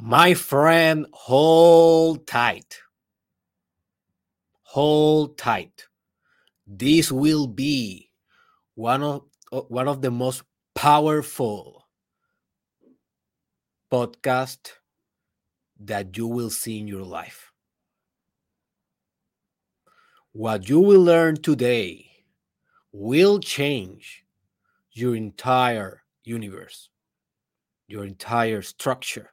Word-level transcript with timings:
My 0.00 0.32
friend, 0.34 1.06
hold 1.12 2.24
tight. 2.28 2.78
Hold 4.62 5.36
tight. 5.36 5.88
This 6.68 7.10
will 7.10 7.48
be 7.48 8.10
one 8.76 9.02
of 9.02 9.22
one 9.50 9.88
of 9.88 10.00
the 10.00 10.12
most 10.12 10.44
powerful 10.76 11.88
podcast 13.90 14.70
that 15.80 16.16
you 16.16 16.28
will 16.28 16.50
see 16.50 16.78
in 16.78 16.86
your 16.86 17.02
life. 17.02 17.50
What 20.30 20.68
you 20.68 20.78
will 20.78 21.02
learn 21.02 21.38
today 21.38 22.06
will 22.92 23.40
change 23.40 24.24
your 24.92 25.16
entire 25.16 26.04
universe, 26.22 26.88
your 27.88 28.04
entire 28.04 28.62
structure 28.62 29.32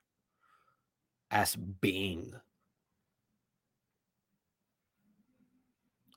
as 1.36 1.58
being. 1.58 2.34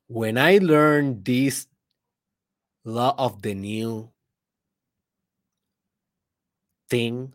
When 0.06 0.38
I 0.38 0.58
learned 0.58 1.24
this 1.24 1.66
law 2.84 3.16
of 3.18 3.42
the 3.42 3.52
new 3.52 4.10
thing, 6.88 7.34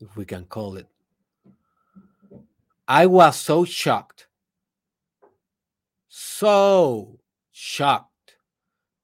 if 0.00 0.16
we 0.16 0.24
can 0.24 0.46
call 0.46 0.78
it, 0.78 0.86
I 2.88 3.04
was 3.04 3.36
so 3.36 3.66
shocked, 3.66 4.26
so 6.08 7.20
shocked 7.52 8.36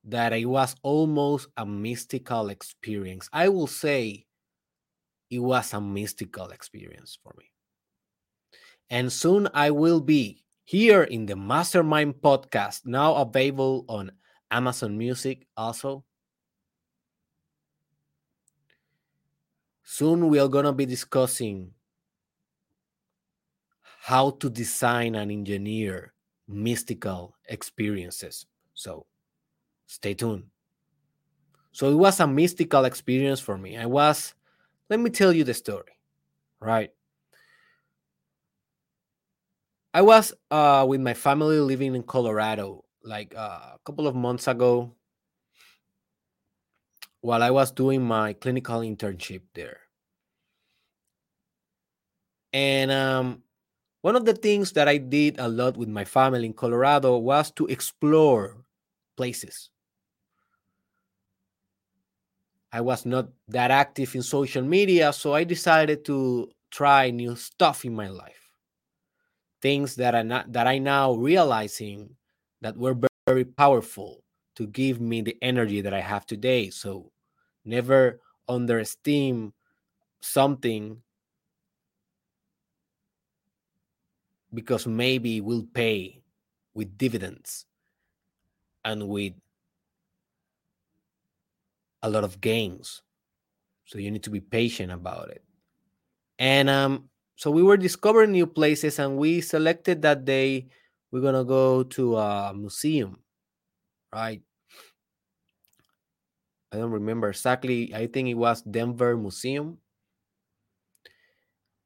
that 0.05 0.33
it 0.33 0.47
was 0.47 0.75
almost 0.83 1.49
a 1.59 1.67
mystical 1.67 2.49
experience. 2.49 3.29
I 3.35 3.51
will 3.51 3.67
say 3.67 4.25
it 5.31 5.41
was 5.41 5.75
a 5.75 5.81
mystical 5.83 6.49
experience 6.49 7.19
for 7.23 7.35
me. 7.37 7.54
And 8.91 9.13
soon 9.13 9.49
I 9.55 9.71
will 9.71 10.01
be 10.01 10.45
here 10.65 11.03
in 11.03 11.27
the 11.27 11.37
Mastermind 11.37 12.15
podcast, 12.17 12.87
now 12.87 13.15
available 13.17 13.85
on 13.89 14.13
Amazon 14.51 14.97
Music 14.97 15.47
also. 15.57 16.05
Soon 19.83 20.29
we 20.29 20.39
are 20.39 20.49
going 20.49 20.65
to 20.65 20.73
be 20.73 20.87
discussing 20.87 21.73
how 23.83 24.31
to 24.31 24.51
design 24.51 25.15
and 25.15 25.31
engineer 25.31 26.13
mystical 26.47 27.37
experiences. 27.49 28.47
So 28.75 29.07
stay 29.87 30.15
tuned. 30.15 30.45
So 31.73 31.91
it 31.91 31.95
was 31.95 32.21
a 32.21 32.27
mystical 32.27 32.85
experience 32.85 33.41
for 33.41 33.59
me. 33.59 33.77
I 33.77 33.87
was, 33.87 34.35
let 34.89 35.01
me 35.01 35.11
tell 35.11 35.33
you 35.33 35.43
the 35.43 35.55
story, 35.55 35.99
right? 36.61 36.91
I 39.95 40.03
was 40.03 40.35
uh, 40.51 40.85
with 40.89 41.01
my 41.01 41.15
family 41.15 41.59
living 41.61 41.95
in 41.95 42.03
Colorado 42.03 42.85
like 43.05 43.35
uh, 43.37 43.75
a 43.75 43.79
couple 43.85 44.07
of 44.07 44.15
months 44.17 44.49
ago 44.49 44.95
while 47.21 47.43
I 47.43 47.51
was 47.51 47.71
doing 47.71 48.03
my 48.03 48.33
clinical 48.35 48.81
internship 48.81 49.43
there. 49.55 49.81
And 52.53 52.91
um, 52.91 53.43
one 54.03 54.17
of 54.17 54.25
the 54.25 54.35
things 54.35 54.73
that 54.73 54.89
I 54.89 54.99
did 54.99 55.39
a 55.39 55.49
lot 55.49 55.77
with 55.77 55.89
my 55.89 56.05
family 56.05 56.47
in 56.47 56.55
Colorado 56.55 57.19
was 57.19 57.51
to 57.53 57.67
explore 57.67 58.65
places. 59.17 59.71
I 62.73 62.81
was 62.81 63.07
not 63.07 63.29
that 63.49 63.71
active 63.71 64.15
in 64.15 64.23
social 64.23 64.63
media, 64.63 65.13
so 65.13 65.33
I 65.33 65.45
decided 65.45 66.05
to 66.07 66.51
try 66.71 67.11
new 67.11 67.37
stuff 67.37 67.85
in 67.85 67.95
my 67.95 68.09
life. 68.09 68.44
Things 69.65 69.97
that 69.97 70.15
I 70.15 70.21
not 70.21 70.53
that 70.53 70.67
I 70.69 70.77
now 70.77 71.15
realizing 71.17 72.13
that 72.61 72.77
were 72.77 73.01
very 73.25 73.49
powerful 73.49 74.21
to 74.57 74.67
give 74.67 75.01
me 75.01 75.23
the 75.23 75.39
energy 75.41 75.81
that 75.81 75.95
I 75.95 76.05
have 76.05 76.27
today. 76.29 76.69
So 76.69 77.11
never 77.65 78.21
underestimate 78.47 79.57
something 80.21 81.01
because 84.53 84.87
maybe 84.87 85.41
we'll 85.41 85.65
pay 85.73 86.21
with 86.75 86.99
dividends 86.99 87.65
and 88.85 89.09
with 89.09 89.33
a 92.03 92.11
lot 92.11 92.23
of 92.23 92.41
gains. 92.41 93.01
So 93.87 93.97
you 93.97 94.11
need 94.11 94.25
to 94.25 94.31
be 94.31 94.41
patient 94.41 94.93
about 94.93 95.31
it. 95.31 95.43
And 96.39 96.69
um, 96.69 97.09
so 97.37 97.51
we 97.51 97.63
were 97.63 97.77
discovering 97.77 98.33
new 98.33 98.47
places, 98.47 98.99
and 98.99 99.17
we 99.19 99.41
selected 99.41 100.03
that 100.03 100.25
day 100.25 100.69
we're 101.11 101.21
gonna 101.23 101.45
go 101.45 101.83
to 101.85 102.17
a 102.17 102.53
museum, 102.55 103.19
right? 104.15 104.43
I 106.73 106.77
don't 106.77 106.91
remember 106.91 107.31
exactly. 107.31 107.95
I 107.95 108.07
think 108.07 108.29
it 108.29 108.35
was 108.35 108.61
Denver 108.61 109.17
Museum 109.17 109.79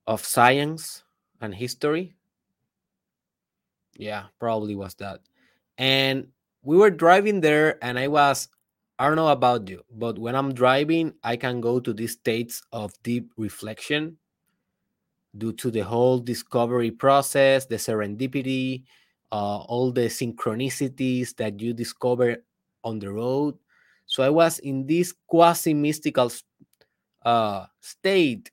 of 0.08 0.24
Science 0.24 1.04
and 1.40 1.54
History. 1.54 2.16
Yeah, 3.96 4.26
probably 4.38 4.74
was 4.74 4.94
that. 4.96 5.20
And 5.76 6.28
we 6.62 6.76
were 6.76 6.90
driving 6.90 7.40
there, 7.40 7.82
and 7.84 7.98
I 7.98 8.08
was 8.08 8.48
I 8.98 9.06
don't 9.06 9.16
know 9.16 9.28
about 9.28 9.68
you, 9.68 9.82
but 9.92 10.18
when 10.18 10.34
I'm 10.34 10.52
driving, 10.54 11.14
I 11.22 11.36
can 11.36 11.60
go 11.60 11.78
to 11.80 11.92
these 11.92 12.12
states 12.12 12.62
of 12.72 12.92
deep 13.04 13.30
reflection 13.36 14.18
due 15.36 15.52
to 15.52 15.70
the 15.70 15.80
whole 15.80 16.18
discovery 16.18 16.90
process, 16.90 17.66
the 17.66 17.76
serendipity, 17.76 18.84
uh, 19.32 19.58
all 19.68 19.92
the 19.92 20.06
synchronicities 20.08 21.36
that 21.36 21.60
you 21.60 21.72
discover 21.72 22.38
on 22.84 22.98
the 22.98 23.10
road. 23.10 23.56
So 24.06 24.22
I 24.22 24.30
was 24.30 24.58
in 24.60 24.86
this 24.86 25.12
quasi 25.26 25.74
mystical 25.74 26.30
uh, 27.24 27.66
state, 27.80 28.50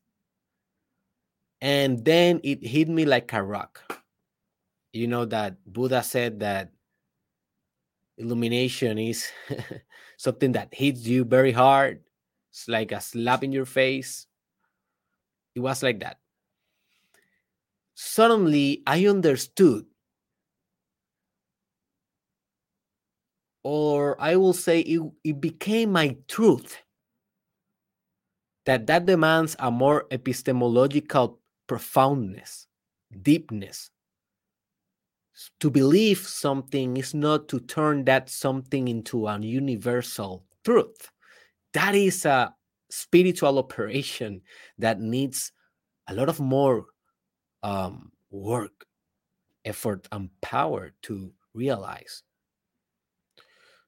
and 1.61 2.03
then 2.03 2.41
it 2.43 2.63
hit 2.65 2.89
me 2.89 3.05
like 3.05 3.31
a 3.33 3.41
rock. 3.41 3.81
You 4.93 5.07
know 5.07 5.25
that 5.25 5.57
Buddha 5.65 6.03
said 6.03 6.39
that 6.39 6.71
illumination 8.17 8.97
is 8.97 9.27
something 10.17 10.51
that 10.53 10.73
hits 10.73 11.05
you 11.05 11.23
very 11.25 11.51
hard. 11.51 12.01
It's 12.51 12.67
like 12.67 12.91
a 12.91 13.01
slap 13.01 13.43
in 13.43 13.51
your 13.51 13.65
face. 13.65 14.27
It 15.55 15.59
was 15.59 15.83
like 15.83 15.99
that. 15.99 16.19
Suddenly, 17.95 18.83
I 18.85 19.07
understood, 19.07 19.87
or 23.63 24.19
I 24.21 24.35
will 24.37 24.53
say 24.53 24.79
it, 24.81 25.01
it 25.23 25.41
became 25.41 25.91
my 25.91 26.15
truth. 26.27 26.77
That 28.65 28.87
that 28.87 29.05
demands 29.05 29.55
a 29.59 29.71
more 29.71 30.07
epistemological 30.11 31.39
profoundness, 31.67 32.67
deepness, 33.21 33.91
to 35.59 35.69
believe 35.69 36.19
something 36.19 36.97
is 36.97 37.13
not 37.13 37.47
to 37.49 37.59
turn 37.59 38.05
that 38.05 38.29
something 38.29 38.87
into 38.87 39.27
an 39.27 39.43
universal 39.43 40.45
truth. 40.63 41.11
That 41.73 41.95
is 41.95 42.25
a 42.25 42.53
spiritual 42.89 43.59
operation 43.59 44.41
that 44.77 44.99
needs 45.01 45.51
a 46.07 46.13
lot 46.13 46.29
of 46.29 46.39
more 46.39 46.85
um, 47.63 48.11
work, 48.29 48.85
effort, 49.63 50.07
and 50.11 50.29
power 50.41 50.93
to 51.03 51.31
realize. 51.53 52.23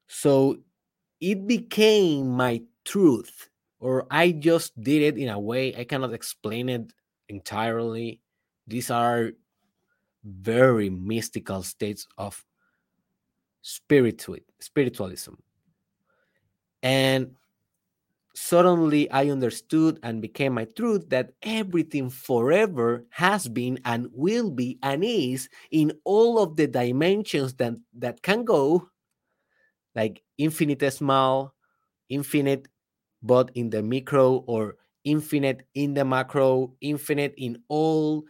So 0.06 0.58
it 1.20 1.46
became 1.46 2.30
my 2.30 2.62
truth, 2.84 3.50
or 3.80 4.06
I 4.10 4.32
just 4.32 4.80
did 4.80 5.02
it 5.02 5.18
in 5.18 5.28
a 5.28 5.38
way 5.38 5.74
I 5.76 5.84
cannot 5.84 6.14
explain 6.14 6.68
it 6.68 6.92
entirely. 7.28 8.20
These 8.66 8.90
are 8.90 9.32
very 10.24 10.90
mystical 10.90 11.62
states 11.62 12.06
of 12.16 12.44
spiritual 13.62 14.38
spiritualism 14.60 15.34
and 16.82 17.34
suddenly 18.38 19.10
i 19.10 19.28
understood 19.28 19.98
and 20.02 20.22
became 20.22 20.54
my 20.54 20.64
truth 20.64 21.08
that 21.08 21.32
everything 21.42 22.08
forever 22.10 23.04
has 23.10 23.48
been 23.48 23.78
and 23.84 24.08
will 24.12 24.50
be 24.50 24.78
and 24.82 25.04
is 25.04 25.48
in 25.70 25.92
all 26.04 26.38
of 26.38 26.56
the 26.56 26.66
dimensions 26.66 27.54
that 27.54 27.74
that 27.94 28.22
can 28.22 28.44
go 28.44 28.88
like 29.94 30.22
infinitesimal 30.38 31.54
infinite 32.08 32.68
but 33.22 33.50
in 33.54 33.70
the 33.70 33.82
micro 33.82 34.38
or 34.46 34.76
infinite 35.04 35.62
in 35.74 35.94
the 35.94 36.04
macro 36.04 36.74
infinite 36.80 37.34
in 37.38 37.62
all 37.68 38.24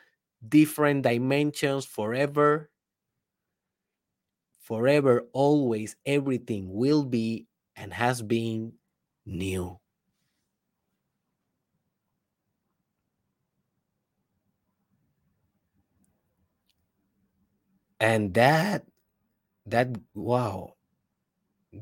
different 0.49 1.03
dimensions 1.03 1.85
forever. 1.87 2.71
Forever, 4.61 5.29
always, 5.33 5.97
everything 6.05 6.73
will 6.73 7.05
be 7.05 7.47
and 7.75 7.93
has 7.95 8.21
been 8.23 8.75
new. 9.25 9.81
And 18.01 18.35
that 18.35 18.87
that 19.67 19.89
wow 20.15 20.75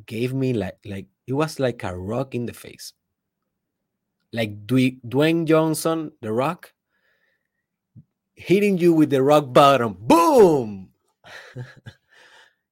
gave 0.06 0.34
me 0.34 0.52
like 0.52 0.78
like 0.84 1.06
it 1.26 1.32
was 1.32 1.60
like 1.60 1.82
a 1.84 1.96
rock 1.96 2.34
in 2.34 2.46
the 2.46 2.52
face 2.52 2.92
like 4.36 4.66
Dwayne 4.66 5.46
Johnson, 5.46 6.12
the 6.20 6.32
rock, 6.32 6.72
hitting 8.34 8.76
you 8.76 8.92
with 8.92 9.10
the 9.10 9.22
rock 9.22 9.52
bottom, 9.52 9.96
boom, 9.98 10.90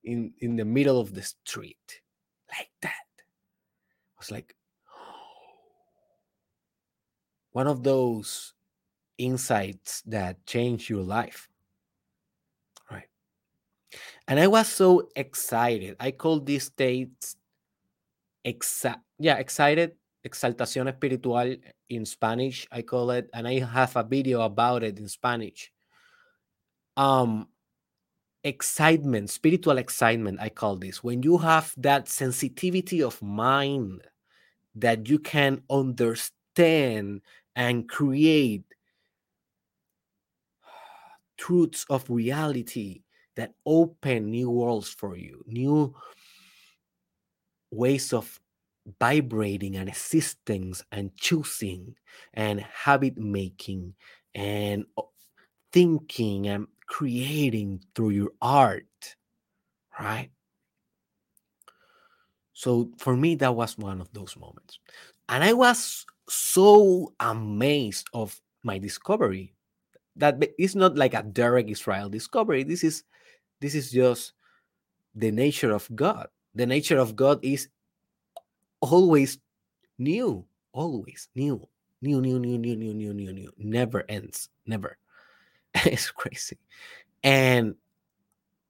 in 0.05 0.35
in 0.41 0.57
the 0.57 0.65
middle 0.65 1.01
of 1.01 1.15
the 1.15 1.23
street, 1.23 2.03
like 2.51 2.71
that. 2.83 3.07
I 3.17 4.19
was 4.19 4.31
like, 4.31 4.55
one 7.53 7.67
of 7.67 7.83
those 7.83 8.53
insights 9.17 10.03
that 10.03 10.45
change 10.45 10.91
your 10.91 11.03
life? 11.03 11.49
And 14.27 14.41
I 14.41 14.47
was 14.47 14.69
so 14.69 15.09
excited. 15.15 15.97
I 16.01 16.11
call 16.13 16.41
these 16.41 16.65
states, 16.65 17.37
exa- 18.45 19.01
yeah, 19.19 19.37
excited 19.37 19.97
exaltación 20.25 20.89
espiritual 20.89 21.57
in 21.89 22.07
Spanish, 22.07 22.67
I 22.73 22.83
call 22.83 23.11
it, 23.11 23.29
and 23.35 23.47
I 23.47 23.61
have 23.61 23.95
a 23.97 24.03
video 24.03 24.41
about 24.41 24.83
it 24.83 24.99
in 24.99 25.09
Spanish. 25.09 25.71
Um, 26.97 27.49
excitement, 28.43 29.31
spiritual 29.31 29.79
excitement, 29.79 30.41
I 30.41 30.49
call 30.49 30.77
this. 30.77 31.05
When 31.05 31.23
you 31.23 31.39
have 31.39 31.75
that 31.77 32.09
sensitivity 32.09 33.03
of 33.03 33.21
mind 33.21 34.03
that 34.75 35.09
you 35.09 35.19
can 35.19 35.63
understand 35.69 37.21
and 37.55 37.89
create 37.89 38.65
truths 41.37 41.85
of 41.91 42.09
reality 42.09 43.03
that 43.37 43.55
open 43.67 44.31
new 44.31 44.51
worlds 44.51 44.89
for 44.89 45.17
you, 45.17 45.45
new 45.47 45.95
ways 47.71 48.13
of 48.13 48.41
vibrating 49.01 49.77
and 49.77 49.89
existing 49.89 50.75
and 50.93 51.17
choosing 51.17 51.95
and 52.35 52.61
habit 52.61 53.17
making 53.17 53.95
and 54.35 54.85
uh, 54.99 55.03
thinking 55.73 56.49
and 56.49 56.67
creating 56.87 57.83
through 57.95 58.11
your 58.11 58.31
art 58.43 58.85
right? 59.99 60.31
So 62.53 62.91
for 62.99 63.17
me 63.17 63.35
that 63.37 63.55
was 63.55 63.79
one 63.79 64.01
of 64.01 64.13
those 64.13 64.37
moments. 64.37 64.79
And 65.29 65.43
i 65.43 65.53
was 65.53 66.05
so 66.29 67.13
amazed 67.21 68.09
of 68.13 68.41
my 68.63 68.79
discovery. 68.79 69.55
That 70.17 70.43
it's 70.59 70.77
not 70.77 70.97
like 70.97 71.15
a 71.15 71.23
derek 71.23 71.69
israel 71.69 72.09
discovery. 72.09 72.63
This 72.63 72.85
is 72.85 73.03
this 73.65 73.75
is 73.75 73.89
just 73.91 74.37
the 75.17 75.31
nature 75.33 75.73
of 75.73 75.89
god 75.97 76.29
the 76.55 76.67
nature 76.67 76.99
of 76.99 77.17
god 77.17 77.41
is 77.43 77.69
always 78.85 79.39
new, 79.99 80.45
always 80.73 81.29
new, 81.35 81.67
new, 82.03 82.21
new, 82.21 82.39
new, 82.39 82.59
new, 82.59 82.77
new, 82.77 82.95
new, 82.95 83.15
new, 83.15 83.33
new, 83.33 83.53
never 83.59 84.05
ends, 84.09 84.49
never. 84.67 84.99
it's 85.75 86.11
crazy, 86.11 86.59
and 87.23 87.75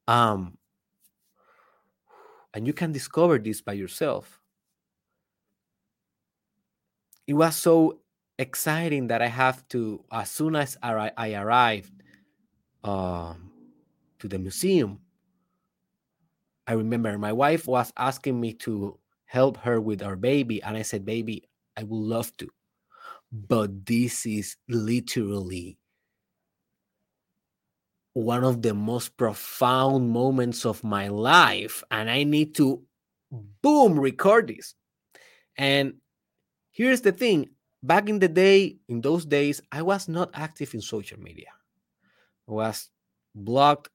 um, 0.07 0.57
and 2.53 2.67
you 2.67 2.73
can 2.73 2.93
discover 2.93 3.39
this 3.39 3.61
by 3.61 3.73
yourself. 3.73 4.41
It 7.27 7.35
was 7.35 7.57
so 7.57 8.01
exciting 8.39 9.09
that 9.09 9.23
I 9.23 9.29
have 9.29 9.67
to, 9.69 10.05
as 10.13 10.31
soon 10.31 10.57
as 10.57 10.77
I 10.83 11.33
arrived 11.35 11.93
um, 12.83 13.51
to 14.25 14.29
the 14.29 14.39
museum, 14.39 15.01
I 16.67 16.73
remember 16.73 17.19
my 17.19 17.33
wife 17.33 17.69
was 17.69 17.93
asking 17.99 18.41
me 18.41 18.55
to 18.65 18.99
help 19.27 19.59
her 19.59 19.83
with 19.83 20.03
our 20.03 20.17
baby. 20.17 20.63
And 20.63 20.79
I 20.79 20.83
said, 20.83 21.05
Baby, 21.05 21.45
I 21.77 21.83
would 21.83 21.95
love 21.95 22.35
to. 22.39 22.49
But 23.31 23.85
this 23.85 24.25
is 24.25 24.57
literally 24.67 25.77
one 28.15 28.45
of 28.45 28.63
the 28.63 28.73
most 28.73 29.15
profound 29.19 30.09
moments 30.09 30.65
of 30.65 30.83
my 30.83 31.09
life. 31.09 31.85
And 31.91 32.09
I 32.09 32.23
need 32.23 32.55
to, 32.55 32.83
boom, 33.61 34.01
record 34.01 34.49
this. 34.49 34.75
And 35.59 35.97
here's 36.71 37.03
the 37.03 37.13
thing 37.13 37.51
back 37.83 38.09
in 38.09 38.21
the 38.21 38.29
day, 38.29 38.79
in 38.89 39.03
those 39.03 39.27
days, 39.27 39.61
I 39.71 39.83
was 39.83 40.09
not 40.09 40.31
active 40.33 40.73
in 40.73 40.81
social 40.81 41.21
media. 41.21 41.53
I 42.49 42.53
was 42.53 42.89
blocked, 43.35 43.91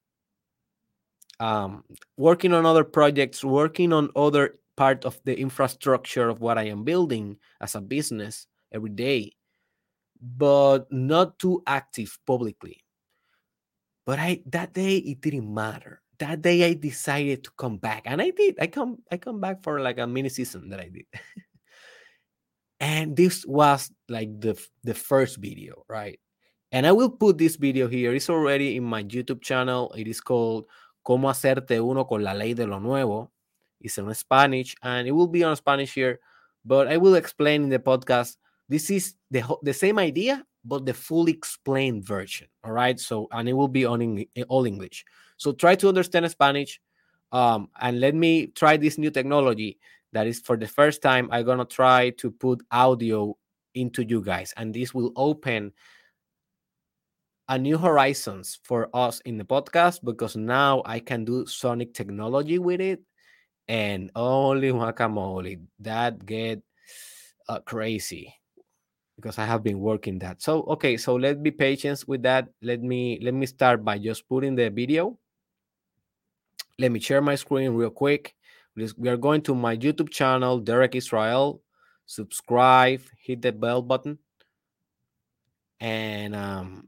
um, 1.39 1.83
working 2.17 2.53
on 2.53 2.65
other 2.65 2.83
projects, 2.83 3.43
working 3.43 3.93
on 3.93 4.09
other 4.15 4.59
part 4.75 5.05
of 5.05 5.19
the 5.25 5.37
infrastructure 5.37 6.29
of 6.29 6.39
what 6.39 6.57
I 6.57 6.67
am 6.67 6.83
building 6.83 7.37
as 7.61 7.75
a 7.75 7.81
business 7.81 8.47
every 8.71 8.91
day, 8.91 9.33
but 10.21 10.91
not 10.91 11.39
too 11.39 11.63
active 11.67 12.17
publicly. 12.25 12.83
But 14.05 14.19
I 14.19 14.41
that 14.47 14.73
day 14.73 14.97
it 14.97 15.21
didn't 15.21 15.53
matter. 15.53 16.01
That 16.19 16.41
day 16.41 16.65
I 16.65 16.73
decided 16.73 17.43
to 17.45 17.51
come 17.57 17.77
back, 17.77 18.03
and 18.05 18.21
I 18.21 18.31
did. 18.31 18.55
I 18.59 18.67
come 18.67 18.97
I 19.11 19.17
come 19.17 19.39
back 19.39 19.63
for 19.63 19.79
like 19.79 19.99
a 19.99 20.07
mini 20.07 20.29
season 20.29 20.69
that 20.69 20.79
I 20.79 20.89
did. 20.89 21.05
and 22.79 23.15
this 23.15 23.45
was 23.45 23.91
like 24.09 24.39
the 24.41 24.59
the 24.83 24.93
first 24.95 25.37
video, 25.37 25.83
right? 25.87 26.19
And 26.71 26.85
I 26.85 26.91
will 26.91 27.09
put 27.09 27.37
this 27.37 27.55
video 27.55 27.87
here. 27.87 28.13
It's 28.13 28.29
already 28.29 28.75
in 28.77 28.83
my 28.83 29.03
YouTube 29.03 29.41
channel. 29.41 29.93
It 29.97 30.07
is 30.07 30.21
called 30.21 30.65
Cómo 31.03 31.29
hacerte 31.29 31.79
uno 31.81 32.05
con 32.05 32.23
la 32.23 32.33
ley 32.33 32.53
de 32.53 32.67
lo 32.67 32.79
nuevo. 32.79 33.31
It's 33.81 33.97
in 33.97 34.13
Spanish 34.13 34.75
and 34.83 35.07
it 35.07 35.11
will 35.11 35.27
be 35.27 35.43
on 35.43 35.55
Spanish 35.55 35.93
here, 35.93 36.19
but 36.65 36.87
I 36.87 36.97
will 36.97 37.15
explain 37.15 37.63
in 37.63 37.69
the 37.69 37.79
podcast. 37.79 38.37
This 38.67 38.89
is 38.89 39.15
the 39.31 39.43
the 39.63 39.73
same 39.73 39.97
idea, 39.97 40.45
but 40.65 40.85
the 40.85 40.93
fully 40.93 41.31
explained 41.31 42.05
version. 42.05 42.47
All 42.63 42.73
right. 42.73 42.99
So 42.99 43.27
and 43.31 43.47
it 43.47 43.53
will 43.53 43.69
be 43.69 43.85
on 43.85 44.01
in, 44.01 44.25
all 44.49 44.65
English. 44.65 45.05
So 45.37 45.53
try 45.53 45.75
to 45.75 45.87
understand 45.87 46.29
Spanish, 46.29 46.81
um, 47.31 47.69
and 47.79 47.99
let 47.99 48.13
me 48.13 48.47
try 48.47 48.77
this 48.77 48.97
new 48.97 49.11
technology 49.11 49.79
that 50.11 50.27
is 50.27 50.39
for 50.39 50.57
the 50.57 50.67
first 50.67 51.01
time. 51.01 51.29
I'm 51.31 51.45
gonna 51.45 51.65
try 51.65 52.11
to 52.17 52.29
put 52.29 52.61
audio 52.71 53.37
into 53.73 54.03
you 54.03 54.21
guys, 54.21 54.53
and 54.57 54.73
this 54.73 54.93
will 54.93 55.13
open 55.15 55.71
a 57.49 57.57
new 57.57 57.77
horizons 57.77 58.59
for 58.63 58.89
us 58.93 59.19
in 59.25 59.37
the 59.37 59.43
podcast 59.43 60.05
because 60.05 60.37
now 60.37 60.83
I 60.85 60.99
can 60.99 61.25
do 61.25 61.47
sonic 61.47 61.95
technology 61.95 62.59
with 62.59 62.79
it 62.79 63.01
and 63.67 64.11
only 64.15 64.69
guacamole 64.69 65.59
that 65.79 66.23
get 66.25 66.61
uh, 67.49 67.59
crazy 67.65 68.35
because 69.15 69.39
I 69.39 69.45
have 69.45 69.63
been 69.63 69.79
working 69.79 70.19
that. 70.19 70.43
So 70.43 70.61
okay, 70.77 70.95
so 70.95 71.15
let's 71.15 71.39
be 71.39 71.49
patient 71.49 72.05
with 72.07 72.21
that. 72.21 72.49
Let 72.61 72.81
me 72.81 73.19
let 73.21 73.33
me 73.33 73.47
start 73.47 73.83
by 73.83 73.97
just 73.97 74.29
putting 74.29 74.53
the 74.53 74.69
video. 74.69 75.17
Let 76.77 76.91
me 76.91 76.99
share 76.99 77.21
my 77.21 77.35
screen 77.35 77.73
real 77.73 77.89
quick. 77.89 78.35
We 78.95 79.09
are 79.09 79.17
going 79.17 79.41
to 79.49 79.55
my 79.55 79.75
YouTube 79.75 80.11
channel, 80.11 80.59
Derek 80.59 80.95
Israel. 80.95 81.61
Subscribe, 82.05 83.01
hit 83.21 83.41
the 83.41 83.51
bell 83.51 83.81
button, 83.81 84.17
and 85.79 86.35
um, 86.35 86.87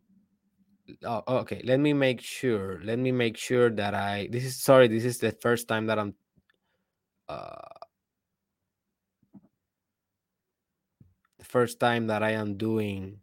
oh, 1.05 1.23
okay. 1.27 1.61
Let 1.63 1.79
me 1.79 1.93
make 1.93 2.21
sure. 2.21 2.79
Let 2.83 2.99
me 2.99 3.11
make 3.11 3.37
sure 3.37 3.69
that 3.69 3.93
I. 3.93 4.27
This 4.31 4.45
is 4.45 4.57
sorry. 4.57 4.87
This 4.87 5.05
is 5.05 5.17
the 5.19 5.31
first 5.31 5.67
time 5.67 5.87
that 5.87 5.99
I'm 5.99 6.15
uh, 7.29 7.85
the 11.39 11.45
first 11.45 11.79
time 11.79 12.07
that 12.07 12.23
I 12.23 12.31
am 12.31 12.57
doing 12.57 13.19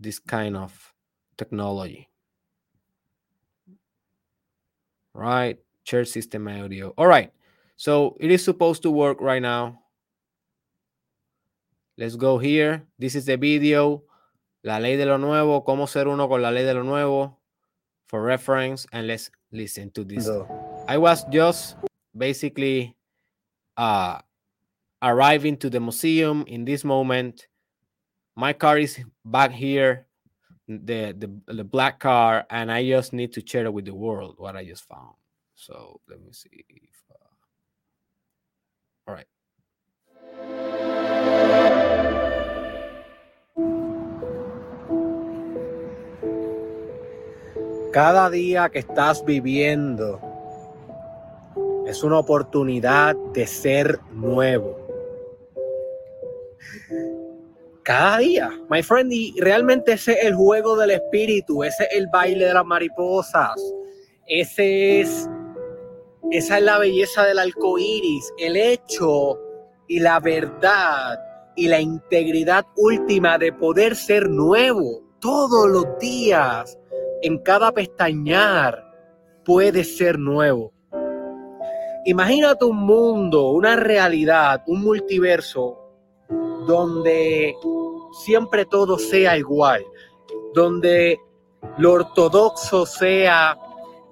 this 0.00 0.18
kind 0.18 0.56
of 0.56 0.92
technology. 1.36 2.08
Right, 5.14 5.58
share 5.84 6.04
system 6.04 6.48
audio. 6.48 6.94
All 6.96 7.06
right, 7.06 7.30
so 7.76 8.16
it 8.18 8.30
is 8.30 8.42
supposed 8.42 8.82
to 8.82 8.90
work 8.90 9.20
right 9.20 9.42
now. 9.42 9.80
Let's 11.98 12.16
go 12.16 12.38
here. 12.38 12.88
This 12.98 13.14
is 13.14 13.26
the 13.26 13.36
video. 13.36 14.02
La 14.64 14.78
ley 14.78 14.96
de 14.96 15.06
lo 15.06 15.18
nuevo, 15.18 15.64
cómo 15.64 15.88
ser 15.88 16.06
uno 16.06 16.28
con 16.28 16.40
la 16.40 16.50
ley 16.50 16.64
de 16.64 16.74
lo 16.74 16.84
nuevo 16.84 17.38
for 18.06 18.22
reference. 18.22 18.86
And 18.92 19.06
let's 19.06 19.30
listen 19.50 19.90
to 19.92 20.04
this. 20.04 20.28
I 20.88 20.98
was 20.98 21.24
just 21.30 21.76
basically 22.16 22.96
uh, 23.76 24.20
arriving 25.02 25.56
to 25.58 25.70
the 25.70 25.80
museum 25.80 26.44
in 26.46 26.64
this 26.64 26.84
moment. 26.84 27.48
My 28.36 28.52
car 28.52 28.78
is 28.78 29.00
back 29.24 29.50
here, 29.50 30.06
the, 30.68 31.12
the, 31.18 31.30
the 31.52 31.64
black 31.64 31.98
car, 31.98 32.46
and 32.48 32.70
I 32.70 32.86
just 32.86 33.12
need 33.12 33.32
to 33.34 33.42
share 33.44 33.64
it 33.66 33.72
with 33.72 33.84
the 33.86 33.94
world 33.94 34.36
what 34.38 34.56
I 34.56 34.64
just 34.64 34.86
found. 34.86 35.16
So 35.54 36.00
let 36.08 36.20
me 36.20 36.32
see. 36.32 36.64
If, 36.68 37.02
uh... 37.10 37.28
All 39.08 39.14
right. 39.14 39.26
Cada 47.92 48.30
día 48.30 48.70
que 48.70 48.78
estás 48.78 49.22
viviendo 49.22 50.18
es 51.86 52.02
una 52.02 52.20
oportunidad 52.20 53.14
de 53.34 53.46
ser 53.46 54.00
nuevo. 54.12 54.78
Cada 57.82 58.16
día, 58.18 58.50
my 58.70 58.82
friend, 58.82 59.12
y 59.12 59.34
realmente 59.38 59.92
ese 59.92 60.12
es 60.12 60.24
el 60.24 60.34
juego 60.34 60.74
del 60.76 60.92
espíritu, 60.92 61.64
ese 61.64 61.84
es 61.84 61.98
el 61.98 62.06
baile 62.06 62.46
de 62.46 62.54
las 62.54 62.64
mariposas, 62.64 63.60
ese 64.26 65.00
es, 65.02 65.28
esa 66.30 66.58
es 66.58 66.64
la 66.64 66.78
belleza 66.78 67.24
del 67.24 67.40
arco 67.40 67.78
iris, 67.78 68.32
el 68.38 68.56
hecho 68.56 69.38
y 69.86 70.00
la 70.00 70.18
verdad 70.18 71.20
y 71.56 71.68
la 71.68 71.80
integridad 71.80 72.64
última 72.76 73.36
de 73.36 73.52
poder 73.52 73.96
ser 73.96 74.30
nuevo 74.30 75.02
todos 75.20 75.68
los 75.68 75.98
días, 75.98 76.78
en 77.22 77.38
cada 77.38 77.72
pestañar, 77.72 78.84
puede 79.44 79.84
ser 79.84 80.18
nuevo. 80.18 80.72
Imagínate 82.04 82.64
un 82.64 82.78
mundo, 82.78 83.50
una 83.50 83.76
realidad, 83.76 84.62
un 84.66 84.82
multiverso 84.82 85.78
donde 86.66 87.54
siempre 88.24 88.64
todo 88.64 88.98
sea 88.98 89.36
igual, 89.36 89.84
donde 90.52 91.18
lo 91.78 91.92
ortodoxo 91.92 92.86
sea 92.86 93.56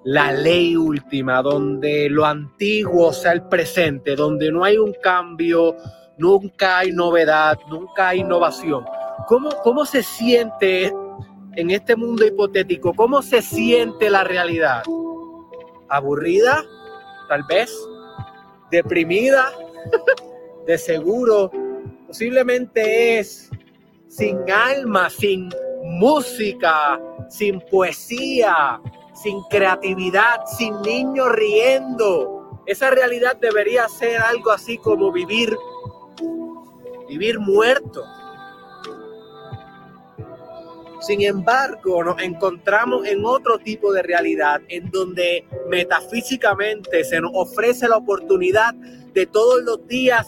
la 0.03 0.31
ley 0.31 0.75
última, 0.75 1.41
donde 1.41 2.09
lo 2.09 2.25
antiguo 2.25 3.11
sea 3.13 3.33
el 3.33 3.43
presente, 3.43 4.15
donde 4.15 4.51
no 4.51 4.63
hay 4.63 4.77
un 4.77 4.93
cambio, 5.01 5.75
nunca 6.17 6.79
hay 6.79 6.91
novedad, 6.91 7.59
nunca 7.69 8.09
hay 8.09 8.21
innovación. 8.21 8.85
¿Cómo, 9.27 9.49
cómo 9.63 9.85
se 9.85 10.01
siente 10.01 10.93
en 11.55 11.71
este 11.71 11.95
mundo 11.95 12.25
hipotético? 12.25 12.93
¿Cómo 12.93 13.21
se 13.21 13.41
siente 13.41 14.09
la 14.09 14.23
realidad? 14.23 14.83
¿Aburrida? 15.89 16.63
Tal 17.27 17.43
vez. 17.43 17.71
¿Deprimida? 18.71 19.51
De 20.67 20.77
seguro. 20.77 21.51
Posiblemente 22.07 23.19
es 23.19 23.49
sin 24.07 24.39
alma, 24.51 25.09
sin 25.09 25.49
música, 25.83 26.99
sin 27.29 27.61
poesía, 27.61 28.79
sin 29.13 29.41
creatividad, 29.43 30.45
sin 30.57 30.81
niños 30.81 31.31
riendo. 31.31 32.61
Esa 32.65 32.91
realidad 32.91 33.37
debería 33.37 33.87
ser 33.87 34.21
algo 34.21 34.51
así 34.51 34.77
como 34.77 35.11
vivir, 35.11 35.55
vivir 37.07 37.39
muerto. 37.39 38.03
Sin 41.01 41.23
embargo, 41.23 42.03
nos 42.03 42.21
encontramos 42.21 43.07
en 43.07 43.25
otro 43.25 43.57
tipo 43.57 43.91
de 43.91 44.03
realidad 44.03 44.61
en 44.67 44.91
donde 44.91 45.43
metafísicamente 45.67 47.03
se 47.03 47.19
nos 47.19 47.31
ofrece 47.33 47.87
la 47.87 47.97
oportunidad 47.97 48.75
de 48.75 49.25
todos 49.25 49.63
los 49.63 49.87
días 49.87 50.27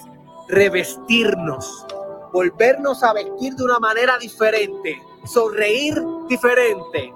revestirnos, 0.49 1.85
volvernos 2.33 3.03
a 3.03 3.13
vestir 3.13 3.53
de 3.53 3.63
una 3.63 3.77
manera 3.77 4.17
diferente, 4.17 4.99
sonreír 5.25 5.93
diferente, 6.27 7.13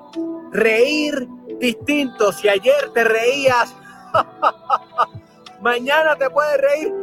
reír 0.52 1.28
distinto. 1.60 2.32
Si 2.32 2.48
ayer 2.48 2.92
te 2.94 3.04
reías, 3.04 3.74
mañana 5.62 6.16
te 6.16 6.30
puedes 6.30 6.62
reír 6.62 6.94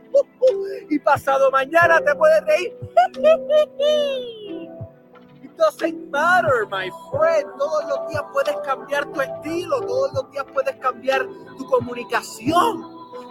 y 0.88 0.98
pasado 1.00 1.50
mañana 1.50 2.00
te 2.00 2.14
puedes 2.14 2.42
reír. 2.46 2.74
It 5.52 5.58
doesn't 5.58 6.10
matter, 6.10 6.66
my 6.70 6.90
friend. 7.10 7.44
Todos 7.58 7.84
los 7.86 8.08
días 8.08 8.22
puedes 8.32 8.56
cambiar 8.64 9.04
tu 9.12 9.20
estilo, 9.20 9.80
todos 9.82 10.12
los 10.14 10.30
días 10.30 10.46
puedes 10.52 10.76
cambiar 10.76 11.26
tu 11.58 11.66
comunicación, 11.66 12.82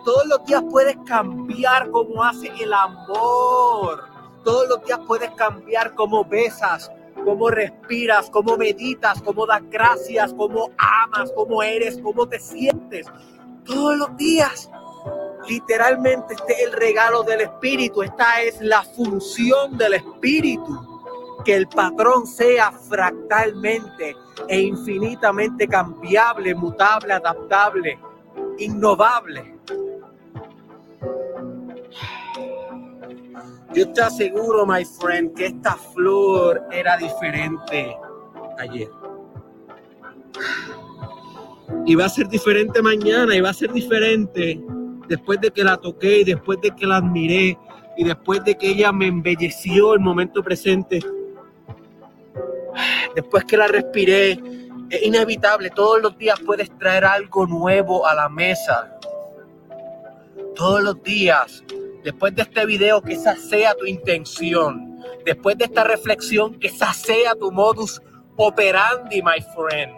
todos 0.05 0.27
los 0.27 0.45
días 0.45 0.63
puedes 0.69 0.97
cambiar 1.07 1.89
cómo 1.89 2.23
haces 2.23 2.51
el 2.59 2.73
amor, 2.73 4.03
todos 4.43 4.69
los 4.69 4.85
días 4.85 4.99
puedes 5.07 5.31
cambiar 5.31 5.95
cómo 5.95 6.23
besas, 6.23 6.91
cómo 7.25 7.49
respiras, 7.49 8.29
cómo 8.29 8.55
meditas, 8.55 9.19
cómo 9.23 9.47
das 9.47 9.63
gracias, 9.69 10.31
cómo 10.35 10.69
amas, 10.77 11.31
cómo 11.35 11.63
eres, 11.63 11.99
cómo 12.03 12.27
te 12.27 12.39
sientes. 12.39 13.07
Todos 13.65 13.97
los 13.97 14.15
días. 14.17 14.69
Literalmente 15.49 16.35
este 16.35 16.53
es 16.53 16.67
el 16.67 16.71
regalo 16.73 17.23
del 17.23 17.41
espíritu, 17.41 18.03
esta 18.03 18.43
es 18.43 18.61
la 18.61 18.83
función 18.83 19.75
del 19.75 19.95
espíritu. 19.95 20.90
Que 21.43 21.55
el 21.55 21.67
patrón 21.67 22.27
sea 22.27 22.71
fractalmente 22.71 24.15
e 24.47 24.61
infinitamente 24.61 25.67
cambiable, 25.67 26.53
mutable, 26.53 27.13
adaptable, 27.13 27.99
innovable. 28.59 29.55
Yo 33.73 33.89
te 33.93 34.01
aseguro, 34.01 34.65
my 34.65 34.83
friend, 34.83 35.33
que 35.33 35.45
esta 35.47 35.75
flor 35.75 36.61
era 36.71 36.97
diferente 36.97 37.95
ayer. 38.59 38.89
Y 41.85 41.95
va 41.95 42.05
a 42.05 42.09
ser 42.09 42.27
diferente 42.27 42.81
mañana, 42.81 43.33
y 43.33 43.41
va 43.41 43.49
a 43.49 43.53
ser 43.53 43.71
diferente 43.71 44.61
después 45.07 45.39
de 45.41 45.51
que 45.51 45.63
la 45.63 45.77
toqué 45.77 46.19
y 46.19 46.23
después 46.23 46.59
de 46.61 46.71
que 46.71 46.85
la 46.85 46.97
admiré 46.97 47.57
y 47.97 48.03
después 48.03 48.43
de 48.43 48.55
que 48.55 48.69
ella 48.69 48.91
me 48.91 49.07
embelleció 49.07 49.93
el 49.93 49.99
momento 49.99 50.43
presente. 50.43 50.99
Después 53.15 53.45
que 53.45 53.57
la 53.57 53.67
respiré, 53.67 54.39
es 54.89 55.03
inevitable, 55.03 55.69
todos 55.69 56.01
los 56.01 56.17
días 56.17 56.39
puedes 56.45 56.75
traer 56.77 57.05
algo 57.05 57.45
nuevo 57.45 58.05
a 58.05 58.13
la 58.13 58.29
mesa. 58.29 58.97
Todos 60.55 60.83
los 60.83 61.01
días 61.01 61.63
después 62.03 62.35
de 62.35 62.43
este 62.43 62.65
video, 62.65 63.01
que 63.01 63.13
esa 63.13 63.35
sea 63.35 63.73
tu 63.75 63.85
intención. 63.85 64.99
Después 65.25 65.57
de 65.57 65.65
esta 65.65 65.83
reflexión, 65.83 66.59
que 66.59 66.67
esa 66.67 66.93
sea 66.93 67.35
tu 67.35 67.51
modus 67.51 68.01
operandi, 68.35 69.21
my 69.21 69.43
friend. 69.55 69.93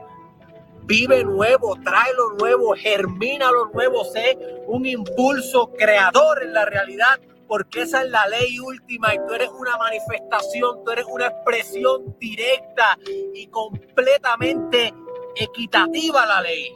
Vive 0.85 1.23
nuevo, 1.23 1.77
trae 1.83 2.13
lo 2.13 2.33
nuevo, 2.33 2.75
germina 2.75 3.51
lo 3.51 3.67
nuevo, 3.67 4.03
sé 4.03 4.37
un 4.67 4.85
impulso 4.85 5.71
creador 5.77 6.43
en 6.43 6.53
la 6.53 6.65
realidad, 6.65 7.21
porque 7.47 7.81
esa 7.81 8.03
es 8.03 8.09
la 8.09 8.27
ley 8.27 8.59
última 8.59 9.13
y 9.13 9.17
tú 9.27 9.33
eres 9.33 9.49
una 9.49 9.77
manifestación, 9.77 10.83
tú 10.83 10.91
eres 10.91 11.05
una 11.05 11.27
expresión 11.27 12.15
directa 12.19 12.97
y 13.33 13.47
completamente 13.47 14.93
equitativa 15.35 16.23
a 16.23 16.27
la 16.27 16.41
ley, 16.41 16.73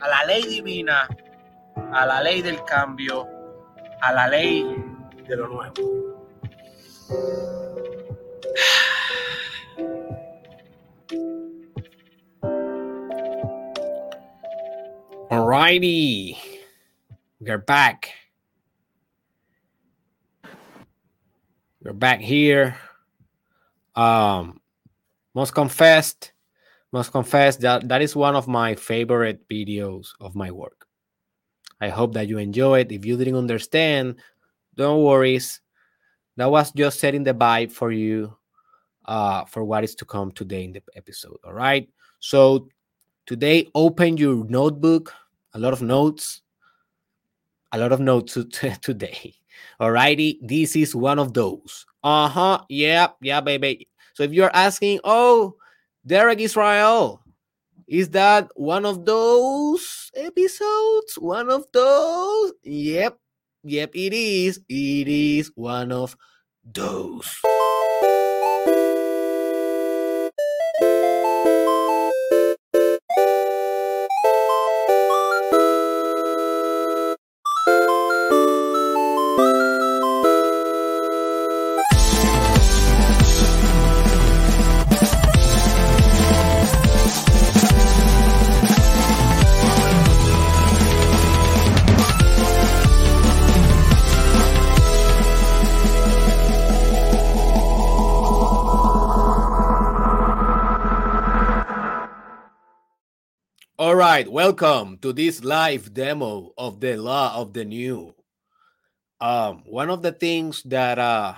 a 0.00 0.08
la 0.08 0.24
ley 0.24 0.42
divina, 0.44 1.08
a 1.92 2.06
la 2.06 2.22
ley 2.22 2.42
del 2.42 2.62
cambio 2.64 3.28
a 4.00 4.12
la 4.12 4.28
ley 4.28 4.64
de 5.26 5.36
lo 5.36 5.48
nuevo. 5.48 5.72
Alrighty, 15.30 16.36
we're 17.40 17.58
back. 17.58 18.12
We're 21.86 21.92
back 21.92 22.18
here. 22.18 22.76
Um, 23.94 24.60
must 25.36 25.54
confess, 25.54 26.16
must 26.90 27.12
confess 27.12 27.58
that 27.58 27.86
that 27.86 28.02
is 28.02 28.16
one 28.16 28.34
of 28.34 28.48
my 28.48 28.74
favorite 28.74 29.48
videos 29.48 30.08
of 30.20 30.34
my 30.34 30.50
work. 30.50 30.88
I 31.80 31.90
hope 31.90 32.14
that 32.14 32.26
you 32.26 32.38
enjoy 32.38 32.80
it. 32.80 32.90
If 32.90 33.06
you 33.06 33.16
didn't 33.16 33.36
understand, 33.36 34.16
don't 34.74 35.04
worry. 35.04 35.38
That 36.34 36.50
was 36.50 36.72
just 36.72 36.98
setting 36.98 37.22
the 37.22 37.34
vibe 37.34 37.70
for 37.70 37.92
you 37.92 38.36
uh, 39.04 39.44
for 39.44 39.62
what 39.62 39.84
is 39.84 39.94
to 39.94 40.04
come 40.04 40.32
today 40.32 40.64
in 40.64 40.72
the 40.72 40.82
episode. 40.96 41.38
All 41.44 41.54
right. 41.54 41.88
So 42.18 42.66
today, 43.26 43.68
open 43.76 44.16
your 44.16 44.44
notebook, 44.44 45.14
a 45.54 45.60
lot 45.60 45.72
of 45.72 45.82
notes, 45.82 46.42
a 47.70 47.78
lot 47.78 47.92
of 47.92 48.00
notes 48.00 48.36
today. 48.82 49.34
All 49.80 49.90
righty. 49.90 50.38
This 50.42 50.76
is 50.76 50.94
one 50.94 51.18
of 51.18 51.34
those. 51.34 51.86
Uh 52.02 52.28
huh. 52.28 52.60
Yeah. 52.68 53.08
Yeah, 53.20 53.40
baby. 53.40 53.88
So 54.14 54.22
if 54.22 54.32
you're 54.32 54.54
asking, 54.54 55.00
oh, 55.04 55.56
Derek 56.06 56.40
Israel, 56.40 57.20
is 57.86 58.10
that 58.10 58.48
one 58.56 58.84
of 58.86 59.04
those 59.04 60.10
episodes? 60.14 61.14
One 61.18 61.50
of 61.50 61.66
those? 61.72 62.52
Yep. 62.62 63.18
Yep, 63.64 63.90
it 63.94 64.12
is. 64.12 64.60
It 64.68 65.08
is 65.08 65.50
one 65.54 65.92
of 65.92 66.16
those. 66.64 67.26
Right, 104.16 104.32
welcome 104.32 104.96
to 104.96 105.12
this 105.12 105.44
live 105.44 105.92
demo 105.92 106.50
of 106.56 106.80
the 106.80 106.96
law 106.96 107.36
of 107.36 107.52
the 107.52 107.66
new. 107.66 108.14
Um, 109.20 109.62
one 109.66 109.90
of 109.90 110.00
the 110.00 110.12
things 110.12 110.62
that 110.62 110.98
uh, 110.98 111.34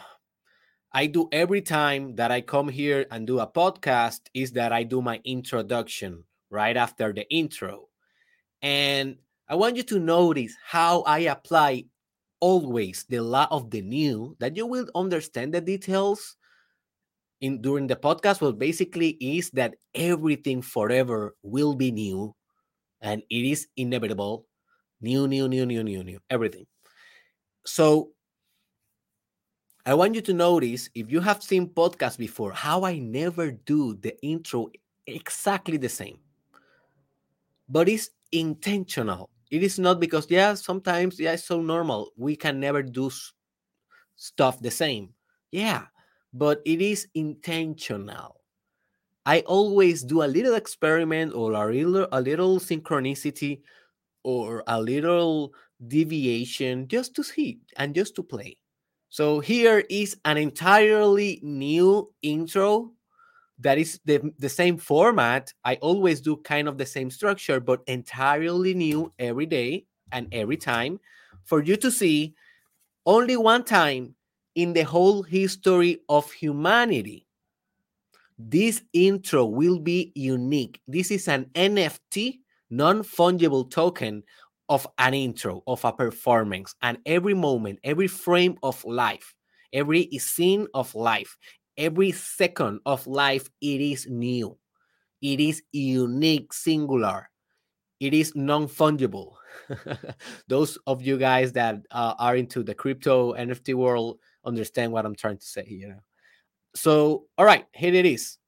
I 0.93 1.07
do 1.07 1.29
every 1.33 1.61
time 1.61 2.15
that 2.15 2.31
I 2.31 2.41
come 2.41 2.69
here 2.69 3.05
and 3.11 3.27
do 3.27 3.41
a 3.41 3.49
podcast 3.49 4.21
is 4.33 4.53
that 4.53 4.73
I 4.73 4.85
do 4.85 5.03
my 5.03 5.21
introduction 5.25 6.23
right 6.51 6.77
after 6.77 7.13
the 7.13 7.29
intro. 7.35 7.89
And 8.63 9.17
I 9.49 9.57
want 9.57 9.75
you 9.75 9.83
to 9.83 9.99
notice 9.99 10.55
how 10.65 11.03
I 11.03 11.27
apply 11.35 11.87
always 12.39 13.05
the 13.09 13.19
law 13.19 13.49
of 13.51 13.73
the 13.73 13.83
new, 13.83 14.37
that 14.39 14.57
you 14.57 14.67
will 14.67 14.87
understand 14.95 15.53
the 15.53 15.61
details 15.61 16.37
in 17.41 17.61
during 17.61 17.89
the 17.89 17.97
podcast. 17.97 18.41
Well, 18.41 18.53
basically 18.53 19.19
is 19.21 19.51
that 19.51 19.75
everything 19.97 20.63
forever 20.63 21.35
will 21.43 21.75
be 21.75 21.91
new 21.91 22.37
and 23.01 23.23
it 23.31 23.45
is 23.45 23.69
inevitable. 23.77 24.47
New, 25.01 25.29
new, 25.29 25.49
new, 25.49 25.65
new, 25.65 25.83
new, 25.83 26.03
new, 26.03 26.19
everything. 26.31 26.67
So 27.65 28.11
I 29.87 29.95
want 29.95 30.15
you 30.15 30.21
to 30.23 30.35
notice 30.35 30.91
if 30.95 31.11
you 31.11 31.21
have 31.21 31.43
seen 31.43 31.69
podcasts 31.69 32.19
before, 32.19 32.53
how 32.53 32.85
I 32.85 32.99
never 32.99 33.51
do 33.51 33.95
the 33.95 34.21
intro 34.23 34.69
exactly 35.07 35.77
the 35.77 35.89
same. 35.89 36.19
But 37.69 37.89
it's 37.89 38.11
intentional. 38.33 39.31
It 39.51 39.63
is 39.63 39.79
not 39.79 40.01
because, 40.01 40.27
yeah, 40.31 40.55
sometimes, 40.55 41.19
yeah, 41.19 41.33
it's 41.33 41.45
so 41.45 41.61
normal. 41.63 42.11
We 42.17 42.37
can 42.37 42.61
never 42.61 42.83
do 42.83 43.11
stuff 44.17 44.61
the 44.61 44.71
same. 44.71 45.15
Yeah, 45.53 45.87
but 46.33 46.61
it 46.67 46.83
is 46.83 47.09
intentional. 47.15 48.38
I 49.29 49.41
always 49.41 50.03
do 50.03 50.23
a 50.23 50.33
little 50.33 50.55
experiment 50.55 51.35
or 51.35 51.53
a 51.53 51.67
little, 51.71 52.09
a 52.13 52.21
little 52.23 52.59
synchronicity 52.59 53.61
or 54.25 54.65
a 54.67 54.81
little 54.81 55.53
deviation 55.87 56.89
just 56.89 57.15
to 57.17 57.23
see 57.23 57.61
and 57.77 57.95
just 57.95 58.15
to 58.17 58.23
play. 58.23 58.57
So 59.11 59.41
here 59.41 59.85
is 59.91 60.17
an 60.25 60.39
entirely 60.39 61.41
new 61.43 62.11
intro 62.23 62.93
that 63.59 63.77
is 63.77 64.01
the, 64.07 64.33
the 64.39 64.49
same 64.49 64.79
format. 64.79 65.53
I 65.63 65.75
always 65.83 66.23
do 66.23 66.39
kind 66.39 66.67
of 66.67 66.79
the 66.79 66.87
same 66.87 67.11
structure, 67.11 67.61
but 67.61 67.83
entirely 67.87 68.73
new 68.73 69.13
every 69.19 69.45
day 69.45 69.85
and 70.11 70.33
every 70.33 70.57
time 70.57 71.01
for 71.45 71.63
you 71.63 71.77
to 71.77 71.91
see 71.91 72.35
only 73.05 73.37
one 73.37 73.65
time 73.65 74.15
in 74.55 74.73
the 74.73 74.85
whole 74.85 75.23
history 75.23 76.01
of 76.09 76.33
humanity. 76.33 77.28
This 78.39 78.83
intro 78.93 79.45
will 79.47 79.81
be 79.81 80.13
unique. 80.15 80.81
This 80.87 81.11
is 81.11 81.27
an 81.27 81.47
NFT, 81.57 82.39
non 82.71 83.03
fungible 83.03 83.69
token 83.69 84.23
of 84.69 84.87
an 84.99 85.13
intro, 85.15 85.63
of 85.67 85.85
a 85.85 85.93
performance, 85.93 86.75
and 86.81 86.99
every 87.05 87.35
moment, 87.35 87.81
every 87.83 88.07
frame 88.07 88.57
of 88.63 88.85
life, 88.85 89.35
every 89.73 90.09
scene 90.19 90.69
of 90.73 90.95
life, 90.95 91.37
every 91.77 92.13
second 92.13 92.81
of 92.87 93.07
life, 93.09 93.49
it 93.61 93.81
is 93.81 94.07
new. 94.07 94.57
It 95.21 95.41
is 95.41 95.63
unique, 95.73 96.53
singular. 96.53 97.31
It 97.99 98.15
is 98.15 98.37
non 98.37 98.69
fungible. 98.69 99.35
Those 100.49 100.79
of 100.87 101.03
you 101.03 101.19
guys 101.19 101.53
that 101.55 101.81
uh, 101.91 102.15
are 102.21 102.37
into 102.37 102.63
the 102.63 102.75
crypto 102.75 103.35
NFT 103.35 103.75
world 103.75 104.21
understand 104.45 104.93
what 104.93 105.05
I'm 105.05 105.17
trying 105.17 105.39
to 105.39 105.47
say, 105.47 105.67
you 105.67 105.89
know. 105.89 106.03
So, 106.79 107.27
all 107.37 107.45
right, 107.45 107.67
here 107.75 107.93
it 107.93 108.07
is. 108.07 108.39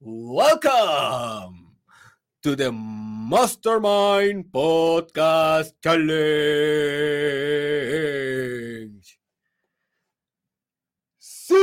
Welcome 0.00 1.76
to 2.42 2.56
the 2.56 2.72
Mastermind 2.72 4.46
Podcast 4.50 5.74
Challenge. 5.80 6.08
Season 11.48 11.62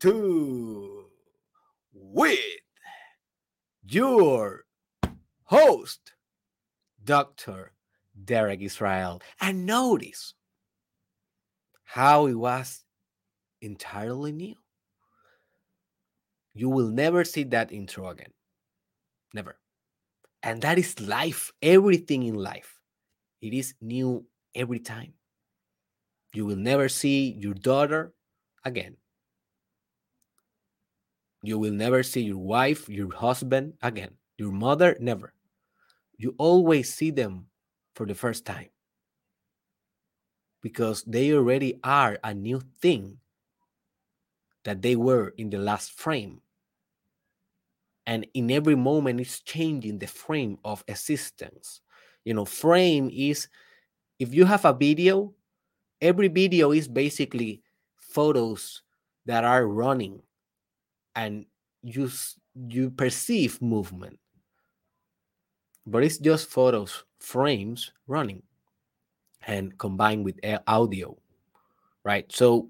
2 0.00 1.04
with 1.92 2.40
your 3.84 4.64
host, 5.44 6.14
Dr. 7.04 7.70
Derek 8.24 8.60
Israel. 8.60 9.22
And 9.40 9.66
notice 9.66 10.34
how 11.84 12.26
it 12.26 12.34
was 12.34 12.84
entirely 13.62 14.32
new. 14.32 14.56
You 16.54 16.68
will 16.70 16.88
never 16.88 17.22
see 17.22 17.44
that 17.44 17.70
intro 17.70 18.08
again. 18.08 18.32
Never. 19.32 19.60
And 20.42 20.60
that 20.62 20.76
is 20.76 20.98
life, 20.98 21.52
everything 21.62 22.24
in 22.24 22.34
life. 22.34 22.80
It 23.40 23.54
is 23.54 23.74
new 23.80 24.26
every 24.54 24.78
time. 24.78 25.14
You 26.32 26.46
will 26.46 26.56
never 26.56 26.88
see 26.88 27.32
your 27.32 27.54
daughter 27.54 28.12
again. 28.64 28.96
You 31.42 31.58
will 31.58 31.72
never 31.72 32.02
see 32.02 32.22
your 32.22 32.38
wife, 32.38 32.88
your 32.88 33.12
husband 33.14 33.74
again. 33.82 34.10
Your 34.36 34.52
mother, 34.52 34.96
never. 35.00 35.32
You 36.16 36.34
always 36.38 36.92
see 36.92 37.10
them 37.10 37.46
for 37.94 38.06
the 38.06 38.14
first 38.14 38.44
time 38.44 38.68
because 40.62 41.02
they 41.04 41.32
already 41.32 41.80
are 41.82 42.18
a 42.22 42.34
new 42.34 42.60
thing 42.80 43.18
that 44.64 44.82
they 44.82 44.96
were 44.96 45.32
in 45.36 45.50
the 45.50 45.58
last 45.58 45.92
frame. 45.92 46.40
And 48.06 48.26
in 48.34 48.50
every 48.50 48.76
moment, 48.76 49.20
it's 49.20 49.40
changing 49.40 49.98
the 49.98 50.06
frame 50.06 50.58
of 50.64 50.84
existence. 50.88 51.80
You 52.24 52.34
know, 52.34 52.44
frame 52.44 53.10
is 53.12 53.48
if 54.20 54.34
you 54.34 54.44
have 54.44 54.64
a 54.64 54.72
video, 54.72 55.34
every 56.00 56.28
video 56.28 56.70
is 56.70 56.86
basically 56.86 57.62
photos 57.96 58.82
that 59.26 59.44
are 59.44 59.66
running 59.66 60.22
and 61.16 61.46
you 61.82 62.10
you 62.68 62.90
perceive 62.90 63.60
movement. 63.62 64.18
But 65.86 66.04
it's 66.04 66.18
just 66.18 66.48
photos 66.48 67.04
frames 67.18 67.92
running 68.06 68.42
and 69.46 69.76
combined 69.78 70.24
with 70.24 70.38
audio 70.66 71.16
right? 72.04 72.30
So 72.32 72.68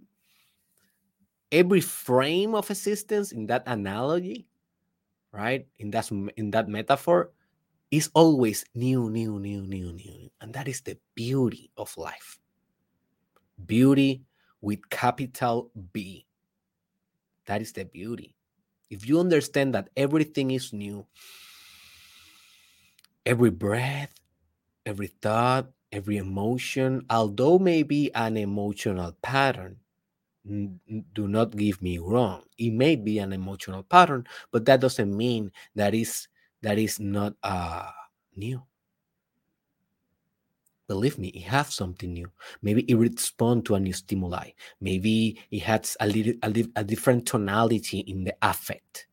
every 1.53 1.81
frame 1.81 2.55
of 2.55 2.71
existence 2.71 3.33
in 3.33 3.47
that 3.47 3.65
analogy 3.67 4.47
right 5.33 5.67
in 5.79 5.91
that 5.91 6.11
in 6.37 6.51
that 6.51 6.69
metaphor 6.69 7.31
is 7.91 8.11
always 8.15 8.65
new 8.75 9.11
new 9.11 9.39
new 9.39 9.63
new 9.67 9.93
new 9.93 10.31
and 10.41 10.55
that 10.55 10.69
is 10.69 10.81
the 10.83 10.99
beauty 11.15 11.71
of 11.77 11.97
life. 11.97 12.39
Beauty 13.65 14.25
with 14.61 14.91
capital 14.91 15.71
b. 15.93 16.27
That 17.47 17.61
is 17.63 17.73
the 17.73 17.85
beauty. 17.85 18.35
If 18.91 19.09
you 19.09 19.21
understand 19.21 19.75
that 19.75 19.91
everything 19.97 20.51
is 20.51 20.73
new 20.73 21.07
every 23.27 23.51
breath 23.51 24.13
every 24.87 25.09
thought 25.09 25.71
every 25.93 26.17
emotion 26.17 27.05
although 27.11 27.59
maybe 27.59 28.13
an 28.15 28.37
emotional 28.37 29.13
pattern 29.23 29.77
do 31.15 31.29
not 31.29 31.57
give 31.57 31.83
me 31.83 31.99
wrong. 31.99 32.43
It 32.59 32.73
may 32.73 32.97
be 32.97 33.19
an 33.19 33.33
emotional 33.33 33.83
pattern 33.83 34.27
but 34.51 34.65
that 34.67 34.81
doesn't 34.81 35.15
mean 35.15 35.53
that 35.75 35.95
is 35.95 36.29
that 36.63 36.79
is 36.79 37.01
not 37.01 37.35
uh 37.43 37.91
new. 38.37 38.63
Believe 40.89 41.19
me 41.19 41.29
it 41.29 41.43
has 41.45 41.73
something 41.75 42.13
new. 42.13 42.31
Maybe 42.63 42.83
it 42.83 42.97
responds 42.97 43.65
to 43.67 43.77
a 43.77 43.81
new 43.81 43.93
stimuli. 43.93 44.51
Maybe 44.81 45.39
it 45.51 45.63
has 45.63 45.97
a 46.01 46.07
little 46.07 46.35
a, 46.43 46.51
little, 46.51 46.73
a 46.75 46.85
different 46.85 47.27
tonality 47.27 48.01
in 48.01 48.25
the 48.25 48.35
affect. 48.43 49.07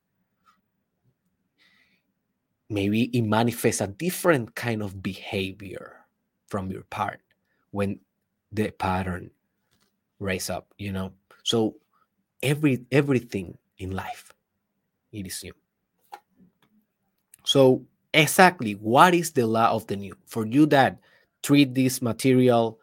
Maybe 2.69 3.03
it 3.17 3.21
manifests 3.21 3.81
a 3.81 3.87
different 3.87 4.55
kind 4.55 4.81
of 4.81 5.01
behavior 5.01 6.05
from 6.47 6.71
your 6.71 6.83
part 6.83 7.21
when 7.71 7.99
the 8.51 8.71
pattern 8.71 9.31
raise 10.19 10.49
up 10.49 10.73
you 10.77 10.91
know? 10.91 11.13
So 11.43 11.75
every 12.41 12.85
everything 12.91 13.57
in 13.77 13.91
life 13.91 14.33
it 15.11 15.27
is 15.27 15.43
new 15.43 15.53
so 17.47 17.81
exactly 18.13 18.73
what 18.73 19.13
is 19.13 19.31
the 19.31 19.47
law 19.47 19.71
of 19.71 19.87
the 19.87 19.95
new 19.95 20.13
for 20.25 20.45
you 20.45 20.65
that 20.65 20.99
treat 21.41 21.73
this 21.73 22.01
material 22.01 22.77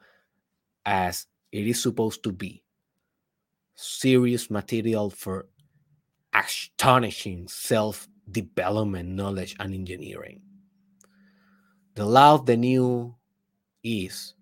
as 0.86 1.26
it 1.52 1.66
is 1.66 1.82
supposed 1.82 2.22
to 2.22 2.32
be 2.32 2.62
serious 3.74 4.48
material 4.48 5.10
for 5.10 5.48
astonishing 6.32 7.46
self 7.46 8.08
development 8.30 9.10
knowledge 9.10 9.54
and 9.60 9.74
engineering. 9.74 10.40
The 11.94 12.06
law 12.06 12.32
of 12.32 12.46
the 12.46 12.56
new 12.56 13.16
is 13.82 14.32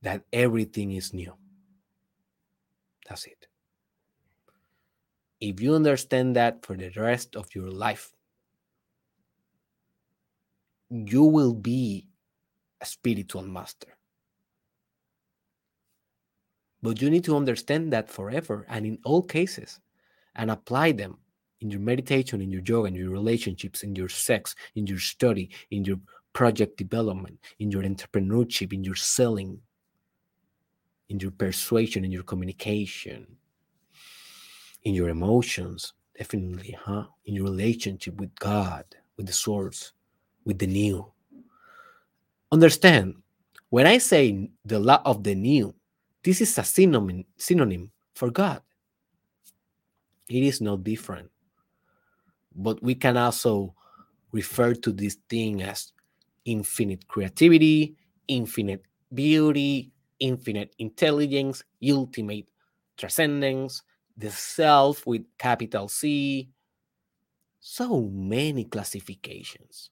that 0.00 0.22
everything 0.32 0.92
is 0.92 1.12
new. 1.12 1.34
That's 3.06 3.26
it. 3.26 3.48
If 5.44 5.60
you 5.60 5.74
understand 5.74 6.36
that 6.36 6.64
for 6.64 6.74
the 6.74 6.90
rest 6.96 7.36
of 7.36 7.54
your 7.54 7.70
life, 7.70 8.10
you 10.88 11.24
will 11.24 11.52
be 11.52 12.06
a 12.80 12.86
spiritual 12.86 13.42
master. 13.42 13.94
But 16.80 17.02
you 17.02 17.10
need 17.10 17.24
to 17.24 17.36
understand 17.36 17.92
that 17.92 18.08
forever 18.08 18.64
and 18.70 18.86
in 18.86 18.98
all 19.04 19.20
cases 19.20 19.80
and 20.34 20.50
apply 20.50 20.92
them 20.92 21.18
in 21.60 21.70
your 21.70 21.80
meditation, 21.80 22.40
in 22.40 22.50
your 22.50 22.62
yoga, 22.64 22.88
in 22.88 22.94
your 22.94 23.10
relationships, 23.10 23.82
in 23.82 23.94
your 23.94 24.08
sex, 24.08 24.54
in 24.76 24.86
your 24.86 24.98
study, 24.98 25.50
in 25.70 25.84
your 25.84 25.98
project 26.32 26.78
development, 26.78 27.38
in 27.58 27.70
your 27.70 27.82
entrepreneurship, 27.82 28.72
in 28.72 28.82
your 28.82 28.96
selling, 28.96 29.60
in 31.10 31.20
your 31.20 31.32
persuasion, 31.32 32.02
in 32.02 32.12
your 32.12 32.22
communication, 32.22 33.26
in 34.84 34.94
your 34.94 35.08
emotions, 35.08 35.94
definitely, 36.16 36.76
huh? 36.78 37.04
In 37.26 37.34
your 37.34 37.44
relationship 37.44 38.14
with 38.16 38.34
God, 38.36 38.84
with 39.16 39.26
the 39.26 39.32
source, 39.32 39.92
with 40.44 40.58
the 40.58 40.66
new. 40.66 41.10
Understand, 42.52 43.14
when 43.70 43.86
I 43.86 43.98
say 43.98 44.50
the 44.64 44.78
law 44.78 45.02
of 45.04 45.24
the 45.24 45.34
new, 45.34 45.74
this 46.22 46.40
is 46.40 46.56
a 46.58 46.64
synonym, 46.64 47.24
synonym 47.36 47.90
for 48.14 48.30
God. 48.30 48.62
It 50.28 50.42
is 50.42 50.60
no 50.60 50.76
different. 50.76 51.30
But 52.54 52.82
we 52.82 52.94
can 52.94 53.16
also 53.16 53.74
refer 54.32 54.74
to 54.74 54.92
this 54.92 55.16
thing 55.28 55.62
as 55.62 55.92
infinite 56.44 57.08
creativity, 57.08 57.96
infinite 58.28 58.84
beauty, 59.12 59.90
infinite 60.20 60.74
intelligence, 60.78 61.64
ultimate 61.82 62.46
transcendence, 62.96 63.82
the 64.16 64.30
self 64.30 65.06
with 65.06 65.24
capital 65.38 65.88
C. 65.88 66.48
So 67.60 68.02
many 68.12 68.64
classifications 68.64 69.90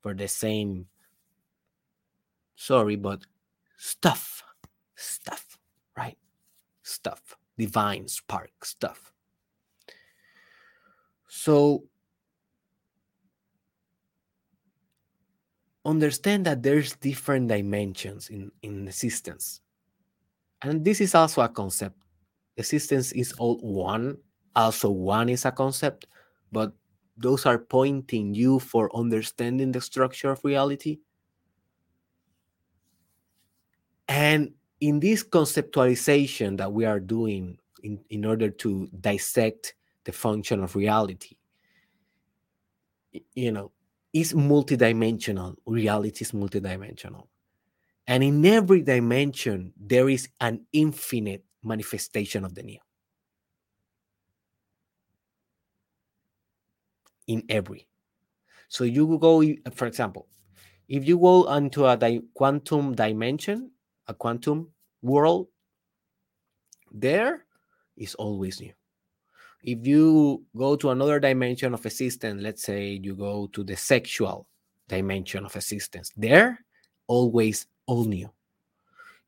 for 0.00 0.14
the 0.14 0.28
same, 0.28 0.86
sorry, 2.54 2.96
but 2.96 3.26
stuff, 3.76 4.42
stuff, 4.94 5.58
right? 5.96 6.16
Stuff, 6.82 7.36
divine 7.58 8.08
spark 8.08 8.64
stuff. 8.64 9.12
So 11.28 11.84
understand 15.84 16.46
that 16.46 16.62
there's 16.62 16.96
different 16.96 17.48
dimensions 17.48 18.28
in, 18.28 18.50
in 18.62 18.88
existence. 18.88 19.60
And 20.62 20.84
this 20.84 21.00
is 21.00 21.14
also 21.14 21.42
a 21.42 21.48
concept. 21.48 21.96
Existence 22.56 23.12
is 23.12 23.32
all 23.34 23.58
one. 23.58 24.16
Also, 24.54 24.90
one 24.90 25.28
is 25.28 25.44
a 25.44 25.52
concept, 25.52 26.06
but 26.50 26.72
those 27.16 27.46
are 27.46 27.58
pointing 27.58 28.34
you 28.34 28.58
for 28.58 28.94
understanding 28.96 29.72
the 29.72 29.80
structure 29.80 30.30
of 30.30 30.44
reality. 30.44 30.98
And 34.08 34.52
in 34.80 35.00
this 35.00 35.24
conceptualization 35.24 36.58
that 36.58 36.72
we 36.72 36.84
are 36.84 37.00
doing 37.00 37.58
in, 37.82 38.00
in 38.10 38.24
order 38.24 38.50
to 38.50 38.88
dissect 39.00 39.74
the 40.04 40.12
function 40.12 40.62
of 40.62 40.76
reality, 40.76 41.36
you 43.34 43.52
know, 43.52 43.72
is 44.12 44.32
multidimensional. 44.32 45.56
Reality 45.66 46.22
is 46.22 46.32
multidimensional. 46.32 47.26
And 48.06 48.22
in 48.22 48.44
every 48.46 48.82
dimension, 48.82 49.72
there 49.78 50.08
is 50.08 50.28
an 50.40 50.64
infinite 50.72 51.44
manifestation 51.66 52.44
of 52.44 52.54
the 52.54 52.62
new. 52.62 52.78
In 57.26 57.42
every. 57.48 57.88
So 58.68 58.84
you 58.84 59.18
go, 59.18 59.42
for 59.74 59.86
example, 59.86 60.28
if 60.88 61.06
you 61.06 61.18
go 61.18 61.52
into 61.52 61.86
a 61.86 61.96
di- 61.96 62.22
quantum 62.34 62.94
dimension, 62.94 63.72
a 64.06 64.14
quantum 64.14 64.70
world, 65.02 65.48
there 66.92 67.44
is 67.96 68.14
always 68.14 68.60
new 68.60 68.72
if 69.66 69.84
you 69.84 70.44
go 70.56 70.76
to 70.76 70.90
another 70.90 71.18
dimension 71.18 71.74
of 71.74 71.84
existence, 71.84 72.40
let's 72.40 72.62
say 72.62 73.00
you 73.02 73.16
go 73.16 73.48
to 73.48 73.64
the 73.64 73.76
sexual 73.76 74.46
dimension 74.88 75.44
of 75.44 75.54
existence, 75.56 76.12
there 76.16 76.64
always 77.08 77.66
all 77.86 78.04
new. 78.04 78.30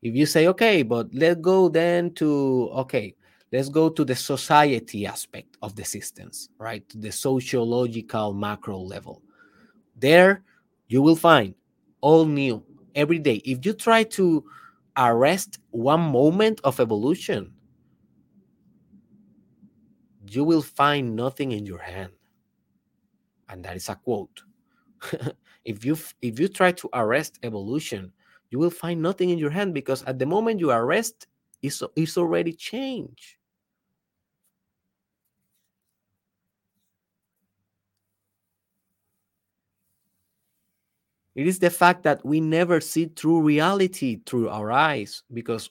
If 0.01 0.15
you 0.15 0.25
say, 0.25 0.47
okay, 0.47 0.83
but 0.83 1.13
let's 1.13 1.41
go 1.41 1.67
then 1.69 2.13
to, 2.15 2.69
okay, 2.73 3.15
let's 3.51 3.69
go 3.69 3.89
to 3.89 4.05
the 4.05 4.15
society 4.15 5.05
aspect 5.05 5.57
of 5.61 5.75
the 5.75 5.83
systems, 5.83 6.49
right? 6.57 6.83
The 6.95 7.11
sociological 7.11 8.33
macro 8.33 8.79
level. 8.79 9.21
There 9.97 10.43
you 10.87 11.01
will 11.01 11.17
find 11.17 11.53
all 12.01 12.25
new 12.25 12.63
every 12.95 13.19
day. 13.19 13.41
If 13.45 13.65
you 13.65 13.73
try 13.73 14.03
to 14.03 14.43
arrest 14.97 15.59
one 15.71 16.01
moment 16.01 16.61
of 16.63 16.79
evolution, 16.79 17.53
you 20.29 20.43
will 20.43 20.61
find 20.61 21.15
nothing 21.15 21.51
in 21.51 21.65
your 21.65 21.79
hand. 21.79 22.11
And 23.49 23.63
that 23.65 23.75
is 23.75 23.89
a 23.89 23.95
quote. 23.95 24.43
if 25.65 25.83
you 25.83 25.97
if 26.21 26.39
you 26.39 26.47
try 26.47 26.71
to 26.73 26.89
arrest 26.93 27.39
evolution, 27.43 28.13
you 28.51 28.59
will 28.59 28.69
find 28.69 29.01
nothing 29.01 29.29
in 29.29 29.37
your 29.37 29.51
hand 29.51 29.73
because 29.73 30.03
at 30.03 30.19
the 30.19 30.25
moment 30.25 30.59
you 30.59 30.71
arrest, 30.71 31.27
it's, 31.61 31.83
it's 31.95 32.17
already 32.17 32.53
changed. 32.53 33.35
It 41.35 41.47
is 41.47 41.59
the 41.59 41.69
fact 41.69 42.03
that 42.03 42.25
we 42.25 42.41
never 42.41 42.81
see 42.81 43.05
true 43.05 43.41
reality 43.41 44.19
through 44.25 44.49
our 44.49 44.71
eyes 44.71 45.23
because 45.33 45.69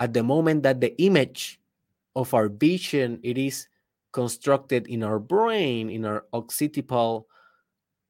at 0.00 0.12
the 0.12 0.22
moment 0.22 0.64
that 0.64 0.80
the 0.80 1.00
image 1.00 1.60
of 2.16 2.34
our 2.34 2.48
vision 2.48 3.20
it 3.22 3.38
is 3.38 3.68
constructed 4.12 4.86
in 4.88 5.02
our 5.02 5.18
brain 5.18 5.88
in 5.88 6.04
our 6.04 6.26
occipital 6.32 7.28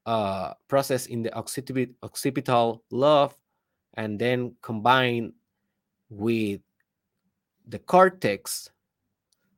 uh, 0.06 0.54
process 0.68 1.06
in 1.06 1.22
the 1.22 1.30
occipit- 1.30 1.94
occipital 2.02 2.82
lobe 2.90 3.34
and 3.94 4.18
then 4.18 4.54
combine 4.62 5.32
with 6.08 6.60
the 7.68 7.78
cortex 7.78 8.70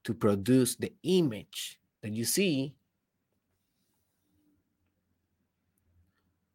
to 0.04 0.12
produce 0.14 0.76
the 0.76 0.92
image 1.02 1.78
that 2.02 2.12
you 2.12 2.24
see. 2.24 2.74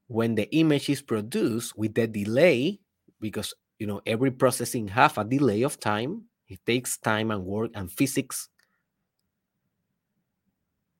When 0.07 0.35
the 0.35 0.49
image 0.55 0.89
is 0.89 1.01
produced 1.01 1.77
with 1.77 1.93
the 1.93 2.07
delay 2.07 2.79
because 3.19 3.53
you 3.79 3.87
know 3.87 4.01
every 4.05 4.31
processing 4.31 4.87
have 4.87 5.17
a 5.17 5.25
delay 5.25 5.63
of 5.63 5.79
time 5.79 6.23
it 6.47 6.65
takes 6.65 6.97
time 6.97 7.31
and 7.31 7.45
work 7.45 7.71
and 7.75 7.91
physics, 7.91 8.49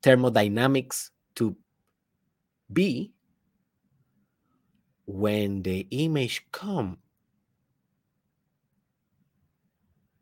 thermodynamics 0.02 1.10
to 1.36 1.56
be 2.72 3.12
when 5.06 5.62
the 5.62 5.86
image 5.90 6.46
come 6.52 6.98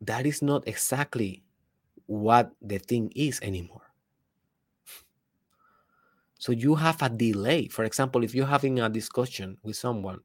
that 0.01 0.27
is 0.27 0.43
not 0.43 0.67
exactly 0.69 1.43
what 2.07 2.53
the 2.63 2.79
thing 2.79 3.11
is 3.17 3.41
anymore. 3.43 3.83
So 6.39 6.53
you 6.53 6.77
have 6.77 7.03
a 7.03 7.09
delay. 7.09 7.67
For 7.69 7.85
example 7.85 8.23
if 8.23 8.35
you're 8.35 8.47
having 8.47 8.79
a 8.79 8.89
discussion 8.89 9.59
with 9.63 9.77
someone 9.77 10.21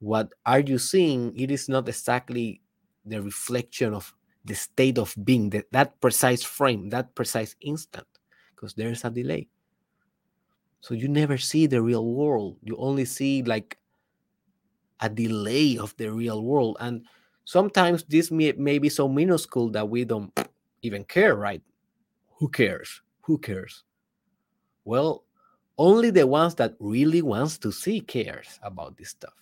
what 0.00 0.32
are 0.46 0.60
you 0.60 0.78
seeing? 0.78 1.36
It 1.36 1.50
is 1.50 1.68
not 1.68 1.88
exactly 1.88 2.62
the 3.04 3.22
reflection 3.22 3.94
of 3.94 4.12
the 4.44 4.54
state 4.54 4.98
of 4.98 5.14
being, 5.24 5.50
that, 5.50 5.70
that 5.72 6.00
precise 6.00 6.42
frame, 6.42 6.88
that 6.90 7.14
precise 7.14 7.54
instant, 7.60 8.06
because 8.54 8.74
there's 8.74 9.04
a 9.04 9.10
delay. 9.10 9.48
So 10.80 10.94
you 10.94 11.08
never 11.08 11.38
see 11.38 11.66
the 11.66 11.82
real 11.82 12.06
world. 12.06 12.58
You 12.62 12.76
only 12.78 13.04
see 13.04 13.42
like 13.42 13.78
a 15.00 15.08
delay 15.08 15.78
of 15.78 15.96
the 15.96 16.10
real 16.12 16.42
world. 16.44 16.76
And 16.80 17.06
sometimes 17.44 18.04
this 18.04 18.30
may, 18.30 18.52
may 18.52 18.78
be 18.78 18.88
so 18.88 19.08
minuscule 19.08 19.70
that 19.70 19.88
we 19.88 20.04
don't 20.04 20.32
even 20.82 21.04
care, 21.04 21.34
right? 21.36 21.62
Who 22.38 22.48
cares? 22.48 23.02
Who 23.22 23.38
cares? 23.38 23.84
Well, 24.84 25.24
only 25.78 26.10
the 26.10 26.26
ones 26.26 26.54
that 26.56 26.74
really 26.80 27.22
wants 27.22 27.58
to 27.58 27.72
see 27.72 28.00
cares 28.00 28.58
about 28.62 28.96
this 28.98 29.10
stuff. 29.10 29.34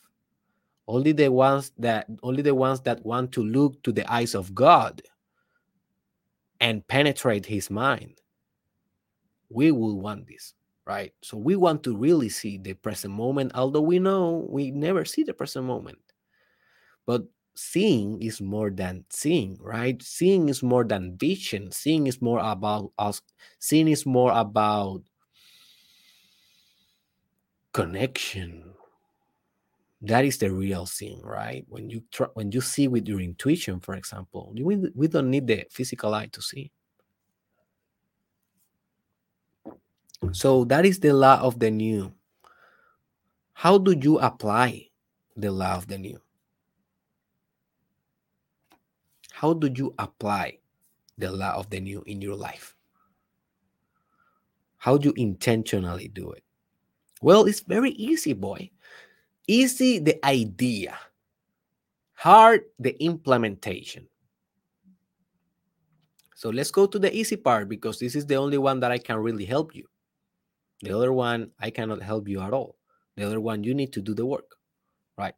only 0.88 1.12
the 1.12 1.28
ones 1.30 1.72
that 1.78 2.06
only 2.22 2.42
the 2.42 2.54
ones 2.54 2.80
that 2.82 3.04
want 3.04 3.32
to 3.32 3.44
look 3.44 3.82
to 3.82 3.92
the 3.92 4.10
eyes 4.12 4.34
of 4.34 4.54
god 4.54 5.02
and 6.60 6.86
penetrate 6.88 7.46
his 7.46 7.70
mind 7.70 8.20
we 9.50 9.70
will 9.70 10.00
want 10.00 10.26
this 10.26 10.54
right? 10.88 11.12
So 11.22 11.36
we 11.36 11.54
want 11.54 11.82
to 11.84 11.94
really 11.94 12.30
see 12.30 12.56
the 12.56 12.72
present 12.72 13.12
moment 13.12 13.52
although 13.54 13.84
we 13.84 13.98
know 13.98 14.48
we 14.48 14.70
never 14.70 15.04
see 15.04 15.22
the 15.22 15.34
present 15.34 15.66
moment. 15.66 15.98
But 17.04 17.24
seeing 17.54 18.22
is 18.22 18.40
more 18.40 18.70
than 18.70 19.04
seeing 19.10 19.58
right? 19.60 20.02
Seeing 20.02 20.48
is 20.48 20.62
more 20.62 20.84
than 20.84 21.18
vision. 21.18 21.70
Seeing 21.70 22.06
is 22.06 22.22
more 22.22 22.40
about 22.40 22.92
us. 22.98 23.20
Seeing 23.58 23.88
is 23.88 24.06
more 24.06 24.32
about 24.32 25.02
connection. 27.74 28.72
That 30.00 30.24
is 30.24 30.38
the 30.38 30.50
real 30.50 30.86
seeing 30.86 31.20
right? 31.20 31.66
When 31.68 31.90
you 31.90 32.02
try, 32.10 32.28
when 32.32 32.50
you 32.50 32.62
see 32.62 32.88
with 32.88 33.06
your 33.06 33.20
intuition 33.20 33.78
for 33.80 33.94
example 33.94 34.54
we, 34.56 34.88
we 34.94 35.06
don't 35.06 35.30
need 35.30 35.46
the 35.46 35.66
physical 35.70 36.14
eye 36.14 36.30
to 36.32 36.40
see 36.40 36.72
so 40.32 40.64
that 40.64 40.84
is 40.84 41.00
the 41.00 41.12
law 41.12 41.40
of 41.40 41.58
the 41.58 41.70
new. 41.70 42.12
How 43.52 43.78
do 43.78 43.92
you 43.92 44.18
apply 44.18 44.88
the 45.36 45.50
law 45.50 45.74
of 45.76 45.88
the 45.88 45.98
new? 45.98 46.20
How 49.32 49.52
do 49.52 49.70
you 49.74 49.94
apply 49.98 50.58
the 51.16 51.30
law 51.30 51.54
of 51.54 51.70
the 51.70 51.80
new 51.80 52.02
in 52.06 52.20
your 52.20 52.34
life? 52.34 52.74
How 54.76 54.96
do 54.96 55.08
you 55.08 55.14
intentionally 55.16 56.08
do 56.08 56.30
it? 56.32 56.44
Well 57.20 57.46
it's 57.46 57.60
very 57.60 57.90
easy 57.92 58.32
boy. 58.32 58.70
Easy 59.46 59.98
the 59.98 60.24
idea, 60.26 60.98
hard 62.12 62.62
the 62.78 63.02
implementation. 63.02 64.06
So 66.34 66.50
let's 66.50 66.70
go 66.70 66.86
to 66.86 66.98
the 66.98 67.12
easy 67.12 67.36
part 67.36 67.68
because 67.68 67.98
this 67.98 68.14
is 68.14 68.26
the 68.26 68.36
only 68.36 68.58
one 68.58 68.78
that 68.80 68.92
I 68.92 68.98
can 68.98 69.16
really 69.16 69.44
help 69.44 69.74
you. 69.74 69.88
The 70.80 70.96
other 70.96 71.12
one, 71.12 71.50
I 71.58 71.70
cannot 71.70 72.02
help 72.02 72.28
you 72.28 72.40
at 72.40 72.52
all. 72.52 72.76
The 73.16 73.26
other 73.26 73.40
one, 73.40 73.64
you 73.64 73.74
need 73.74 73.92
to 73.94 74.00
do 74.00 74.14
the 74.14 74.26
work, 74.26 74.56
right? 75.16 75.34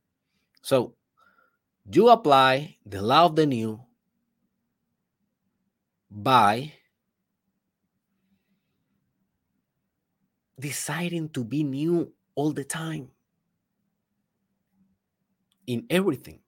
So 0.62 0.96
you 1.90 2.08
apply 2.10 2.76
the 2.84 3.00
law 3.00 3.24
of 3.24 3.36
the 3.36 3.46
new 3.46 3.80
by 6.10 6.74
deciding 10.58 11.30
to 11.30 11.42
be 11.42 11.64
new 11.64 12.12
all 12.34 12.52
the 12.52 12.64
time 12.64 13.10
in 15.66 15.86
everything. 15.88 16.40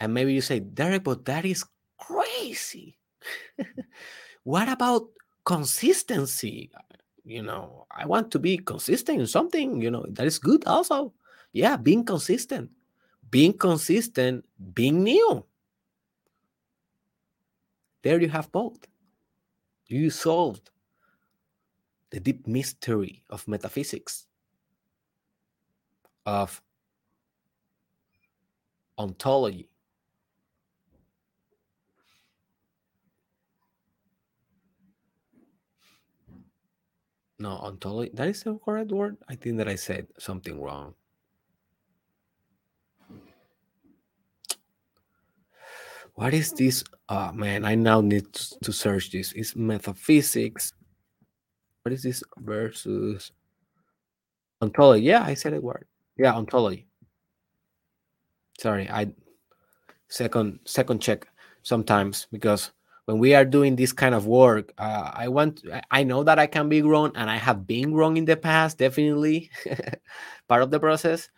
And 0.00 0.12
maybe 0.12 0.34
you 0.34 0.40
say, 0.40 0.58
Derek, 0.58 1.04
but 1.04 1.24
that 1.26 1.44
is 1.44 1.64
crazy. 1.96 2.98
what 4.44 4.68
about 4.68 5.08
consistency? 5.44 6.70
You 7.24 7.42
know, 7.42 7.86
I 7.90 8.06
want 8.06 8.30
to 8.32 8.38
be 8.38 8.58
consistent 8.58 9.20
in 9.20 9.26
something, 9.26 9.80
you 9.80 9.90
know, 9.90 10.04
that 10.08 10.26
is 10.26 10.38
good 10.38 10.64
also. 10.66 11.12
Yeah, 11.52 11.76
being 11.76 12.04
consistent. 12.04 12.70
Being 13.30 13.56
consistent, 13.56 14.44
being 14.74 15.02
new. 15.02 15.44
There 18.02 18.20
you 18.20 18.28
have 18.28 18.50
both. 18.50 18.78
You 19.86 20.10
solved 20.10 20.70
the 22.10 22.20
deep 22.20 22.46
mystery 22.46 23.24
of 23.30 23.46
metaphysics, 23.48 24.26
of 26.26 26.60
ontology. 28.98 29.71
No, 37.42 37.50
ontology, 37.58 38.12
that 38.14 38.28
is 38.28 38.44
the 38.44 38.54
correct 38.64 38.92
word? 38.92 39.16
I 39.28 39.34
think 39.34 39.58
that 39.58 39.66
I 39.66 39.74
said 39.74 40.06
something 40.16 40.60
wrong. 40.60 40.94
What 46.14 46.34
is 46.34 46.52
this? 46.52 46.84
Oh 47.08 47.32
man, 47.32 47.64
I 47.64 47.74
now 47.74 48.00
need 48.00 48.32
to 48.32 48.72
search 48.72 49.10
this. 49.10 49.32
It's 49.32 49.56
metaphysics 49.56 50.72
what 51.82 51.92
is 51.92 52.02
this 52.04 52.22
versus 52.38 53.32
ontology? 54.60 55.04
Yeah, 55.04 55.24
I 55.24 55.34
said 55.34 55.52
it 55.52 55.62
word. 55.62 55.86
Yeah, 56.16 56.34
ontology. 56.34 56.86
Sorry, 58.60 58.88
I 58.88 59.12
second 60.08 60.60
second 60.64 61.00
check 61.00 61.26
sometimes 61.62 62.28
because 62.30 62.70
when 63.06 63.18
we 63.18 63.34
are 63.34 63.44
doing 63.44 63.76
this 63.76 63.92
kind 63.92 64.14
of 64.14 64.26
work, 64.26 64.72
uh, 64.78 65.10
I 65.12 65.28
want 65.28 65.62
I 65.90 66.04
know 66.04 66.22
that 66.24 66.38
I 66.38 66.46
can 66.46 66.68
be 66.68 66.82
wrong 66.82 67.12
and 67.14 67.28
I 67.28 67.36
have 67.36 67.66
been 67.66 67.94
wrong 67.94 68.16
in 68.16 68.24
the 68.24 68.36
past, 68.36 68.78
definitely 68.78 69.50
part 70.48 70.62
of 70.62 70.70
the 70.70 70.80
process. 70.80 71.28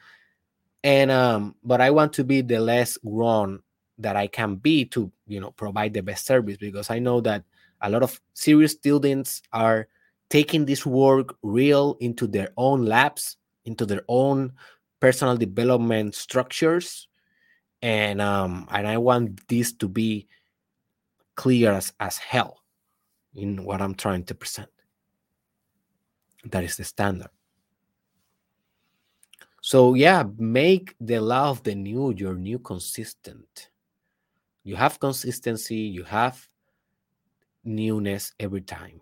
And 0.83 1.11
um, 1.11 1.55
but 1.65 1.81
I 1.81 1.91
want 1.91 2.13
to 2.15 2.25
be 2.25 2.43
the 2.43 2.61
less 2.61 2.99
wrong 3.03 3.61
that 3.99 4.17
I 4.17 4.27
can 4.27 4.57
be 4.57 4.85
to 4.87 5.11
you 5.27 5.41
know 5.41 5.53
provide 5.53 5.95
the 5.95 6.03
best 6.03 6.27
service 6.27 6.59
because 6.59 6.91
I 6.91 6.99
know 6.99 7.21
that 7.23 7.45
a 7.81 7.89
lot 7.89 8.03
of 8.03 8.21
serious 8.35 8.73
students 8.73 9.43
are 9.53 9.89
taking 10.29 10.67
this 10.67 10.85
work 10.85 11.37
real 11.43 11.97
into 12.01 12.27
their 12.27 12.51
own 12.57 12.85
labs, 12.85 13.37
into 13.65 13.87
their 13.87 14.03
own 14.09 14.53
personal 15.01 15.37
development 15.37 16.15
structures. 16.15 17.09
And 17.81 18.21
um, 18.21 18.67
and 18.71 18.87
I 18.87 18.99
want 18.99 19.47
this 19.49 19.73
to 19.75 19.89
be 19.89 20.27
clear 21.35 21.73
as, 21.73 21.93
as 22.01 22.19
hell 22.19 22.63
in 23.35 23.65
what 23.65 23.83
I'm 23.83 23.95
trying 23.95 24.25
to 24.25 24.35
present. 24.35 24.69
That 26.45 26.65
is 26.65 26.77
the 26.77 26.85
standard. 26.85 27.31
So 29.61 29.95
yeah, 29.95 30.25
make 30.37 30.95
the 31.01 31.23
of 31.25 31.63
the 31.63 31.75
new 31.75 32.13
your 32.13 32.35
new 32.35 32.59
consistent. 32.59 33.71
You 34.63 34.77
have 34.77 35.01
consistency, 35.01 35.77
you 35.77 36.05
have 36.05 36.49
newness 37.65 38.33
every 38.39 38.61
time. 38.61 39.01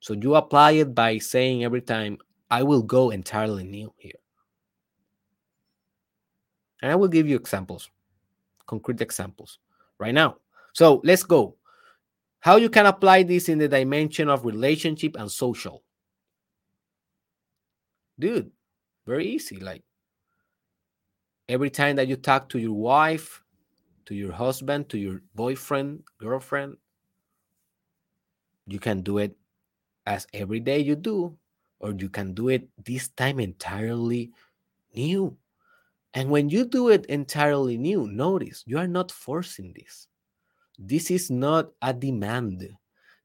So 0.00 0.14
you 0.14 0.34
apply 0.34 0.72
it 0.72 0.94
by 0.94 1.18
saying 1.18 1.64
every 1.64 1.80
time, 1.80 2.18
I 2.50 2.62
will 2.62 2.82
go 2.82 3.10
entirely 3.10 3.64
new 3.64 3.92
here. 3.96 4.20
And 6.82 6.90
I 6.90 6.96
will 6.96 7.08
give 7.08 7.28
you 7.28 7.36
examples, 7.36 7.88
concrete 8.66 9.00
examples 9.00 9.58
right 9.98 10.12
now. 10.12 10.36
So 10.74 11.00
let's 11.04 11.22
go. 11.22 11.56
How 12.42 12.56
you 12.56 12.68
can 12.70 12.86
apply 12.86 13.22
this 13.22 13.48
in 13.48 13.58
the 13.58 13.68
dimension 13.68 14.28
of 14.28 14.44
relationship 14.44 15.14
and 15.16 15.30
social. 15.30 15.84
Dude, 18.18 18.50
very 19.06 19.28
easy. 19.28 19.60
Like 19.60 19.84
every 21.48 21.70
time 21.70 21.94
that 21.96 22.08
you 22.08 22.16
talk 22.16 22.48
to 22.48 22.58
your 22.58 22.74
wife, 22.74 23.44
to 24.06 24.16
your 24.16 24.32
husband, 24.32 24.88
to 24.88 24.98
your 24.98 25.22
boyfriend, 25.36 26.02
girlfriend, 26.18 26.78
you 28.66 28.80
can 28.80 29.02
do 29.02 29.18
it 29.18 29.36
as 30.04 30.26
every 30.34 30.58
day 30.58 30.80
you 30.80 30.96
do, 30.96 31.38
or 31.78 31.92
you 31.92 32.08
can 32.08 32.34
do 32.34 32.48
it 32.48 32.68
this 32.84 33.08
time 33.10 33.38
entirely 33.38 34.32
new. 34.96 35.36
And 36.12 36.28
when 36.28 36.48
you 36.48 36.64
do 36.64 36.88
it 36.88 37.06
entirely 37.06 37.78
new, 37.78 38.08
notice 38.08 38.64
you 38.66 38.78
are 38.78 38.88
not 38.88 39.12
forcing 39.12 39.72
this. 39.78 40.08
This 40.84 41.12
is 41.12 41.30
not 41.30 41.70
a 41.80 41.94
demand. 41.94 42.68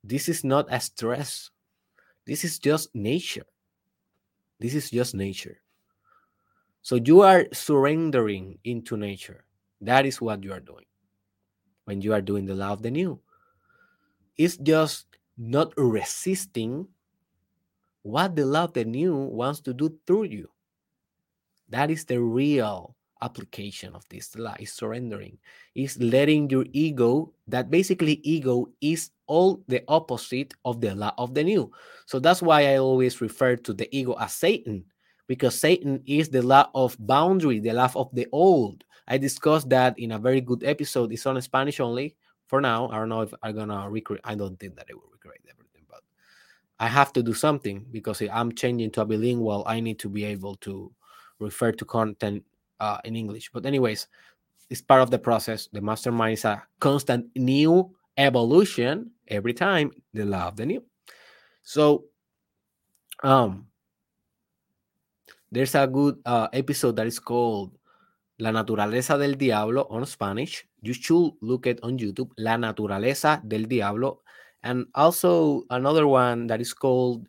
This 0.03 0.29
is 0.29 0.43
not 0.43 0.67
a 0.69 0.79
stress. 0.79 1.49
This 2.27 2.43
is 2.43 2.59
just 2.59 2.93
nature. 2.93 3.47
This 4.59 4.75
is 4.75 4.91
just 4.91 5.15
nature. 5.15 5.57
So 6.83 6.97
you 7.03 7.21
are 7.21 7.47
surrendering 7.51 8.59
into 8.63 8.95
nature. 8.95 9.43
That 9.81 10.05
is 10.05 10.21
what 10.21 10.43
you 10.43 10.53
are 10.53 10.59
doing 10.59 10.85
when 11.85 12.01
you 12.01 12.13
are 12.13 12.21
doing 12.21 12.45
the 12.45 12.53
law 12.53 12.73
of 12.73 12.83
the 12.83 12.91
new. 12.91 13.19
It's 14.37 14.57
just 14.57 15.07
not 15.35 15.73
resisting 15.77 16.87
what 18.03 18.35
the 18.35 18.45
love 18.45 18.73
the 18.73 18.85
new 18.85 19.15
wants 19.15 19.61
to 19.61 19.73
do 19.73 19.97
through 20.05 20.25
you. 20.25 20.49
That 21.69 21.89
is 21.89 22.05
the 22.05 22.21
real 22.21 22.96
application 23.21 23.93
of 23.95 24.07
this 24.09 24.35
law 24.37 24.55
is 24.59 24.71
surrendering 24.71 25.37
is 25.75 25.97
letting 26.01 26.49
your 26.49 26.65
ego 26.73 27.31
that 27.47 27.69
basically 27.69 28.19
ego 28.23 28.67
is 28.81 29.11
all 29.27 29.61
the 29.67 29.83
opposite 29.87 30.53
of 30.65 30.81
the 30.81 30.93
law 30.95 31.13
of 31.17 31.33
the 31.33 31.43
new 31.43 31.71
so 32.05 32.19
that's 32.19 32.41
why 32.41 32.73
i 32.73 32.77
always 32.77 33.21
refer 33.21 33.55
to 33.55 33.73
the 33.73 33.87
ego 33.95 34.15
as 34.19 34.33
satan 34.33 34.83
because 35.27 35.59
satan 35.59 36.01
is 36.05 36.29
the 36.29 36.41
law 36.41 36.69
of 36.75 36.95
boundary 36.99 37.59
the 37.59 37.73
law 37.73 37.91
of 37.95 38.09
the 38.13 38.27
old 38.31 38.83
i 39.07 39.17
discussed 39.17 39.69
that 39.69 39.97
in 39.99 40.11
a 40.11 40.19
very 40.19 40.41
good 40.41 40.63
episode 40.63 41.11
it's 41.11 41.25
on 41.25 41.41
spanish 41.41 41.79
only 41.79 42.15
for 42.47 42.61
now. 42.61 42.89
I 42.89 42.97
don't 42.97 43.09
know 43.09 43.21
if 43.21 43.33
I'm 43.43 43.55
gonna 43.55 43.89
recreate. 43.89 44.21
I 44.23 44.35
don't 44.35 44.59
think 44.59 44.75
that 44.77 44.89
it 44.89 44.95
will 44.95 45.09
recreate 45.11 45.41
everything, 45.49 45.83
but 45.89 46.01
I 46.79 46.87
have 46.87 47.13
to 47.13 47.23
do 47.23 47.33
something 47.33 47.85
because 47.91 48.21
I'm 48.21 48.53
changing 48.53 48.91
to 48.91 49.01
a 49.01 49.05
bilingual. 49.05 49.63
I 49.67 49.79
need 49.79 49.99
to 49.99 50.09
be 50.09 50.23
able 50.25 50.55
to 50.67 50.91
refer 51.39 51.71
to 51.73 51.85
content 51.85 52.43
uh, 52.79 52.99
in 53.03 53.15
English. 53.15 53.49
But 53.53 53.65
anyways, 53.65 54.07
it's 54.69 54.81
part 54.81 55.01
of 55.01 55.11
the 55.11 55.19
process. 55.19 55.67
The 55.71 55.81
mastermind 55.81 56.33
is 56.33 56.45
a 56.45 56.63
constant 56.79 57.27
new 57.35 57.91
evolution 58.17 59.11
every 59.27 59.53
time. 59.53 59.91
The 60.13 60.25
law 60.25 60.47
of 60.49 60.55
the 60.55 60.65
new. 60.65 60.83
So, 61.63 62.05
um, 63.23 63.67
there's 65.51 65.75
a 65.75 65.87
good 65.87 66.19
uh, 66.25 66.47
episode 66.51 66.95
that 66.97 67.07
is 67.07 67.19
called 67.19 67.77
La 68.39 68.51
naturaleza 68.51 69.17
del 69.17 69.35
diablo 69.35 69.87
on 69.89 70.05
Spanish. 70.05 70.67
You 70.81 70.93
should 70.93 71.33
look 71.41 71.65
it 71.65 71.79
on 71.81 71.97
YouTube. 71.97 72.31
La 72.37 72.57
naturaleza 72.57 73.41
del 73.47 73.65
diablo. 73.65 74.21
And 74.63 74.87
also 74.93 75.63
another 75.69 76.05
one 76.07 76.47
that 76.47 76.61
is 76.61 76.73
called 76.73 77.27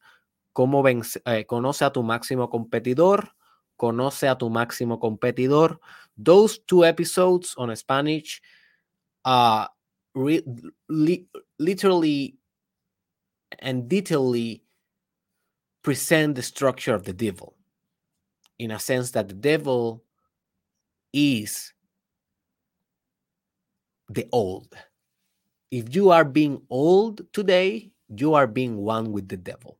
Cómo 0.53 0.83
vence, 0.83 1.21
eh, 1.25 1.45
Conoce 1.45 1.85
a 1.85 1.93
tu 1.93 2.03
máximo 2.03 2.51
competidor. 2.51 3.33
Conoce 3.79 4.31
a 4.31 4.35
tu 4.35 4.49
máximo 4.51 4.99
competidor. 4.99 5.79
Those 6.17 6.59
two 6.59 6.85
episodes 6.85 7.55
on 7.57 7.75
Spanish 7.77 8.43
uh, 9.25 9.67
re- 10.14 10.45
li- 10.88 11.29
literally 11.59 12.37
and 13.61 13.88
detailedly 13.88 14.62
present 15.83 16.35
the 16.35 16.43
structure 16.43 16.95
of 16.95 17.05
the 17.05 17.12
devil 17.12 17.55
in 18.59 18.71
a 18.73 18.79
sense 18.79 19.12
that 19.12 19.29
the 19.29 19.35
devil 19.35 20.03
is 21.12 21.73
the 24.09 24.27
old. 24.33 24.75
If 25.71 25.95
you 25.95 26.11
are 26.11 26.25
being 26.25 26.62
old 26.71 27.23
today, 27.33 27.91
you 28.14 28.35
are 28.35 28.47
being 28.47 28.79
one 28.79 29.12
with 29.12 29.29
the 29.29 29.37
devil. 29.37 29.78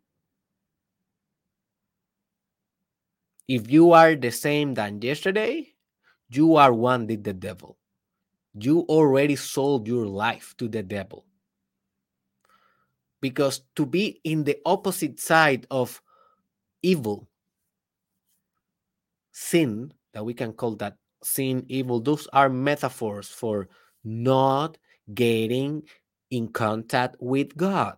If 3.49 3.71
you 3.71 3.93
are 3.93 4.15
the 4.15 4.31
same 4.31 4.75
than 4.75 5.01
yesterday, 5.01 5.73
you 6.29 6.57
are 6.57 6.73
one 6.73 7.07
with 7.07 7.25
the 7.25 7.33
devil. 7.33 7.79
You 8.53 8.81
already 8.89 9.37
sold 9.37 9.89
your 9.89 10.05
life 10.07 10.55
to 10.59 10.69
the 10.69 10.83
devil. 10.83 11.25
Because 13.21 13.63
to 13.75 13.87
be 13.87 14.21
in 14.23 14.45
the 14.45 14.59
opposite 14.67 15.19
side 15.19 15.67
of 15.71 16.03
evil, 16.83 17.27
sin, 19.33 19.93
that 20.13 20.25
we 20.25 20.35
can 20.35 20.53
call 20.53 20.77
that 20.77 20.97
sin, 21.23 21.65
evil, 21.69 22.01
those 22.01 22.29
are 22.33 22.49
metaphors 22.49 23.29
for 23.29 23.69
not 24.05 24.77
getting 25.15 25.83
in 26.31 26.49
contact 26.49 27.17
with 27.19 27.57
God. 27.57 27.97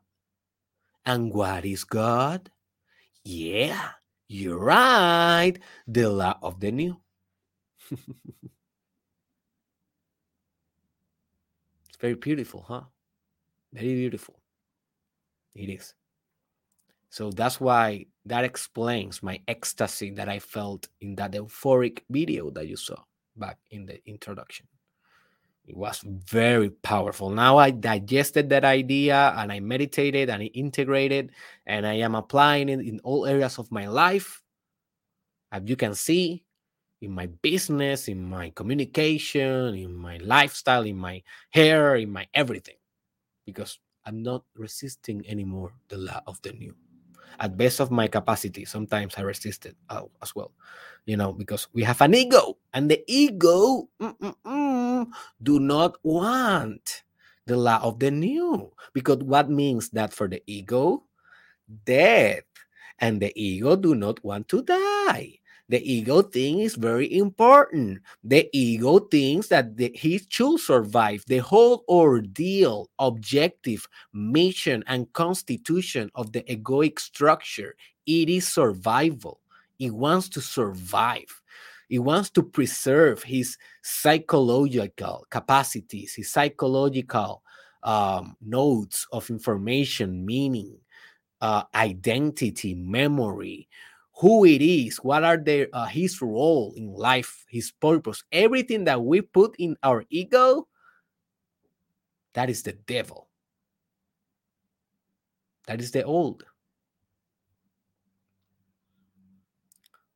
And 1.05 1.35
what 1.35 1.65
is 1.65 1.85
God? 1.85 2.51
Yeah, 3.25 3.91
you're 4.31 4.59
right. 4.59 5.55
The 5.89 6.09
law 6.09 6.39
of 6.41 6.61
the 6.61 6.71
new. 6.71 6.97
it's 7.91 8.01
very 11.99 12.15
beautiful, 12.15 12.63
huh? 12.63 12.83
Very 13.73 13.95
beautiful. 13.95 14.39
It 15.57 15.69
is. 15.69 15.95
So 17.09 17.33
that's 17.33 17.61
why 17.61 18.07
that 18.25 18.45
explains 18.45 19.21
my 19.21 19.41
ecstasy 19.49 20.13
that 20.13 20.29
I 20.29 20.39
felt 20.39 20.87
in 21.01 21.17
that 21.17 21.33
euphoric 21.33 22.03
video 22.09 22.51
that 22.51 22.69
you 22.69 22.77
saw 22.77 23.03
back 23.37 23.59
in 23.73 23.85
the 23.85 24.01
introduction. 24.09 24.69
It 25.71 25.77
was 25.77 26.03
very 26.03 26.71
powerful. 26.71 27.31
Now 27.31 27.57
I 27.57 27.71
digested 27.71 28.51
that 28.51 28.65
idea 28.65 29.33
and 29.39 29.53
I 29.53 29.61
meditated 29.61 30.29
and 30.29 30.43
I 30.43 30.47
integrated 30.47 31.31
and 31.65 31.87
I 31.87 32.03
am 32.03 32.17
applying 32.17 32.69
it 32.69 32.81
in 32.81 32.99
all 33.05 33.25
areas 33.25 33.57
of 33.57 33.71
my 33.71 33.87
life. 33.87 34.43
As 35.53 35.63
you 35.67 35.77
can 35.77 35.95
see, 35.95 36.43
in 37.01 37.13
my 37.13 37.27
business, 37.27 38.09
in 38.09 38.19
my 38.29 38.51
communication, 38.51 39.77
in 39.77 39.95
my 39.95 40.17
lifestyle, 40.19 40.83
in 40.83 40.97
my 40.97 41.23
hair, 41.51 41.95
in 41.95 42.11
my 42.11 42.27
everything, 42.35 42.83
because 43.47 43.79
I'm 44.05 44.25
not 44.25 44.43
resisting 44.57 45.23
anymore 45.29 45.71
the 45.87 45.99
law 45.99 46.21
of 46.27 46.43
the 46.43 46.51
new 46.51 46.75
at 47.39 47.57
best 47.57 47.81
of 47.81 47.91
my 47.91 48.09
capacity 48.09 48.65
sometimes 48.65 49.15
i 49.17 49.23
resist 49.23 49.67
it 49.67 49.77
uh, 49.89 50.03
as 50.21 50.35
well 50.35 50.53
you 51.07 51.17
know 51.17 51.33
because 51.33 51.69
we 51.73 51.83
have 51.83 52.01
an 52.01 52.15
ego 52.15 52.59
and 52.75 52.91
the 52.91 53.03
ego 53.07 53.89
mm, 54.01 54.17
mm, 54.19 54.35
mm, 54.45 54.70
do 55.43 55.61
not 55.61 55.97
want 56.03 57.03
the 57.47 57.57
law 57.57 57.81
of 57.83 57.99
the 57.99 58.11
new 58.11 58.71
because 58.93 59.19
what 59.19 59.51
means 59.51 59.91
that 59.91 60.13
for 60.13 60.29
the 60.29 60.43
ego 60.47 61.05
death 61.85 62.45
and 62.99 63.21
the 63.21 63.33
ego 63.41 63.77
do 63.77 63.95
not 63.95 64.23
want 64.25 64.49
to 64.49 64.63
die 64.63 65.41
the 65.71 65.81
ego 65.89 66.21
thing 66.21 66.59
is 66.59 66.75
very 66.75 67.17
important. 67.17 68.01
The 68.25 68.51
ego 68.53 68.99
thinks 68.99 69.47
that 69.49 69.77
the, 69.77 69.93
he 69.95 70.21
should 70.29 70.59
survive 70.59 71.23
the 71.29 71.39
whole 71.39 71.85
ordeal, 71.89 72.91
objective, 72.99 73.87
mission, 74.13 74.83
and 74.89 75.13
constitution 75.13 76.11
of 76.17 76.33
the 76.33 76.43
egoic 76.43 76.99
structure. 76.99 77.77
It 78.05 78.29
is 78.29 78.49
survival. 78.49 79.39
It 79.79 79.95
wants 79.95 80.29
to 80.31 80.41
survive. 80.41 81.40
It 81.91 81.99
wants 81.99 82.31
to 82.31 82.43
preserve 82.43 83.25
his 83.25 83.59
psychological 83.83 85.27
capacities, 85.29 86.15
his 86.15 86.31
psychological 86.31 87.43
um, 87.83 88.37
nodes 88.41 89.09
of 89.13 89.29
information, 89.29 90.25
meaning, 90.25 90.79
uh, 91.41 91.65
identity, 91.75 92.75
memory, 92.75 93.69
who 94.15 94.45
it 94.45 94.63
is, 94.63 94.99
what 94.99 95.25
are 95.25 95.37
their 95.37 95.69
uh, 95.73 95.87
his 95.87 96.23
role 96.23 96.73
in 96.77 96.93
life, 96.95 97.45
his 97.49 97.73
purpose, 97.73 98.23
everything 98.31 98.85
that 98.85 99.03
we 99.03 99.21
put 99.21 99.57
in 99.59 99.77
our 99.83 100.05
ego, 100.11 100.69
that 102.35 102.49
is 102.49 102.63
the 102.63 102.73
devil. 102.73 103.29
That 105.67 105.81
is 105.81 105.91
the 105.91 106.05
old. 106.05 106.45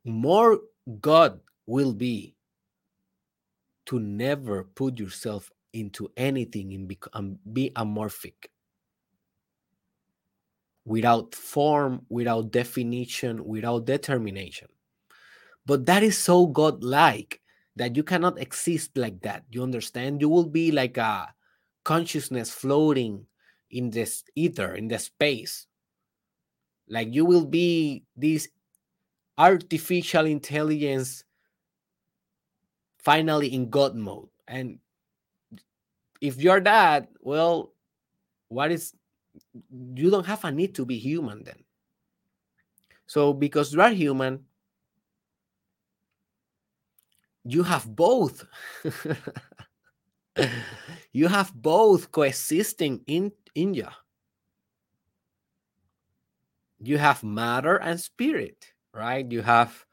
More 0.05 0.61
God 1.01 1.41
will 1.67 1.93
be 1.93 2.37
to 3.87 3.99
never 4.01 4.65
put 4.65 4.99
yourself 4.99 5.51
into 5.73 6.11
anything 6.17 6.73
and 6.73 6.89
be, 6.89 6.99
um, 7.13 7.39
be 7.53 7.71
amorphic 7.77 8.49
without 10.85 11.35
form, 11.35 12.05
without 12.09 12.51
definition, 12.51 13.45
without 13.45 13.87
determination. 13.87 14.69
But 15.67 15.87
that 15.87 16.03
is 16.03 16.19
so 16.19 16.47
godlike 16.47 17.41
that 17.77 17.97
you 17.97 18.03
cannot 18.03 18.39
exist 18.39 18.97
like 18.97 19.21
that. 19.23 19.45
You 19.51 19.63
understand? 19.63 20.21
You 20.21 20.29
will 20.29 20.49
be 20.49 20.71
like 20.71 20.97
a 20.97 21.35
consciousness 21.85 22.51
floating 22.51 23.27
in 23.71 23.91
this 23.91 24.23
ether, 24.37 24.75
in 24.75 24.89
the 24.89 24.99
space. 24.99 25.67
Like 26.89 27.15
you 27.15 27.25
will 27.25 27.47
be 27.47 28.05
this 28.15 28.49
artificial 29.39 30.27
intelligence 30.27 31.25
finally 33.05 33.53
in 33.53 33.71
God 33.71 33.95
mode. 33.95 34.29
And 34.49 34.79
if 36.21 36.41
you're 36.41 36.61
that, 36.61 37.09
well, 37.21 37.73
what 38.49 38.73
is 38.73 38.95
you 39.95 40.11
don't 40.11 40.27
have 40.27 40.45
a 40.45 40.51
need 40.51 40.75
to 40.77 40.87
be 40.87 40.99
human 40.99 41.45
then. 41.45 41.65
So 43.07 43.33
because 43.33 43.73
you 43.73 43.81
are 43.81 43.91
human, 43.91 44.45
you 47.45 47.63
have 47.63 47.85
both. 47.95 48.45
you 51.13 51.29
have 51.29 51.53
both 51.55 52.11
coexisting 52.11 53.03
in 53.07 53.33
in 53.55 53.75
you. 53.75 53.89
You 56.81 56.99
have 56.99 57.23
matter 57.23 57.77
and 57.77 58.01
spirit, 58.01 58.73
right? 58.93 59.31
You 59.31 59.43
have 59.43 59.85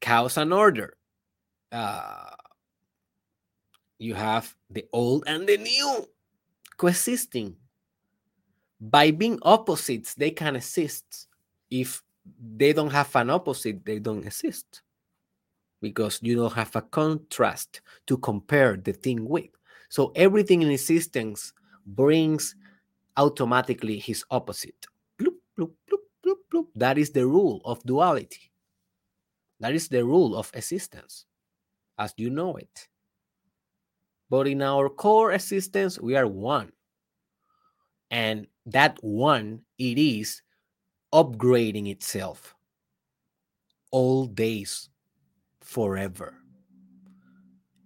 chaos 0.00 0.36
and 0.36 0.52
order. 0.52 0.97
Uh, 1.70 2.30
you 3.98 4.14
have 4.14 4.54
the 4.70 4.86
old 4.92 5.24
and 5.26 5.46
the 5.46 5.56
new 5.56 6.08
coexisting 6.76 7.56
by 8.80 9.10
being 9.10 9.38
opposites, 9.42 10.14
they 10.14 10.30
can 10.30 10.56
exist. 10.56 11.26
If 11.70 12.02
they 12.56 12.72
don't 12.72 12.92
have 12.92 13.14
an 13.16 13.30
opposite, 13.30 13.84
they 13.84 13.98
don't 13.98 14.24
exist 14.24 14.82
because 15.80 16.20
you 16.22 16.36
don't 16.36 16.52
have 16.52 16.74
a 16.76 16.82
contrast 16.82 17.80
to 18.06 18.16
compare 18.18 18.76
the 18.76 18.92
thing 18.92 19.28
with. 19.28 19.50
So 19.88 20.12
everything 20.14 20.62
in 20.62 20.70
existence 20.70 21.52
brings 21.86 22.54
automatically 23.16 23.98
his 23.98 24.24
opposite. 24.30 24.86
Bloop, 25.20 25.36
bloop, 25.58 25.70
bloop. 26.52 26.66
That 26.74 26.98
is 26.98 27.10
the 27.10 27.26
rule 27.26 27.60
of 27.64 27.82
duality. 27.84 28.50
That 29.60 29.74
is 29.74 29.88
the 29.88 30.04
rule 30.04 30.36
of 30.36 30.50
existence 30.54 31.26
as 31.98 32.14
you 32.16 32.30
know 32.30 32.56
it. 32.56 32.88
But 34.30 34.46
in 34.46 34.62
our 34.62 34.88
core 34.88 35.32
existence, 35.32 35.98
we 35.98 36.16
are 36.16 36.26
one. 36.26 36.72
And 38.10 38.46
that 38.66 38.98
one, 39.02 39.62
it 39.78 39.98
is 39.98 40.42
upgrading 41.12 41.90
itself 41.90 42.54
all 43.90 44.26
days 44.26 44.90
forever. 45.60 46.34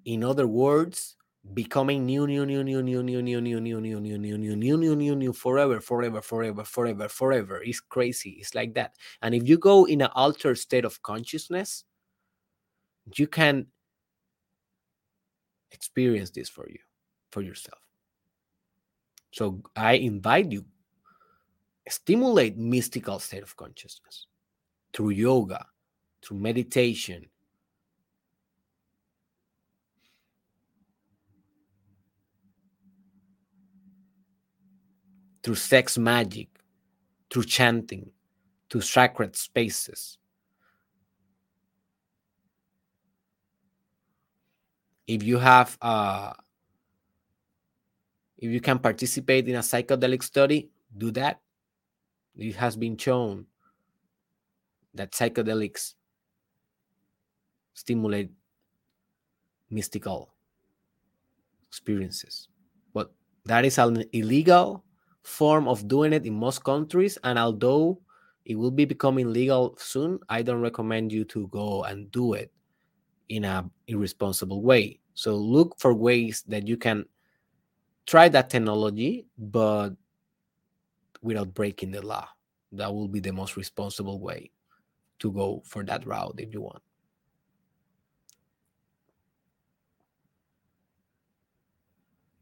In 0.05 0.25
other 0.25 0.47
words, 0.49 1.17
becoming 1.55 2.07
new, 2.07 2.27
new, 2.27 2.45
new, 2.47 2.65
new, 2.65 2.83
new, 2.83 3.03
new, 3.03 3.23
new, 3.23 3.41
new, 3.41 3.61
new, 3.61 3.81
new, 3.81 4.01
new, 4.01 4.19
new, 4.19 4.39
new, 4.39 4.57
new, 4.57 4.77
new, 4.77 4.97
new, 4.97 5.17
new, 5.17 5.33
forever, 5.33 5.81
forever, 5.81 6.21
forever, 6.23 6.65
forever, 6.65 7.09
forever. 7.09 7.63
It's 7.65 7.81
crazy. 7.81 8.31
It's 8.41 8.55
like 8.55 8.75
that. 8.75 8.95
And 9.23 9.35
if 9.35 9.49
you 9.49 9.59
go 9.59 9.85
in 9.85 10.01
an 10.01 10.11
altered 10.15 10.59
state 10.59 10.85
of 10.85 11.03
consciousness, 11.03 11.85
you 13.17 13.27
can 13.27 13.67
experience 15.73 16.31
this 16.31 16.49
for 16.49 16.69
you, 16.69 16.79
for 17.31 17.43
yourself. 17.43 17.79
So 19.33 19.63
I 19.75 19.95
invite 19.95 20.53
you, 20.53 20.65
stimulate 21.89 22.57
mystical 22.57 23.19
state 23.19 23.43
of 23.43 23.57
consciousness 23.57 24.27
through 24.93 25.11
yoga, 25.11 25.67
through 26.23 26.39
meditation, 26.39 27.27
through 35.43 35.55
sex 35.57 35.99
magic, 35.99 36.49
through 37.31 37.45
chanting, 37.45 38.11
through 38.71 38.83
sacred 38.83 39.35
spaces. 39.35 40.19
If 45.13 45.23
you 45.23 45.37
have, 45.37 45.77
uh, 45.83 46.33
if 48.39 48.51
you 48.51 48.61
can 48.65 48.79
participate 48.79 49.47
in 49.47 49.57
a 49.57 49.61
psychedelic 49.61 50.23
study, 50.23 50.71
do 50.97 51.11
that. 51.13 51.41
It 52.35 52.57
has 52.57 52.77
been 52.77 52.97
shown 52.97 53.45
that 54.95 55.13
psychedelics 55.13 55.95
stimulate 57.75 58.31
mystical 59.69 60.33
experiences. 61.69 62.49
But 62.95 63.13
that 63.45 63.67
is 63.67 63.77
an 63.77 64.05
illegal 64.13 64.83
form 65.21 65.69
of 65.69 65.89
doing 65.89 66.15
it 66.15 66.25
in 66.25 66.33
most 66.33 66.65
countries. 66.65 67.19
And 67.23 67.39
although 67.39 68.01
it 68.47 68.57
will 68.57 68.71
be 68.73 68.87
becoming 68.87 69.31
legal 69.31 69.77
soon, 69.77 70.21
I 70.31 70.41
don't 70.41 70.63
recommend 70.63 71.13
you 71.13 71.27
to 71.37 71.49
go 71.49 71.85
and 71.85 72.11
do 72.11 72.33
it 72.33 72.51
in 73.29 73.45
a 73.45 73.69
irresponsible 73.87 74.63
way. 74.63 75.02
So 75.15 75.37
look 75.37 75.79
for 75.79 75.95
ways 75.95 76.45
that 76.49 76.67
you 76.67 76.77
can 76.77 77.05
try 78.07 78.29
that 78.29 78.51
technology, 78.51 79.27
but 79.39 79.91
without 81.23 81.55
breaking 81.55 81.93
the 81.93 82.03
law. 82.03 82.29
That 82.73 82.93
will 82.93 83.09
be 83.09 83.21
the 83.21 83.33
most 83.33 83.57
responsible 83.57 84.19
way 84.19 84.51
to 85.19 85.31
go 85.31 85.63
for 85.67 85.85
that 85.85 86.07
route 86.07 86.35
if 86.39 86.53
you 86.55 86.63
want. 86.63 86.83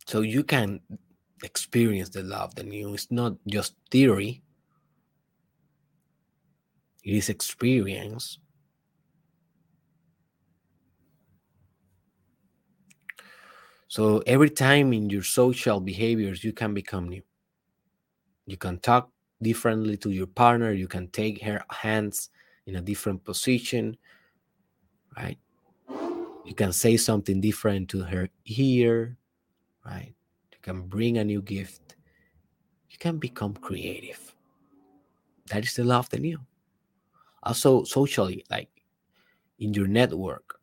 So 0.06 0.22
you 0.22 0.44
can 0.44 0.80
experience 1.42 2.10
the 2.10 2.22
love 2.22 2.54
the 2.54 2.62
new 2.62 2.94
it's 2.94 3.10
not 3.10 3.32
just 3.46 3.74
theory 3.90 4.42
it 7.02 7.14
is 7.14 7.28
experience 7.28 8.38
so 13.90 14.22
every 14.24 14.48
time 14.48 14.92
in 14.92 15.10
your 15.10 15.24
social 15.24 15.80
behaviors 15.80 16.44
you 16.44 16.52
can 16.52 16.72
become 16.72 17.08
new. 17.08 17.22
You 18.46 18.56
can 18.56 18.78
talk 18.78 19.10
differently 19.42 19.96
to 19.96 20.10
your 20.10 20.28
partner 20.28 20.70
you 20.70 20.86
can 20.86 21.08
take 21.08 21.42
her 21.42 21.64
hands 21.70 22.30
in 22.66 22.76
a 22.76 22.80
different 22.80 23.24
position 23.24 23.96
right? 25.16 25.38
You 26.44 26.54
can 26.54 26.72
say 26.72 26.96
something 26.96 27.40
different 27.40 27.88
to 27.90 28.04
her 28.04 28.28
ear 28.46 29.16
right? 29.84 30.14
You 30.52 30.58
can 30.62 30.82
bring 30.86 31.18
a 31.18 31.24
new 31.24 31.42
gift, 31.42 31.96
you 32.90 32.98
can 32.98 33.18
become 33.18 33.54
creative. 33.54 34.20
That 35.48 35.64
is 35.64 35.74
the 35.74 35.82
love 35.82 36.04
of 36.04 36.10
the 36.10 36.20
new. 36.20 36.38
Also, 37.42 37.82
socially, 37.82 38.44
like 38.50 38.70
in 39.58 39.74
your 39.74 39.88
network, 39.88 40.60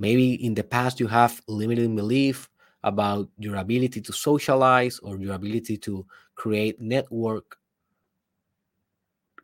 maybe 0.00 0.34
in 0.44 0.54
the 0.54 0.64
past 0.64 0.98
you 0.98 1.06
have 1.06 1.40
limited 1.46 1.94
belief 1.94 2.48
about 2.84 3.28
your 3.38 3.56
ability 3.56 4.00
to 4.00 4.12
socialize 4.12 5.00
or 5.00 5.18
your 5.18 5.34
ability 5.34 5.76
to 5.78 6.06
create 6.36 6.80
network, 6.80 7.58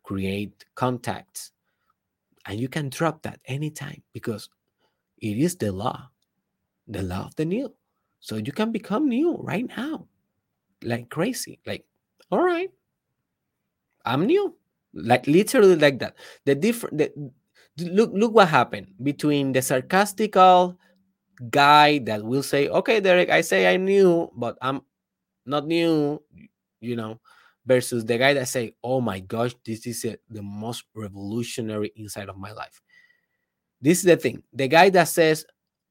create 0.05 0.64
contacts. 0.74 1.53
And 2.47 2.61
you 2.61 2.68
can 2.68 2.88
drop 2.91 3.22
that 3.22 3.41
anytime 3.47 4.03
because 4.12 4.49
it 5.18 5.36
is 5.38 5.57
the 5.57 5.72
law, 5.72 6.09
the 6.86 7.03
law 7.03 7.26
of 7.26 7.36
the 7.36 7.45
new. 7.45 7.72
So 8.20 8.36
you 8.36 8.53
can 8.53 8.72
become 8.72 9.09
new 9.09 9.36
right 9.36 9.66
now, 9.66 10.07
like 10.82 11.09
crazy. 11.09 11.59
Like, 11.66 11.84
all 12.30 12.43
right, 12.43 12.70
I'm 14.05 14.26
new, 14.26 14.55
like 14.93 15.26
literally 15.26 15.76
like 15.76 15.99
that. 16.01 16.16
The 16.45 16.55
different, 16.55 16.99
the, 16.99 17.32
look, 17.78 18.11
look 18.12 18.34
what 18.34 18.49
happened 18.49 18.88
between 19.03 19.53
the 19.53 19.62
sarcastical 19.62 20.76
guy 21.49 21.99
that 22.05 22.24
will 22.24 22.43
say, 22.43 22.68
"Okay, 22.68 23.01
Derek, 23.01 23.30
I 23.30 23.41
say 23.41 23.72
I'm 23.72 23.84
new, 23.84 24.30
but 24.36 24.59
I'm 24.61 24.82
not 25.47 25.66
new," 25.66 26.22
you 26.80 26.97
know, 26.97 27.20
versus 27.66 28.05
the 28.05 28.18
guy 28.18 28.34
that 28.34 28.49
say, 28.49 28.74
"Oh 28.84 29.01
my 29.01 29.20
gosh, 29.20 29.55
this 29.64 29.86
is 29.86 30.05
a, 30.05 30.18
the 30.28 30.43
most 30.43 30.84
revolutionary 30.95 31.93
inside 31.97 32.28
of 32.28 32.36
my 32.38 32.53
life." 32.53 32.82
This 33.80 33.99
is 33.99 34.05
the 34.05 34.16
thing. 34.16 34.43
The 34.53 34.68
guy 34.68 34.91
that 34.91 35.09
says, 35.09 35.47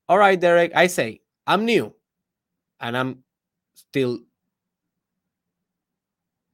"All 0.07 0.17
right, 0.19 0.39
Derek, 0.39 0.71
I 0.75 0.87
say 0.87 1.21
I'm 1.47 1.65
new," 1.65 1.95
and 2.79 2.97
I'm 2.97 3.23
still 3.75 4.19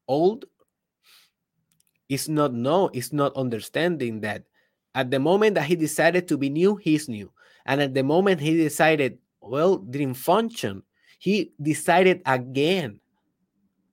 old 0.07 0.45
it's 2.09 2.27
not 2.27 2.53
no 2.53 2.89
it's 2.93 3.11
not 3.11 3.35
understanding 3.35 4.21
that 4.21 4.43
at 4.93 5.09
the 5.11 5.19
moment 5.19 5.55
that 5.55 5.65
he 5.65 5.75
decided 5.75 6.27
to 6.27 6.37
be 6.37 6.49
new 6.49 6.75
he's 6.75 7.09
new 7.09 7.31
and 7.65 7.81
at 7.81 7.93
the 7.93 8.03
moment 8.03 8.39
he 8.39 8.55
decided 8.55 9.17
well 9.41 9.77
didn't 9.77 10.15
function 10.15 10.83
he 11.19 11.51
decided 11.61 12.21
again 12.25 12.99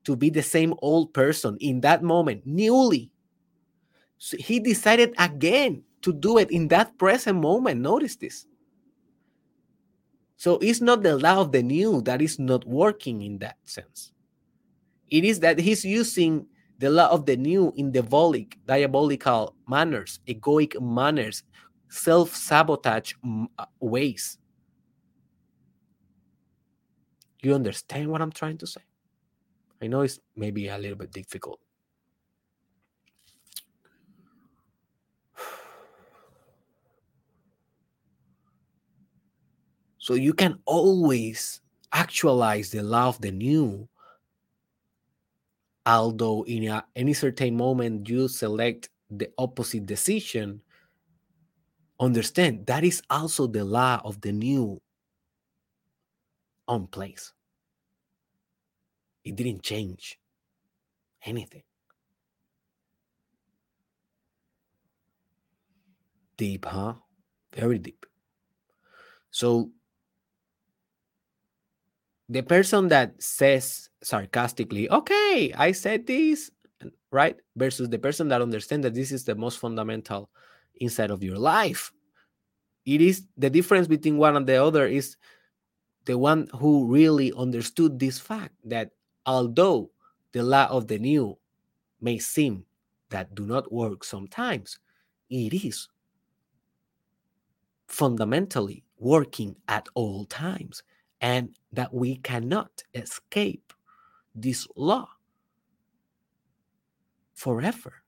to 0.04 0.16
be 0.16 0.30
the 0.30 0.42
same 0.42 0.74
old 0.82 1.14
person 1.14 1.56
in 1.60 1.80
that 1.80 2.02
moment 2.02 2.42
newly. 2.44 3.10
So 4.18 4.36
he 4.38 4.60
decided 4.60 5.14
again 5.18 5.82
to 6.02 6.12
do 6.12 6.38
it 6.38 6.50
in 6.50 6.68
that 6.68 6.98
present 6.98 7.40
moment. 7.40 7.80
Notice 7.80 8.16
this. 8.16 8.46
So 10.36 10.58
it's 10.58 10.80
not 10.80 11.02
the 11.02 11.16
law 11.16 11.40
of 11.40 11.52
the 11.52 11.62
new 11.62 12.02
that 12.02 12.20
is 12.20 12.38
not 12.38 12.66
working 12.66 13.22
in 13.22 13.38
that 13.38 13.56
sense. 13.64 14.12
It 15.08 15.24
is 15.24 15.40
that 15.40 15.58
he's 15.58 15.84
using 15.84 16.46
the 16.78 16.90
law 16.90 17.08
of 17.08 17.26
the 17.26 17.36
new 17.36 17.72
in 17.76 17.92
diabolic, 17.92 18.58
diabolical 18.66 19.54
manners, 19.68 20.18
egoic 20.26 20.80
manners, 20.80 21.44
self 21.92 22.34
sabotage 22.34 23.12
uh, 23.58 23.66
ways. 23.78 24.38
You 27.42 27.54
understand 27.54 28.08
what 28.08 28.22
I'm 28.22 28.32
trying 28.32 28.56
to 28.58 28.66
say? 28.66 28.80
I 29.82 29.88
know 29.88 30.00
it's 30.00 30.18
maybe 30.34 30.68
a 30.68 30.78
little 30.78 30.96
bit 30.96 31.12
difficult. 31.12 31.60
So 39.98 40.14
you 40.14 40.32
can 40.34 40.58
always 40.64 41.60
actualize 41.92 42.70
the 42.70 42.82
of 42.92 43.20
the 43.20 43.30
new. 43.30 43.88
Although 45.86 46.44
in 46.46 46.66
a, 46.66 46.84
any 46.96 47.12
certain 47.12 47.56
moment 47.56 48.08
you 48.08 48.26
select 48.26 48.88
the 49.10 49.30
opposite 49.38 49.86
decision, 49.86 50.60
understand 52.02 52.66
that 52.66 52.84
is 52.84 53.00
also 53.08 53.46
the 53.46 53.64
law 53.64 54.00
of 54.04 54.20
the 54.20 54.32
new 54.32 54.80
on 56.66 56.86
place. 56.88 57.32
It 59.24 59.36
didn't 59.36 59.62
change 59.62 60.18
anything. 61.24 61.62
Deep, 66.36 66.64
huh? 66.64 66.94
Very 67.54 67.78
deep. 67.78 68.04
So 69.30 69.70
the 72.28 72.42
person 72.42 72.88
that 72.88 73.22
says 73.22 73.88
sarcastically, 74.02 74.90
okay, 74.90 75.52
I 75.56 75.70
said 75.70 76.06
this, 76.06 76.50
right? 77.12 77.36
Versus 77.54 77.88
the 77.88 77.98
person 77.98 78.28
that 78.28 78.42
understands 78.42 78.82
that 78.84 78.94
this 78.94 79.12
is 79.12 79.24
the 79.24 79.36
most 79.36 79.58
fundamental 79.58 80.30
inside 80.82 81.10
of 81.10 81.22
your 81.22 81.38
life. 81.38 81.92
It 82.84 83.00
is 83.00 83.22
the 83.38 83.48
difference 83.48 83.86
between 83.86 84.18
one 84.18 84.36
and 84.36 84.46
the 84.46 84.62
other 84.62 84.86
is 84.86 85.16
the 86.04 86.18
one 86.18 86.48
who 86.58 86.90
really 86.90 87.32
understood 87.32 87.98
this 87.98 88.18
fact 88.18 88.54
that 88.64 88.90
although 89.24 89.90
the 90.32 90.42
law 90.42 90.66
of 90.66 90.88
the 90.88 90.98
new 90.98 91.38
may 92.00 92.18
seem 92.18 92.66
that 93.10 93.34
do 93.34 93.46
not 93.46 93.72
work 93.72 94.02
sometimes. 94.02 94.78
It 95.30 95.54
is 95.64 95.88
fundamentally 97.86 98.84
working 98.98 99.56
at 99.68 99.86
all 99.94 100.24
times, 100.26 100.82
and 101.20 101.56
that 101.72 101.92
we 101.92 102.16
cannot 102.16 102.82
escape 102.94 103.72
this 104.34 104.66
law 104.76 105.08
forever. 107.34 108.01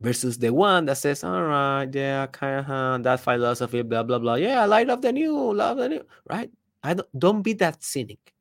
Versus 0.00 0.38
the 0.38 0.52
one 0.52 0.84
that 0.84 0.96
says, 0.96 1.24
all 1.24 1.42
right, 1.42 1.88
yeah, 1.92 2.26
kind 2.28 2.64
of 2.70 3.02
that 3.02 3.18
philosophy, 3.18 3.82
blah, 3.82 4.04
blah, 4.04 4.20
blah. 4.20 4.36
Yeah, 4.36 4.62
I 4.62 4.66
light 4.66 4.88
up 4.90 5.02
the 5.02 5.12
new, 5.12 5.52
love 5.52 5.78
the 5.78 5.88
new, 5.88 6.06
right? 6.30 6.50
I 6.84 6.94
don't, 6.94 7.18
don't 7.18 7.42
be 7.42 7.52
that 7.54 7.82
cynic. 7.82 8.32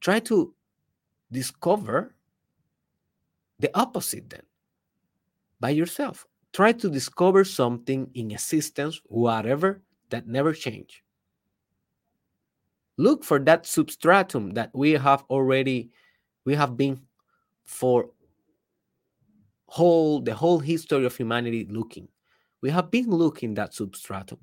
Try 0.00 0.20
to 0.20 0.54
discover 1.30 2.14
the 3.58 3.70
opposite 3.78 4.30
then 4.30 4.42
by 5.60 5.70
yourself. 5.70 6.26
Try 6.54 6.72
to 6.72 6.88
discover 6.88 7.44
something 7.44 8.10
in 8.14 8.30
existence, 8.30 9.00
whatever, 9.04 9.82
that 10.08 10.26
never 10.26 10.54
change. 10.54 11.02
Look 12.96 13.24
for 13.24 13.38
that 13.40 13.66
substratum 13.66 14.52
that 14.54 14.70
we 14.72 14.92
have 14.92 15.24
already, 15.28 15.90
we 16.44 16.54
have 16.54 16.76
been 16.76 17.02
for 17.66 18.10
whole 19.74 20.20
the 20.20 20.32
whole 20.32 20.60
history 20.60 21.04
of 21.04 21.16
humanity 21.16 21.66
looking. 21.68 22.06
We 22.62 22.70
have 22.70 22.92
been 22.92 23.10
looking 23.10 23.54
that 23.54 23.74
substratum, 23.74 24.38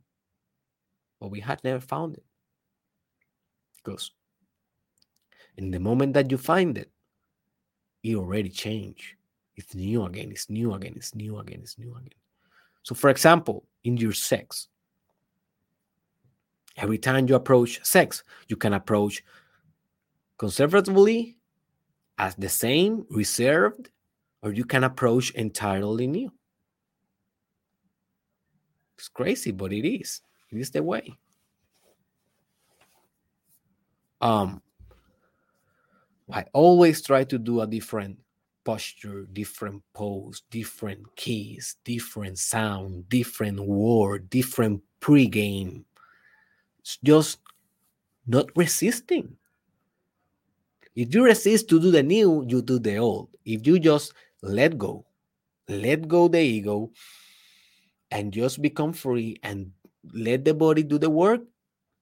but 1.22 1.32
we 1.32 1.40
had 1.40 1.64
never 1.64 1.80
found 1.80 2.18
it. 2.18 2.26
Because 3.78 4.12
in 5.56 5.72
the 5.72 5.80
moment 5.80 6.16
that 6.16 6.30
you 6.30 6.38
find 6.38 6.78
it, 6.78 6.92
it 8.04 8.16
already 8.16 8.50
changed. 8.50 9.16
It's 9.56 9.74
new 9.74 10.04
again, 10.04 10.32
it's 10.32 10.50
new 10.50 10.74
again, 10.74 10.94
it's 10.98 11.16
new 11.16 11.40
again, 11.40 11.62
it's 11.64 11.80
new 11.80 11.96
again. 11.96 12.20
So, 12.84 12.94
for 12.94 13.10
example, 13.10 13.64
in 13.86 13.96
your 13.96 14.14
sex, 14.14 14.68
every 16.76 16.98
time 16.98 17.30
you 17.30 17.36
approach 17.36 17.80
sex, 17.86 18.26
you 18.50 18.58
can 18.58 18.74
approach 18.74 19.24
conservatively 20.38 21.38
as 22.18 22.36
the 22.36 22.50
same, 22.50 23.06
reserved, 23.10 23.92
or 24.44 24.52
you 24.52 24.66
can 24.66 24.84
approach 24.84 25.32
entirely 25.32 26.08
new. 26.08 26.32
It's 28.98 29.08
crazy, 29.08 29.52
but 29.52 29.74
it 29.74 29.88
is. 29.88 30.22
It 30.52 30.60
is 30.60 30.72
the 30.72 30.84
way. 30.84 31.18
Um, 34.20 34.62
I 36.32 36.46
always 36.54 37.02
try 37.02 37.24
to 37.26 37.38
do 37.38 37.62
a 37.62 37.68
different 37.68 38.20
posture, 38.64 39.26
different 39.34 39.82
pose, 39.94 40.44
different 40.52 41.16
keys, 41.16 41.78
different 41.84 42.38
sound, 42.38 43.10
different 43.10 43.60
word, 43.60 44.30
different 44.30 44.82
pregame. 45.02 45.84
It's 46.80 46.98
just 47.04 47.40
not 48.28 48.46
resisting. 48.56 49.36
If 50.96 51.16
you 51.16 51.24
resist 51.24 51.70
to 51.70 51.80
do 51.80 51.90
the 51.90 52.04
new, 52.04 52.46
you 52.48 52.62
do 52.62 52.78
the 52.78 52.98
old. 52.98 53.30
If 53.46 53.66
you 53.66 53.80
just 53.80 54.14
let 54.42 54.78
go, 54.78 55.06
let 55.68 56.08
go 56.08 56.28
the 56.28 56.42
ego, 56.42 56.92
and 58.12 58.34
just 58.34 58.62
become 58.62 58.94
free 58.94 59.38
and 59.44 59.72
let 60.14 60.44
the 60.44 60.54
body 60.54 60.84
do 60.84 60.98
the 60.98 61.10
work, 61.10 61.42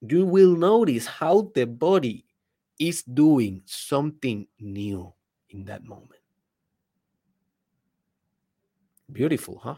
you 0.00 0.26
will 0.26 0.56
notice 0.56 1.06
how 1.06 1.52
the 1.54 1.66
body 1.66 2.24
is 2.78 3.02
doing 3.02 3.62
something 3.66 4.46
new 4.58 5.12
in 5.50 5.64
that 5.66 5.84
moment. 5.84 6.20
Beautiful, 9.12 9.58
huh? 9.58 9.76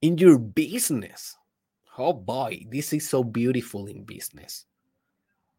In 0.00 0.18
your 0.18 0.38
business, 0.38 1.36
oh 1.98 2.12
boy, 2.12 2.64
this 2.70 2.92
is 2.92 3.08
so 3.08 3.22
beautiful 3.24 3.86
in 3.86 4.04
business. 4.04 4.66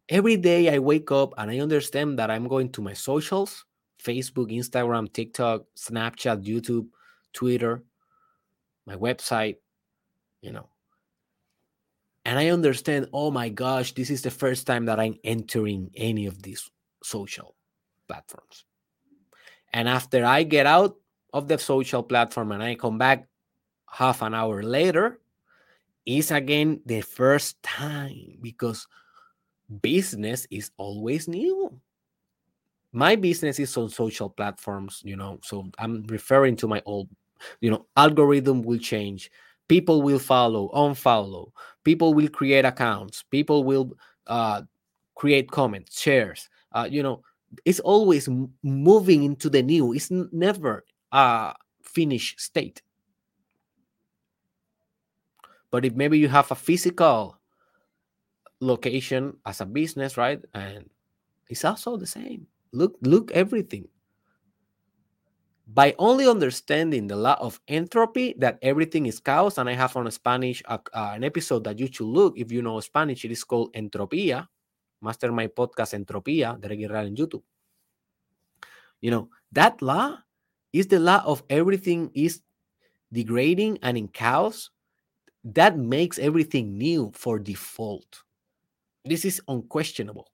Every 0.08 0.36
day 0.36 0.72
I 0.74 0.78
wake 0.78 1.10
up 1.10 1.32
and 1.38 1.50
I 1.50 1.60
understand 1.60 2.18
that 2.18 2.30
I'm 2.30 2.46
going 2.46 2.70
to 2.72 2.82
my 2.82 2.92
socials 2.92 3.64
Facebook, 4.04 4.52
Instagram, 4.52 5.12
TikTok, 5.12 5.64
Snapchat, 5.76 6.44
YouTube, 6.44 6.86
Twitter, 7.32 7.82
my 8.86 8.96
website, 8.96 9.56
you 10.40 10.52
know. 10.52 10.68
And 12.24 12.38
I 12.38 12.48
understand, 12.48 13.08
oh 13.12 13.30
my 13.30 13.48
gosh, 13.48 13.92
this 13.92 14.10
is 14.10 14.22
the 14.22 14.30
first 14.30 14.66
time 14.66 14.86
that 14.86 15.00
I'm 15.00 15.16
entering 15.24 15.90
any 15.94 16.26
of 16.26 16.42
these 16.42 16.70
social 17.02 17.54
platforms. 18.08 18.64
And 19.72 19.88
after 19.88 20.24
I 20.24 20.42
get 20.42 20.66
out 20.66 20.96
of 21.32 21.48
the 21.48 21.58
social 21.58 22.02
platform 22.02 22.52
and 22.52 22.62
I 22.62 22.76
come 22.76 22.96
back 22.96 23.26
half 23.90 24.22
an 24.22 24.34
hour 24.34 24.62
later, 24.62 25.20
is 26.06 26.30
again 26.30 26.80
the 26.84 27.00
first 27.00 27.62
time 27.62 28.38
because 28.40 28.86
business 29.80 30.46
is 30.50 30.70
always 30.76 31.28
new 31.28 31.80
my 32.94 33.16
business 33.16 33.58
is 33.58 33.76
on 33.76 33.88
social 33.88 34.30
platforms 34.30 35.02
you 35.04 35.16
know 35.16 35.38
so 35.42 35.68
i'm 35.78 36.02
referring 36.04 36.56
to 36.56 36.66
my 36.68 36.80
old 36.86 37.08
you 37.60 37.70
know 37.70 37.86
algorithm 37.96 38.62
will 38.62 38.78
change 38.78 39.30
people 39.68 40.02
will 40.02 40.18
follow 40.18 40.70
unfollow 40.74 41.50
people 41.84 42.14
will 42.14 42.28
create 42.28 42.64
accounts 42.64 43.22
people 43.30 43.64
will 43.64 43.92
uh, 44.28 44.62
create 45.14 45.50
comments 45.50 46.00
shares 46.00 46.48
uh, 46.72 46.88
you 46.90 47.02
know 47.02 47.22
it's 47.64 47.80
always 47.80 48.28
moving 48.62 49.22
into 49.24 49.50
the 49.50 49.62
new 49.62 49.92
it's 49.92 50.10
never 50.10 50.84
a 51.12 51.54
finished 51.94 52.40
state. 52.40 52.82
But 55.70 55.84
if 55.84 55.94
maybe 55.94 56.18
you 56.18 56.28
have 56.28 56.50
a 56.50 56.54
physical 56.54 57.38
location 58.60 59.36
as 59.46 59.60
a 59.60 59.66
business 59.66 60.16
right 60.16 60.40
and 60.54 60.88
it's 61.48 61.64
also 61.64 61.96
the 61.96 62.06
same 62.06 62.46
Look, 62.74 62.98
look 63.02 63.30
everything. 63.30 63.86
By 65.66 65.94
only 65.96 66.26
understanding 66.26 67.06
the 67.06 67.14
law 67.14 67.38
of 67.38 67.60
entropy, 67.68 68.34
that 68.38 68.58
everything 68.62 69.06
is 69.06 69.20
chaos, 69.20 69.58
and 69.58 69.70
I 69.70 69.74
have 69.74 69.96
on 69.96 70.10
Spanish 70.10 70.60
uh, 70.66 70.78
uh, 70.92 71.12
an 71.14 71.22
episode 71.22 71.62
that 71.64 71.78
you 71.78 71.86
should 71.86 72.10
look 72.10 72.34
if 72.36 72.50
you 72.50 72.62
know 72.62 72.80
Spanish. 72.80 73.24
It 73.24 73.30
is 73.30 73.44
called 73.44 73.72
Entropía, 73.74 74.48
Mastermind 75.00 75.54
Podcast 75.54 75.94
Entropía, 75.94 76.60
de 76.60 76.68
Real 76.68 77.06
in 77.06 77.14
YouTube. 77.14 77.42
You 79.00 79.12
know 79.12 79.30
that 79.52 79.80
law 79.80 80.18
is 80.72 80.88
the 80.88 80.98
law 80.98 81.22
of 81.24 81.44
everything 81.48 82.10
is 82.12 82.42
degrading 83.12 83.78
and 83.82 83.96
in 83.96 84.08
chaos. 84.08 84.70
That 85.44 85.78
makes 85.78 86.18
everything 86.18 86.76
new 86.76 87.12
for 87.14 87.38
default. 87.38 88.24
This 89.04 89.24
is 89.24 89.40
unquestionable. 89.46 90.33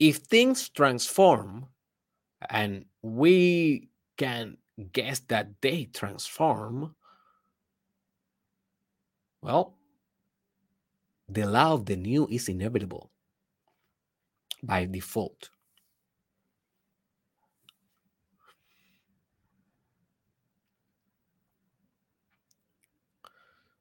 If 0.00 0.16
things 0.16 0.68
transform 0.70 1.66
and 2.48 2.86
we 3.02 3.90
can 4.16 4.56
guess 4.92 5.20
that 5.28 5.60
they 5.60 5.84
transform, 5.84 6.96
well, 9.42 9.76
the 11.28 11.44
law 11.46 11.74
of 11.74 11.84
the 11.84 11.96
new 11.96 12.26
is 12.30 12.48
inevitable 12.48 13.10
by 14.62 14.86
default. 14.86 15.50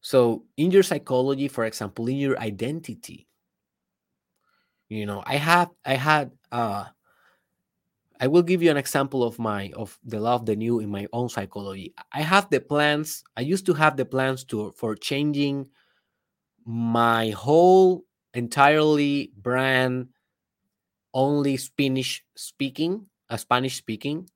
So, 0.02 0.46
in 0.58 0.72
your 0.72 0.84
psychology, 0.84 1.48
for 1.48 1.66
example, 1.66 2.08
in 2.08 2.18
your 2.18 2.40
identity, 2.40 3.29
you 4.90 5.06
know 5.06 5.24
i 5.26 5.36
have 5.36 5.70
i 5.86 5.94
had 5.94 6.32
uh 6.52 6.86
i 8.20 8.28
will 8.28 8.42
give 8.42 8.62
you 8.62 8.72
an 8.72 8.78
example 8.78 9.24
of 9.24 9.40
my 9.40 9.72
of 9.76 9.98
the 10.04 10.20
love 10.20 10.46
the 10.46 10.56
new 10.56 10.80
in 10.80 10.90
my 10.90 11.08
own 11.14 11.30
psychology. 11.30 11.94
I 12.12 12.22
have 12.22 12.50
the 12.50 12.60
plans 12.60 13.24
i 13.38 13.42
used 13.42 13.66
to 13.68 13.74
have 13.74 13.98
the 13.98 14.06
plans 14.06 14.44
to 14.46 14.72
for 14.76 14.96
changing 14.96 15.68
my 16.66 17.30
whole 17.30 18.04
entirely 18.34 19.32
brand 19.38 20.10
only 21.14 21.58
spanish 21.58 22.24
speaking 22.36 23.08
uh, 23.30 23.38
spanish 23.38 23.78
speaking 23.78 24.30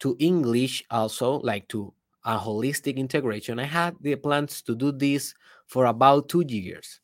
to 0.00 0.16
english 0.18 0.82
also 0.90 1.38
like 1.40 1.68
to 1.68 1.92
a 2.28 2.38
holistic 2.38 2.96
integration. 2.96 3.58
I 3.58 3.64
had 3.64 3.96
the 4.02 4.14
plans 4.16 4.60
to 4.62 4.74
do 4.74 4.92
this 4.92 5.34
for 5.66 5.86
about 5.86 6.28
two 6.28 6.44
years. 6.46 7.00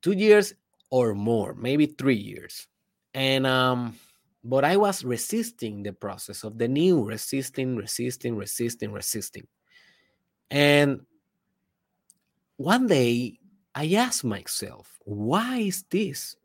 Two 0.00 0.12
years 0.12 0.54
or 0.92 1.14
more, 1.14 1.54
maybe 1.54 1.86
three 1.86 2.20
years. 2.20 2.68
And 3.14 3.46
um, 3.46 3.96
but 4.44 4.62
I 4.62 4.76
was 4.76 5.04
resisting 5.04 5.82
the 5.82 5.94
process 5.94 6.44
of 6.44 6.58
the 6.58 6.68
new, 6.68 7.02
resisting, 7.02 7.76
resisting, 7.76 8.36
resisting, 8.36 8.92
resisting. 8.92 9.46
And 10.50 11.00
one 12.58 12.86
day 12.86 13.38
I 13.74 13.94
asked 13.94 14.22
myself, 14.22 15.00
why 15.04 15.60
is 15.60 15.82
this? 15.88 16.36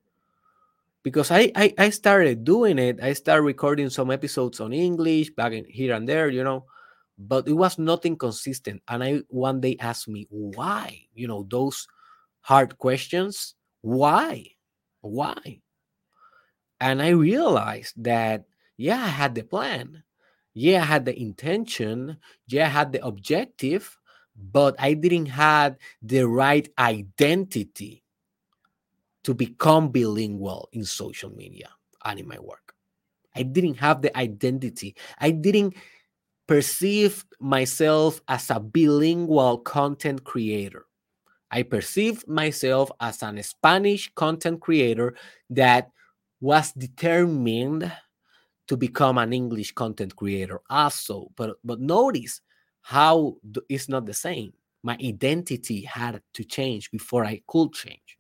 Because 1.04 1.30
I, 1.30 1.52
I, 1.54 1.74
I 1.78 1.90
started 1.90 2.46
doing 2.46 2.80
it. 2.80 3.04
I 3.04 3.14
started 3.14 3.44
recording 3.44 3.90
some 3.90 4.12
episodes 4.12 4.62
on 4.62 4.72
English 4.72 5.32
back 5.32 5.52
in 5.52 5.66
here 5.66 5.94
and 5.94 6.08
there, 6.08 6.30
you 6.30 6.44
know, 6.46 6.64
but 7.20 7.50
it 7.50 7.54
was 7.54 7.78
nothing 7.78 8.16
consistent. 8.16 8.82
And 8.88 9.04
I 9.04 9.22
one 9.28 9.60
day 9.60 9.76
asked 9.82 10.08
me, 10.08 10.26
why? 10.30 11.04
You 11.14 11.28
know, 11.28 11.46
those 11.50 11.86
hard 12.40 12.78
questions. 12.78 13.56
Why? 13.82 14.46
Why? 15.02 15.62
And 16.80 17.02
I 17.02 17.10
realized 17.10 18.04
that, 18.04 18.46
yeah, 18.78 19.04
I 19.04 19.08
had 19.08 19.36
the 19.36 19.44
plan. 19.44 20.04
Yeah, 20.54 20.82
I 20.82 20.86
had 20.86 21.06
the 21.06 21.20
intention. 21.20 22.18
Yeah, 22.48 22.66
I 22.66 22.70
had 22.70 22.92
the 22.92 23.06
objective, 23.06 23.98
but 24.36 24.76
I 24.80 24.94
didn't 24.94 25.28
have 25.28 25.78
the 26.02 26.28
right 26.28 26.68
identity 26.78 28.04
to 29.24 29.34
become 29.34 29.90
bilingual 29.92 30.70
in 30.72 30.86
social 30.86 31.30
media 31.30 31.70
and 32.06 32.20
in 32.20 32.28
my 32.28 32.40
work. 32.40 32.74
I 33.36 33.44
didn't 33.44 33.76
have 33.76 34.02
the 34.02 34.16
identity. 34.18 34.96
I 35.20 35.30
didn't 35.30 35.76
perceive 36.48 37.24
myself 37.40 38.22
as 38.28 38.50
a 38.50 38.60
bilingual 38.60 39.60
content 39.60 40.24
creator. 40.24 40.87
I 41.52 41.64
perceived 41.64 42.28
myself 42.28 42.92
as 43.00 43.24
an 43.24 43.42
Spanish 43.44 44.12
content 44.16 44.60
creator 44.60 45.16
that 45.50 45.92
was 46.42 46.72
determined 46.74 47.92
to 48.68 48.78
become 48.78 49.18
an 49.18 49.34
English 49.34 49.72
content 49.72 50.16
creator 50.16 50.60
also. 50.70 51.32
But 51.36 51.58
but 51.64 51.80
notice 51.80 52.42
how 52.82 53.38
it's 53.70 53.90
not 53.90 54.06
the 54.06 54.14
same. 54.14 54.54
My 54.84 54.98
identity 55.04 55.82
had 55.82 56.22
to 56.34 56.44
change 56.44 56.92
before 56.92 57.26
I 57.26 57.42
could 57.48 57.74
change. 57.74 58.18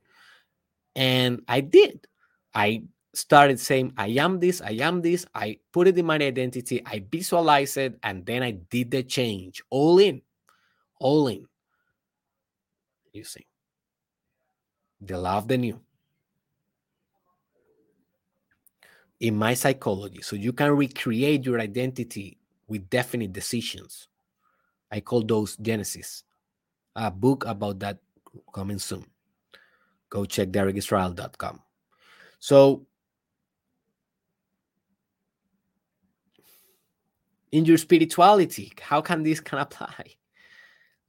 And 0.95 1.41
I 1.47 1.61
did. 1.61 2.07
I 2.53 2.84
started 3.13 3.59
saying, 3.59 3.93
I 3.97 4.07
am 4.07 4.39
this, 4.39 4.61
I 4.61 4.71
am 4.82 5.01
this. 5.01 5.25
I 5.34 5.59
put 5.71 5.88
it 5.88 5.97
in 5.97 6.05
my 6.05 6.15
identity, 6.15 6.82
I 6.86 7.03
visualize 7.11 7.78
it, 7.78 7.97
and 8.03 8.25
then 8.25 8.43
I 8.43 8.51
did 8.51 8.91
the 8.91 9.03
change 9.03 9.61
all 9.69 9.99
in, 9.99 10.21
all 10.99 11.28
in. 11.28 11.45
You 13.18 13.24
see, 13.24 13.47
the 15.01 15.18
love, 15.18 15.47
the 15.47 15.57
new. 15.57 15.82
In 19.20 19.36
my 19.36 19.55
psychology, 19.55 20.22
so 20.22 20.36
you 20.36 20.53
can 20.53 20.72
recreate 20.78 21.43
your 21.43 21.59
identity 21.59 22.38
with 22.68 22.88
definite 22.91 23.34
decisions. 23.34 24.07
I 24.91 24.99
call 24.99 25.24
those 25.24 25.57
Genesis. 25.57 26.24
A 26.95 27.09
book 27.09 27.43
about 27.45 27.80
that 27.80 27.97
coming 28.53 28.78
soon. 28.78 29.05
Go 30.09 30.26
check 30.26 30.49
derekisrael.com. 30.49 31.59
So 32.38 32.86
in 37.51 37.65
your 37.65 37.78
spirituality 37.78 38.72
how 38.82 39.01
can 39.01 39.24
this 39.24 39.39
can 39.39 39.59
apply 39.59 40.05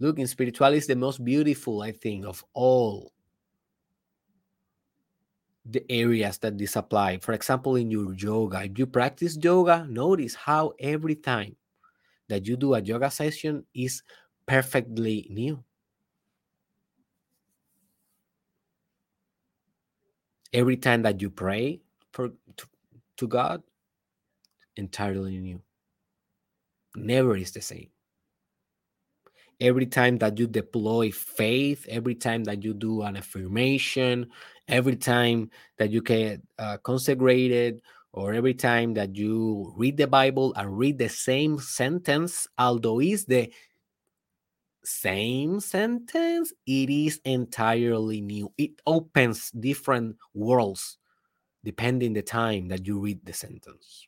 look 0.00 0.18
in 0.18 0.26
spirituality 0.26 0.78
is 0.78 0.86
the 0.86 0.96
most 0.96 1.24
beautiful 1.24 1.82
i 1.82 1.92
think 1.92 2.24
of 2.24 2.44
all 2.54 3.12
the 5.70 5.84
areas 5.90 6.38
that 6.38 6.56
this 6.56 6.76
apply. 6.76 7.18
For 7.18 7.34
example 7.34 7.76
in 7.76 7.90
your 7.90 8.14
yoga 8.14 8.64
if 8.64 8.78
you 8.78 8.86
practice 8.86 9.36
yoga 9.40 9.86
notice 9.88 10.34
how 10.34 10.72
every 10.80 11.14
time 11.14 11.56
that 12.28 12.46
you 12.46 12.56
do 12.56 12.74
a 12.74 12.80
yoga 12.80 13.10
session 13.10 13.64
is 13.74 14.02
perfectly 14.46 15.26
new. 15.30 15.62
Every 20.52 20.76
time 20.76 21.02
that 21.02 21.20
you 21.20 21.28
pray 21.28 21.80
for 22.12 22.28
to, 22.28 22.66
to 23.18 23.26
god 23.26 23.62
entirely 24.76 25.36
new. 25.38 25.60
Never 26.96 27.36
is 27.36 27.52
the 27.52 27.60
same. 27.60 27.90
Every 29.60 29.86
time 29.86 30.18
that 30.18 30.38
you 30.38 30.46
deploy 30.46 31.10
faith, 31.10 31.84
every 31.88 32.14
time 32.14 32.44
that 32.44 32.62
you 32.62 32.74
do 32.74 33.02
an 33.02 33.16
affirmation, 33.16 34.30
every 34.68 34.96
time 34.96 35.50
that 35.78 35.90
you 35.90 36.00
get 36.00 36.40
uh, 36.58 36.78
consecrated, 36.78 37.82
or 38.12 38.34
every 38.34 38.54
time 38.54 38.94
that 38.94 39.16
you 39.16 39.72
read 39.76 39.96
the 39.96 40.06
Bible 40.06 40.54
and 40.54 40.78
read 40.78 40.98
the 40.98 41.08
same 41.08 41.58
sentence, 41.58 42.46
although 42.56 43.00
it's 43.00 43.24
the 43.24 43.52
same 44.84 45.60
sentence, 45.60 46.52
it 46.66 46.88
is 46.88 47.20
entirely 47.24 48.20
new. 48.20 48.52
It 48.56 48.80
opens 48.86 49.50
different 49.50 50.16
worlds 50.34 50.98
depending 51.64 52.12
the 52.12 52.22
time 52.22 52.68
that 52.68 52.86
you 52.86 52.98
read 53.00 53.24
the 53.24 53.32
sentence. 53.32 54.06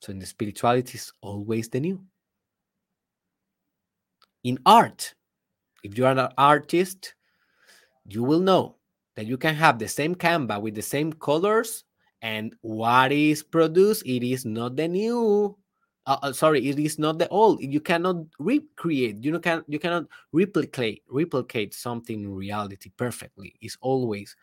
So 0.00 0.12
in 0.12 0.18
the 0.18 0.26
spirituality 0.26 0.96
is 0.96 1.12
always 1.20 1.68
the 1.68 1.80
new. 1.80 2.04
In 4.46 4.60
art, 4.64 5.12
if 5.82 5.98
you 5.98 6.06
are 6.06 6.16
an 6.16 6.28
artist, 6.38 7.14
you 8.06 8.22
will 8.22 8.38
know 8.38 8.76
that 9.16 9.26
you 9.26 9.36
can 9.36 9.56
have 9.56 9.80
the 9.80 9.88
same 9.88 10.14
canvas 10.14 10.60
with 10.60 10.76
the 10.76 10.82
same 10.82 11.12
colors 11.12 11.82
and 12.22 12.54
what 12.60 13.10
is 13.10 13.42
produced 13.42 14.06
it 14.06 14.22
is 14.22 14.44
not 14.44 14.76
the 14.76 14.86
new 14.86 15.56
uh, 16.06 16.18
uh, 16.22 16.32
sorry 16.32 16.64
it 16.68 16.78
is 16.78 16.96
not 16.96 17.18
the 17.18 17.28
old. 17.28 17.60
You 17.60 17.80
cannot 17.80 18.18
recreate 18.38 19.24
you 19.24 19.36
can 19.40 19.64
you 19.66 19.80
cannot 19.80 20.06
replicate 20.30 21.02
replicate 21.10 21.74
something 21.74 22.22
in 22.22 22.32
reality 22.32 22.92
perfectly. 22.96 23.54
It's 23.60 23.76
always 23.80 24.36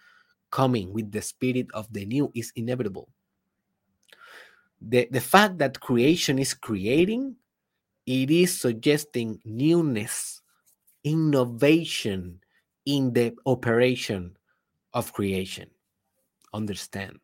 coming 0.52 0.92
with 0.92 1.14
the 1.14 1.22
spirit 1.22 1.68
of 1.74 1.88
the 1.94 2.06
new. 2.06 2.30
Is 2.36 2.52
inevitable. 2.58 3.08
The, 4.82 5.08
the 5.10 5.22
fact 5.22 5.60
that 5.60 5.80
creation 5.80 6.38
is 6.40 6.54
creating, 6.54 7.38
it 8.06 8.32
is 8.32 8.60
suggesting 8.60 9.40
newness, 9.46 10.42
innovation 11.04 12.40
in 12.86 13.14
the 13.14 13.34
operation 13.46 14.38
of 14.94 15.14
creation. 15.14 15.70
Understand? 16.54 17.20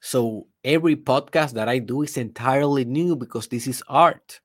So 0.00 0.48
every 0.64 0.96
podcast 0.96 1.52
that 1.52 1.68
I 1.68 1.78
do 1.78 2.02
is 2.02 2.16
entirely 2.16 2.84
new 2.84 3.14
because 3.14 3.46
this 3.46 3.66
is 3.66 3.82
art. 3.88 4.40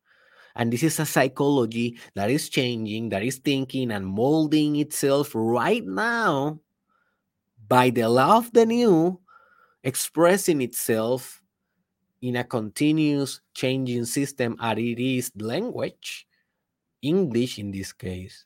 And 0.56 0.74
this 0.74 0.84
is 0.84 1.00
a 1.00 1.06
psychology 1.06 2.00
that 2.16 2.32
is 2.32 2.50
changing, 2.50 3.10
that 3.10 3.24
is 3.24 3.38
thinking 3.38 3.92
and 3.92 4.06
molding 4.06 4.76
itself 4.78 5.32
right 5.34 5.86
now 5.86 6.60
by 7.68 7.90
the 7.92 8.10
law 8.10 8.38
of 8.38 8.52
the 8.54 8.66
new 8.66 9.20
expressing 9.84 10.62
itself 10.62 11.42
in 12.22 12.36
a 12.38 12.44
continuous 12.44 13.42
changing 13.54 14.06
system 14.06 14.56
as 14.60 14.78
it 14.78 15.00
is 15.00 15.32
language 15.38 16.28
english 17.02 17.60
in 17.60 17.72
this 17.72 17.94
case 17.94 18.46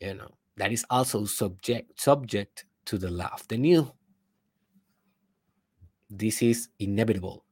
you 0.00 0.14
know 0.14 0.30
that 0.58 0.72
is 0.72 0.84
also 0.90 1.24
subject 1.24 2.00
subject 2.00 2.64
to 2.84 2.98
the 2.98 3.10
law 3.10 3.30
of 3.32 3.46
the 3.48 3.56
new. 3.56 3.92
This 6.10 6.42
is 6.42 6.68
inevitable. 6.78 7.44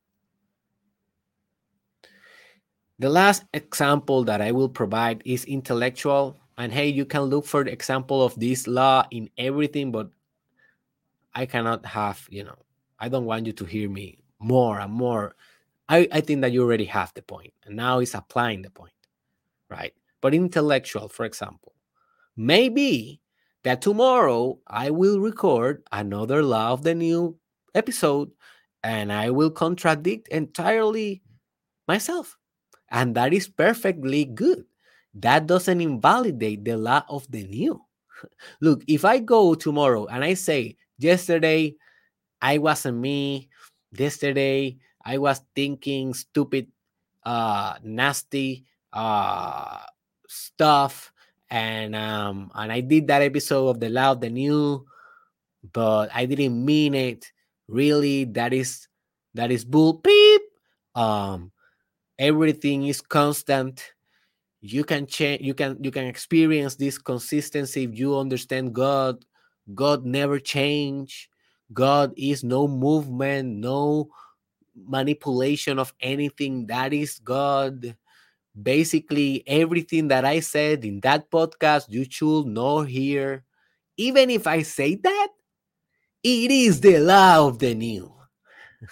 The 2.98 3.10
last 3.10 3.44
example 3.52 4.24
that 4.24 4.40
i 4.40 4.50
will 4.50 4.70
provide 4.70 5.22
is 5.26 5.44
intellectual 5.44 6.38
and 6.56 6.72
hey 6.72 6.88
you 6.88 7.04
can 7.04 7.22
look 7.22 7.44
for 7.44 7.62
the 7.62 7.70
example 7.70 8.24
of 8.24 8.34
this 8.40 8.66
law 8.66 9.04
in 9.10 9.28
everything 9.36 9.92
but 9.92 10.08
I 11.34 11.44
cannot 11.44 11.84
have, 11.84 12.26
you 12.30 12.44
know, 12.44 12.56
I 12.98 13.10
don't 13.10 13.26
want 13.26 13.44
you 13.44 13.52
to 13.52 13.66
hear 13.66 13.90
me 13.90 14.24
more 14.38 14.78
and 14.80 14.92
more. 14.92 15.34
I, 15.88 16.08
I 16.12 16.20
think 16.20 16.40
that 16.42 16.52
you 16.52 16.62
already 16.62 16.86
have 16.86 17.12
the 17.14 17.22
point, 17.22 17.52
and 17.64 17.76
now 17.76 18.00
it's 18.00 18.14
applying 18.14 18.62
the 18.62 18.70
point, 18.70 18.92
right? 19.70 19.94
But 20.20 20.34
intellectual, 20.34 21.08
for 21.08 21.24
example, 21.24 21.74
maybe 22.36 23.20
that 23.64 23.82
tomorrow 23.82 24.58
I 24.66 24.90
will 24.90 25.20
record 25.20 25.82
another 25.92 26.42
Law 26.42 26.72
of 26.72 26.82
the 26.82 26.94
New 26.94 27.38
episode 27.74 28.30
and 28.82 29.12
I 29.12 29.30
will 29.30 29.50
contradict 29.50 30.28
entirely 30.28 31.22
myself. 31.88 32.36
And 32.90 33.14
that 33.16 33.32
is 33.32 33.48
perfectly 33.48 34.24
good. 34.24 34.64
That 35.14 35.46
doesn't 35.46 35.80
invalidate 35.80 36.64
the 36.64 36.76
law 36.76 37.02
of 37.08 37.30
the 37.30 37.44
new. 37.44 37.82
Look, 38.60 38.82
if 38.86 39.04
I 39.04 39.18
go 39.18 39.54
tomorrow 39.54 40.06
and 40.06 40.22
I 40.24 40.34
say 40.34 40.76
Yesterday, 40.98 41.76
I 42.40 42.58
wasn't 42.58 42.98
me. 42.98 43.48
Yesterday, 43.92 44.78
I 45.04 45.18
was 45.18 45.40
thinking 45.54 46.14
stupid, 46.14 46.68
uh, 47.24 47.74
nasty 47.82 48.66
uh, 48.92 49.80
stuff, 50.28 51.12
and 51.50 51.94
um, 51.96 52.50
and 52.54 52.72
I 52.72 52.80
did 52.80 53.06
that 53.08 53.22
episode 53.22 53.68
of 53.68 53.80
the 53.80 53.88
loud, 53.88 54.20
the 54.20 54.30
new, 54.30 54.84
but 55.72 56.10
I 56.14 56.26
didn't 56.26 56.64
mean 56.64 56.94
it. 56.94 57.32
Really, 57.68 58.24
that 58.36 58.52
is 58.52 58.88
that 59.34 59.50
is 59.50 59.64
bull 59.64 59.98
peep. 60.00 60.42
Um, 60.94 61.52
everything 62.18 62.86
is 62.86 63.00
constant. 63.02 63.92
you 64.62 64.84
can 64.84 65.06
change 65.06 65.42
you 65.42 65.54
can 65.54 65.76
you 65.84 65.90
can 65.92 66.06
experience 66.06 66.76
this 66.76 66.98
consistency 66.98 67.84
if 67.84 67.92
you 67.98 68.16
understand 68.18 68.74
god 68.74 69.24
god 69.74 70.04
never 70.04 70.38
change 70.40 71.28
god 71.72 72.12
is 72.16 72.44
no 72.44 72.68
movement 72.68 73.58
no 73.58 74.08
manipulation 74.76 75.78
of 75.78 75.92
anything. 76.00 76.66
That 76.66 76.92
is 76.92 77.18
god. 77.18 77.96
Basically 78.60 79.42
everything 79.46 80.08
that 80.08 80.24
i 80.24 80.40
said 80.40 80.84
in 80.84 81.00
that 81.00 81.30
podcast 81.30 81.86
you 81.90 82.06
should 82.08 82.46
know 82.46 82.80
here 82.82 83.44
even 83.98 84.30
if 84.30 84.46
i 84.46 84.62
say 84.62 84.94
that 84.96 85.28
it 86.22 86.50
is 86.50 86.80
the 86.80 86.98
law 86.98 87.46
of 87.48 87.58
the 87.58 87.74
new. 87.74 88.12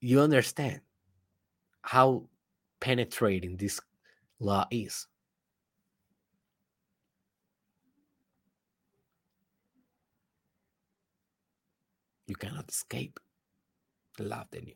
You 0.00 0.20
understand 0.20 0.80
how 1.82 2.28
penetrating 2.80 3.56
this 3.56 3.80
law 4.40 4.66
is. 4.70 5.06
You 12.32 12.36
cannot 12.36 12.70
escape 12.70 13.20
the 14.16 14.24
law 14.24 14.46
of 14.50 14.66
you. 14.66 14.72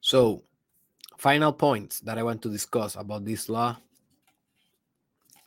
So, 0.00 0.42
final 1.16 1.52
points 1.52 2.00
that 2.00 2.18
I 2.18 2.24
want 2.24 2.42
to 2.42 2.50
discuss 2.50 2.96
about 2.96 3.24
this 3.24 3.48
law 3.48 3.76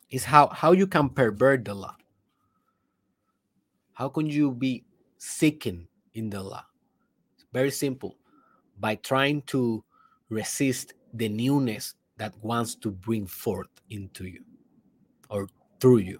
is 0.09 0.23
how 0.23 0.47
how 0.47 0.71
you 0.71 0.87
can 0.87 1.09
pervert 1.09 1.65
the 1.65 1.73
law. 1.73 1.97
How 3.91 4.07
can 4.07 4.27
you 4.27 4.51
be 4.51 4.85
seeking 5.17 5.89
in 6.13 6.29
the 6.29 6.41
law? 6.41 6.63
It's 7.35 7.43
very 7.51 7.71
simple. 7.71 8.15
By 8.79 8.95
trying 8.95 9.41
to 9.47 9.83
resist 10.29 10.93
the 11.13 11.27
newness 11.27 11.95
that 12.21 12.35
wants 12.43 12.75
to 12.75 12.91
bring 12.91 13.25
forth 13.25 13.81
into 13.89 14.25
you 14.27 14.43
or 15.31 15.47
through 15.79 15.97
you. 15.97 16.19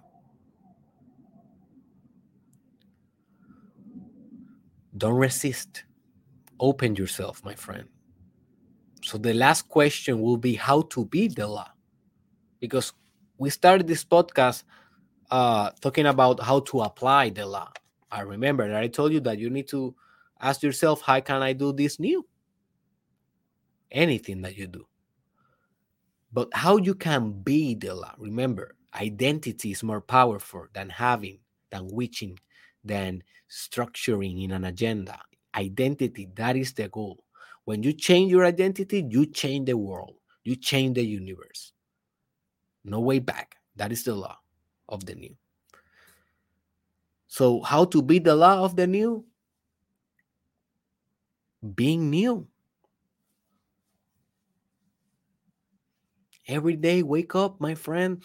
Don't 4.98 5.14
resist. 5.14 5.84
Open 6.58 6.96
yourself, 6.96 7.44
my 7.44 7.54
friend. 7.54 7.84
So 9.04 9.16
the 9.16 9.32
last 9.32 9.68
question 9.68 10.20
will 10.20 10.38
be 10.38 10.56
how 10.56 10.82
to 10.90 11.04
be 11.04 11.28
the 11.28 11.46
law. 11.46 11.70
Because 12.58 12.92
we 13.38 13.50
started 13.50 13.86
this 13.86 14.04
podcast 14.04 14.64
uh, 15.30 15.70
talking 15.80 16.06
about 16.06 16.40
how 16.40 16.58
to 16.70 16.80
apply 16.80 17.30
the 17.30 17.46
law. 17.46 17.70
I 18.10 18.22
remember 18.22 18.66
that 18.66 18.82
I 18.82 18.88
told 18.88 19.12
you 19.12 19.20
that 19.20 19.38
you 19.38 19.50
need 19.50 19.68
to 19.68 19.94
ask 20.40 20.64
yourself, 20.64 21.00
how 21.02 21.20
can 21.20 21.42
I 21.42 21.52
do 21.52 21.72
this 21.72 22.00
new? 22.00 22.26
Anything 23.92 24.42
that 24.42 24.56
you 24.56 24.66
do. 24.66 24.84
But 26.32 26.48
how 26.54 26.78
you 26.78 26.94
can 26.94 27.32
be 27.42 27.74
the 27.74 27.94
law. 27.94 28.14
Remember, 28.18 28.76
identity 28.94 29.72
is 29.72 29.82
more 29.82 30.00
powerful 30.00 30.66
than 30.72 30.88
having, 30.88 31.38
than 31.70 31.88
wishing, 31.88 32.38
than 32.84 33.22
structuring 33.50 34.42
in 34.42 34.52
an 34.52 34.64
agenda. 34.64 35.18
Identity, 35.54 36.28
that 36.34 36.56
is 36.56 36.72
the 36.72 36.88
goal. 36.88 37.22
When 37.64 37.82
you 37.82 37.92
change 37.92 38.30
your 38.30 38.44
identity, 38.44 39.06
you 39.08 39.26
change 39.26 39.66
the 39.66 39.76
world, 39.76 40.14
you 40.42 40.56
change 40.56 40.94
the 40.94 41.04
universe. 41.04 41.72
No 42.84 43.00
way 43.00 43.18
back. 43.18 43.56
That 43.76 43.92
is 43.92 44.04
the 44.04 44.14
law 44.14 44.38
of 44.88 45.04
the 45.06 45.14
new. 45.14 45.36
So, 47.28 47.62
how 47.62 47.84
to 47.86 48.02
be 48.02 48.18
the 48.18 48.34
law 48.34 48.64
of 48.64 48.76
the 48.76 48.86
new? 48.86 49.24
Being 51.74 52.10
new. 52.10 52.48
Every 56.48 56.76
day, 56.76 57.02
wake 57.02 57.34
up, 57.34 57.60
my 57.60 57.74
friend. 57.74 58.22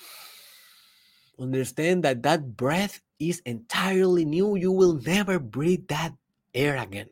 Understand 1.39 2.03
that 2.03 2.23
that 2.23 2.57
breath 2.57 2.99
is 3.19 3.41
entirely 3.45 4.25
new. 4.25 4.55
You 4.55 4.71
will 4.71 4.99
never 5.05 5.39
breathe 5.39 5.87
that 5.89 6.13
air 6.53 6.77
again. 6.77 7.09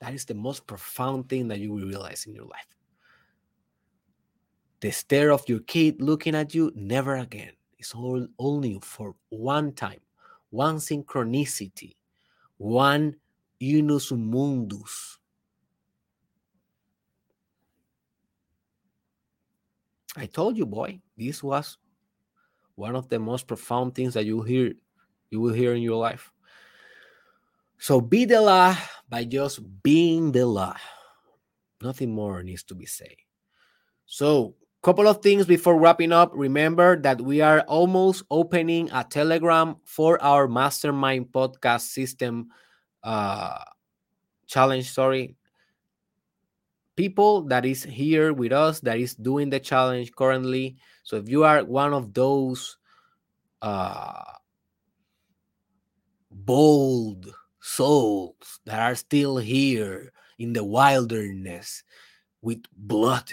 That 0.00 0.14
is 0.14 0.24
the 0.24 0.34
most 0.34 0.66
profound 0.66 1.28
thing 1.28 1.48
that 1.48 1.58
you 1.58 1.72
will 1.72 1.86
realize 1.86 2.24
in 2.26 2.34
your 2.34 2.46
life. 2.46 2.66
The 4.80 4.90
stare 4.90 5.32
of 5.32 5.48
your 5.48 5.60
kid 5.60 6.00
looking 6.00 6.34
at 6.34 6.54
you, 6.54 6.72
never 6.74 7.16
again. 7.16 7.52
It's 7.78 7.94
all 7.94 8.26
only 8.38 8.78
for 8.82 9.14
one 9.28 9.72
time, 9.72 10.00
one 10.50 10.76
synchronicity, 10.76 11.96
one 12.56 13.16
unus 13.60 14.12
mundus. 14.12 15.15
I 20.16 20.26
told 20.26 20.56
you, 20.56 20.66
boy, 20.66 21.00
this 21.16 21.42
was 21.42 21.78
one 22.74 22.96
of 22.96 23.08
the 23.08 23.18
most 23.18 23.46
profound 23.46 23.94
things 23.94 24.14
that 24.14 24.24
you 24.24 24.42
hear 24.42 24.72
you 25.30 25.40
will 25.40 25.52
hear 25.52 25.74
in 25.74 25.82
your 25.82 25.98
life. 25.98 26.32
So 27.78 28.00
be 28.00 28.24
the 28.24 28.40
law 28.40 28.76
by 29.08 29.24
just 29.24 29.60
being 29.82 30.32
the 30.32 30.46
law. 30.46 30.76
Nothing 31.82 32.12
more 32.12 32.42
needs 32.42 32.62
to 32.64 32.74
be 32.74 32.86
said. 32.86 33.16
So 34.06 34.54
couple 34.86 35.08
of 35.08 35.20
things 35.20 35.46
before 35.46 35.80
wrapping 35.80 36.12
up 36.12 36.30
remember 36.32 36.96
that 37.00 37.20
we 37.20 37.40
are 37.40 37.62
almost 37.62 38.22
opening 38.30 38.88
a 38.92 39.02
telegram 39.02 39.74
for 39.82 40.22
our 40.22 40.46
mastermind 40.46 41.26
podcast 41.32 41.90
system 41.90 42.46
uh 43.02 43.58
challenge 44.46 44.88
sorry 44.88 45.34
people 46.96 47.42
that 47.42 47.64
is 47.64 47.82
here 47.84 48.32
with 48.32 48.52
us 48.52 48.80
that 48.80 48.98
is 48.98 49.14
doing 49.14 49.50
the 49.50 49.60
challenge 49.60 50.12
currently 50.14 50.76
so 51.04 51.16
if 51.16 51.28
you 51.28 51.44
are 51.44 51.64
one 51.64 51.92
of 51.92 52.12
those 52.14 52.76
uh 53.62 54.22
bold 56.30 57.32
souls 57.60 58.60
that 58.64 58.80
are 58.80 58.94
still 58.94 59.36
here 59.36 60.12
in 60.38 60.52
the 60.52 60.64
wilderness 60.64 61.82
with 62.42 62.62
blood 62.76 63.30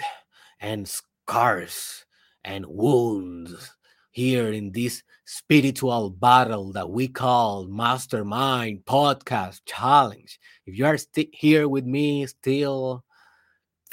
and 0.60 0.88
scars 0.88 2.04
and 2.44 2.64
wounds 2.66 3.76
here 4.10 4.52
in 4.52 4.72
this 4.72 5.02
spiritual 5.24 6.10
battle 6.10 6.72
that 6.72 6.88
we 6.88 7.08
call 7.08 7.66
Mastermind 7.66 8.84
Podcast 8.84 9.60
Challenge. 9.66 10.38
If 10.66 10.78
you 10.78 10.86
are 10.86 10.96
st- 10.96 11.34
here 11.34 11.68
with 11.68 11.84
me 11.84 12.26
still, 12.26 13.04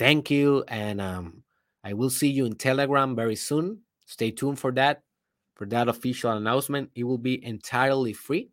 thank 0.02 0.32
you. 0.32 0.64
And 0.68 1.00
um, 1.00 1.44
I 1.84 1.94
will 1.94 2.10
see 2.10 2.28
you 2.28 2.46
in 2.46 2.56
Telegram 2.56 3.16
very 3.16 3.36
soon. 3.36 3.82
Stay 4.08 4.32
tuned 4.32 4.58
for 4.58 4.72
that, 4.72 5.04
for 5.54 5.68
that 5.68 5.88
official 5.88 6.32
announcement. 6.32 6.90
It 6.96 7.04
will 7.04 7.20
be 7.20 7.38
entirely 7.46 8.14
free. 8.14 8.50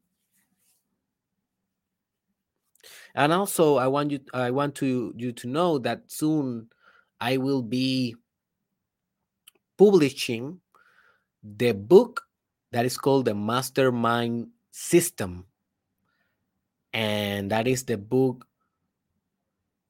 And 3.14 3.32
also, 3.32 3.76
I 3.76 3.86
want 3.88 4.10
you, 4.10 4.20
I 4.34 4.50
want 4.50 4.74
to 4.76 5.14
you 5.16 5.32
to 5.32 5.48
know 5.48 5.78
that 5.78 6.12
soon 6.12 6.68
I 7.18 7.38
will 7.38 7.62
be 7.62 8.14
publishing 9.78 10.60
the 11.42 11.72
book 11.72 12.28
that 12.72 12.84
is 12.84 12.98
called 12.98 13.24
the 13.24 13.34
Mastermind 13.34 14.48
System. 14.70 15.46
And 16.92 17.50
that 17.50 17.66
is 17.66 17.84
the 17.84 17.96
book 17.96 18.46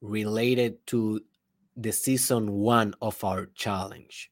related 0.01 0.87
to 0.87 1.21
the 1.79 1.93
season 1.93 2.53
one 2.53 2.95
of 3.01 3.23
our 3.23 3.47
challenge. 3.55 4.31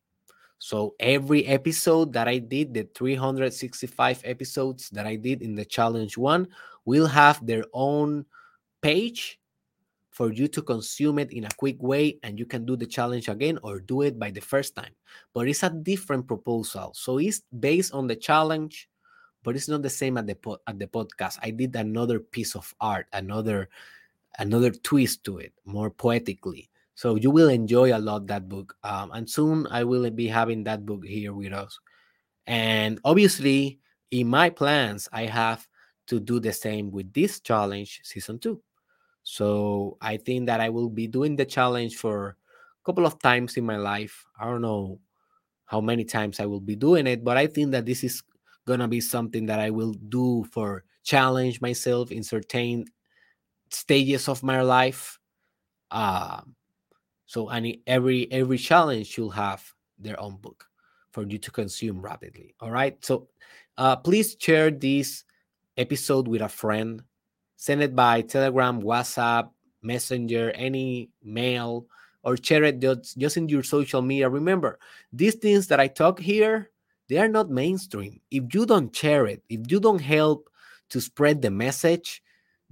So 0.58 0.94
every 0.98 1.46
episode 1.46 2.12
that 2.14 2.28
I 2.28 2.38
did, 2.38 2.74
the 2.74 2.88
365 2.94 4.22
episodes 4.24 4.90
that 4.90 5.06
I 5.06 5.16
did 5.16 5.42
in 5.42 5.54
the 5.54 5.64
challenge 5.64 6.18
one, 6.18 6.48
will 6.84 7.06
have 7.06 7.44
their 7.46 7.64
own 7.72 8.24
page 8.80 9.38
for 10.10 10.32
you 10.32 10.48
to 10.48 10.62
consume 10.62 11.18
it 11.18 11.30
in 11.32 11.44
a 11.44 11.54
quick 11.58 11.76
way 11.82 12.18
and 12.22 12.38
you 12.38 12.46
can 12.46 12.64
do 12.64 12.74
the 12.74 12.86
challenge 12.86 13.28
again 13.28 13.58
or 13.62 13.80
do 13.80 14.00
it 14.00 14.18
by 14.18 14.30
the 14.30 14.40
first 14.40 14.74
time. 14.74 14.94
But 15.34 15.46
it's 15.46 15.62
a 15.62 15.68
different 15.68 16.26
proposal. 16.26 16.92
So 16.94 17.18
it's 17.18 17.42
based 17.52 17.92
on 17.92 18.06
the 18.06 18.16
challenge, 18.16 18.88
but 19.42 19.56
it's 19.56 19.68
not 19.68 19.82
the 19.82 19.90
same 19.90 20.16
at 20.16 20.26
the 20.26 20.34
po- 20.34 20.62
at 20.66 20.78
the 20.78 20.86
podcast. 20.86 21.38
I 21.42 21.50
did 21.50 21.76
another 21.76 22.18
piece 22.18 22.56
of 22.56 22.74
art, 22.80 23.06
another 23.12 23.68
another 24.38 24.70
twist 24.70 25.22
to 25.24 25.36
it, 25.38 25.52
more 25.66 25.90
poetically. 25.90 26.70
So 26.96 27.16
you 27.16 27.30
will 27.30 27.48
enjoy 27.50 27.96
a 27.96 28.00
lot 28.00 28.26
that 28.26 28.48
book. 28.48 28.74
Um, 28.82 29.12
and 29.12 29.30
soon 29.30 29.68
I 29.70 29.84
will 29.84 30.10
be 30.10 30.26
having 30.28 30.64
that 30.64 30.84
book 30.84 31.04
here 31.04 31.32
with 31.34 31.52
us. 31.52 31.78
And 32.46 32.98
obviously, 33.04 33.80
in 34.10 34.28
my 34.28 34.50
plans, 34.50 35.08
I 35.12 35.26
have 35.26 35.68
to 36.08 36.20
do 36.20 36.40
the 36.40 36.52
same 36.52 36.90
with 36.90 37.12
this 37.12 37.40
challenge 37.40 38.00
season 38.04 38.38
two. 38.38 38.62
So 39.24 39.98
I 40.00 40.16
think 40.18 40.46
that 40.46 40.60
I 40.60 40.70
will 40.70 40.90
be 40.90 41.06
doing 41.08 41.36
the 41.36 41.44
challenge 41.44 41.96
for 41.96 42.36
a 42.82 42.84
couple 42.86 43.06
of 43.06 43.20
times 43.20 43.56
in 43.56 43.66
my 43.66 43.76
life. 43.76 44.24
I 44.38 44.46
don't 44.46 44.62
know 44.62 45.00
how 45.66 45.80
many 45.80 46.04
times 46.04 46.40
I 46.40 46.46
will 46.46 46.60
be 46.60 46.76
doing 46.76 47.06
it, 47.06 47.24
but 47.24 47.36
I 47.36 47.46
think 47.46 47.72
that 47.72 47.86
this 47.86 48.04
is 48.04 48.22
gonna 48.66 48.88
be 48.88 49.00
something 49.00 49.46
that 49.46 49.60
I 49.60 49.70
will 49.70 49.92
do 49.92 50.44
for 50.52 50.84
challenge 51.04 51.60
myself 51.60 52.12
in 52.12 52.22
certain 52.22 52.86
stages 53.70 54.28
of 54.28 54.42
my 54.42 54.62
life. 54.62 55.18
Uh, 55.90 56.42
so 57.26 57.48
any 57.48 57.82
every 57.86 58.30
every 58.32 58.58
challenge 58.58 59.08
should 59.08 59.30
have 59.30 59.62
their 59.98 60.18
own 60.20 60.36
book 60.36 60.66
for 61.10 61.24
you 61.26 61.38
to 61.38 61.50
consume 61.50 62.00
rapidly. 62.00 62.54
All 62.60 62.70
right. 62.70 62.96
So 63.04 63.28
uh, 63.76 63.96
please 63.96 64.36
share 64.38 64.70
this 64.70 65.24
episode 65.76 66.28
with 66.28 66.40
a 66.42 66.48
friend. 66.48 67.02
Send 67.56 67.82
it 67.82 67.96
by 67.96 68.20
Telegram, 68.22 68.80
WhatsApp, 68.80 69.50
Messenger, 69.82 70.52
any 70.54 71.10
mail, 71.22 71.86
or 72.22 72.36
share 72.36 72.64
it 72.64 72.80
just, 72.80 73.18
just 73.18 73.36
in 73.36 73.48
your 73.48 73.62
social 73.62 74.02
media. 74.02 74.28
Remember, 74.28 74.78
these 75.12 75.34
things 75.36 75.66
that 75.68 75.80
I 75.80 75.88
talk 75.88 76.20
here, 76.20 76.70
they 77.08 77.18
are 77.18 77.28
not 77.28 77.50
mainstream. 77.50 78.20
If 78.30 78.54
you 78.54 78.66
don't 78.66 78.94
share 78.94 79.26
it, 79.26 79.42
if 79.48 79.70
you 79.70 79.80
don't 79.80 80.00
help 80.00 80.50
to 80.90 81.00
spread 81.00 81.40
the 81.40 81.50
message, 81.50 82.22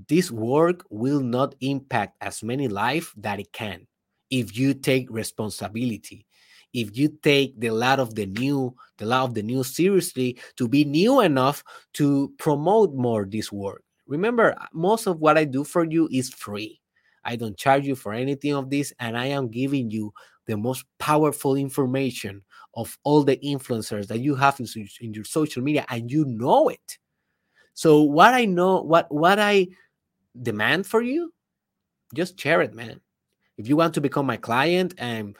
this 0.09 0.31
work 0.31 0.85
will 0.91 1.21
not 1.21 1.55
impact 1.61 2.17
as 2.21 2.43
many 2.43 2.69
lives 2.69 3.13
that 3.17 3.41
it 3.41 3.53
can 3.53 3.87
if 4.31 4.57
you 4.57 4.75
take 4.75 5.07
responsibility 5.11 6.27
if 6.75 6.97
you 6.97 7.09
take 7.23 7.59
the 7.59 7.71
law 7.71 7.95
of 7.95 8.15
the 8.15 8.27
new 8.27 8.75
the 8.99 9.07
law 9.07 9.23
of 9.23 9.33
the 9.33 9.43
new 9.43 9.65
seriously 9.65 10.39
to 10.57 10.69
be 10.69 10.85
new 10.85 11.21
enough 11.21 11.65
to 11.95 12.33
promote 12.39 12.95
more 12.95 13.25
this 13.25 13.51
work. 13.51 13.83
Remember 14.07 14.57
most 14.73 15.07
of 15.07 15.21
what 15.21 15.39
i 15.39 15.45
do 15.45 15.65
for 15.65 15.85
you 15.85 16.09
is 16.13 16.29
free. 16.31 16.81
I 17.25 17.37
don't 17.37 17.57
charge 17.57 17.87
you 17.87 17.95
for 17.95 18.13
anything 18.13 18.53
of 18.53 18.69
this 18.69 18.93
and 18.99 19.17
i 19.17 19.27
am 19.27 19.49
giving 19.49 19.91
you 19.91 20.13
the 20.47 20.57
most 20.57 20.85
powerful 20.99 21.55
information 21.55 22.43
of 22.75 22.99
all 23.05 23.23
the 23.23 23.39
influencers 23.39 24.09
that 24.09 24.19
you 24.19 24.35
have 24.35 24.61
in, 24.61 24.67
in 25.01 25.15
your 25.15 25.25
social 25.25 25.63
media 25.63 25.87
and 25.89 26.11
you 26.11 26.27
know 26.27 26.69
it. 26.69 26.99
So 27.73 28.03
what 28.03 28.35
i 28.35 28.45
know 28.45 28.83
what 28.83 29.11
what 29.15 29.39
i 29.39 29.69
demand 30.41 30.87
for 30.87 31.01
you 31.01 31.33
just 32.13 32.39
share 32.39 32.61
it 32.61 32.75
man 32.75 33.01
if 33.57 33.69
you 33.69 33.77
want 33.77 33.95
to 33.95 34.01
become 34.01 34.27
my 34.27 34.37
client 34.37 34.95
and 34.99 35.37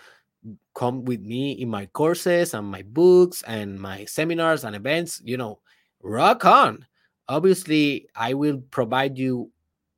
come 0.75 1.05
with 1.05 1.21
me 1.23 1.53
in 1.53 1.69
my 1.69 1.87
courses 1.87 2.55
and 2.55 2.67
my 2.67 2.83
books 2.83 3.43
and 3.47 3.81
my 3.81 4.05
seminars 4.05 4.65
and 4.65 4.77
events, 4.77 5.21
you 5.25 5.37
know, 5.37 5.61
rock 6.03 6.45
on. 6.45 6.87
Obviously, 7.29 8.09
I 8.15 8.35
will 8.35 8.59
provide 8.71 9.19
you 9.19 9.51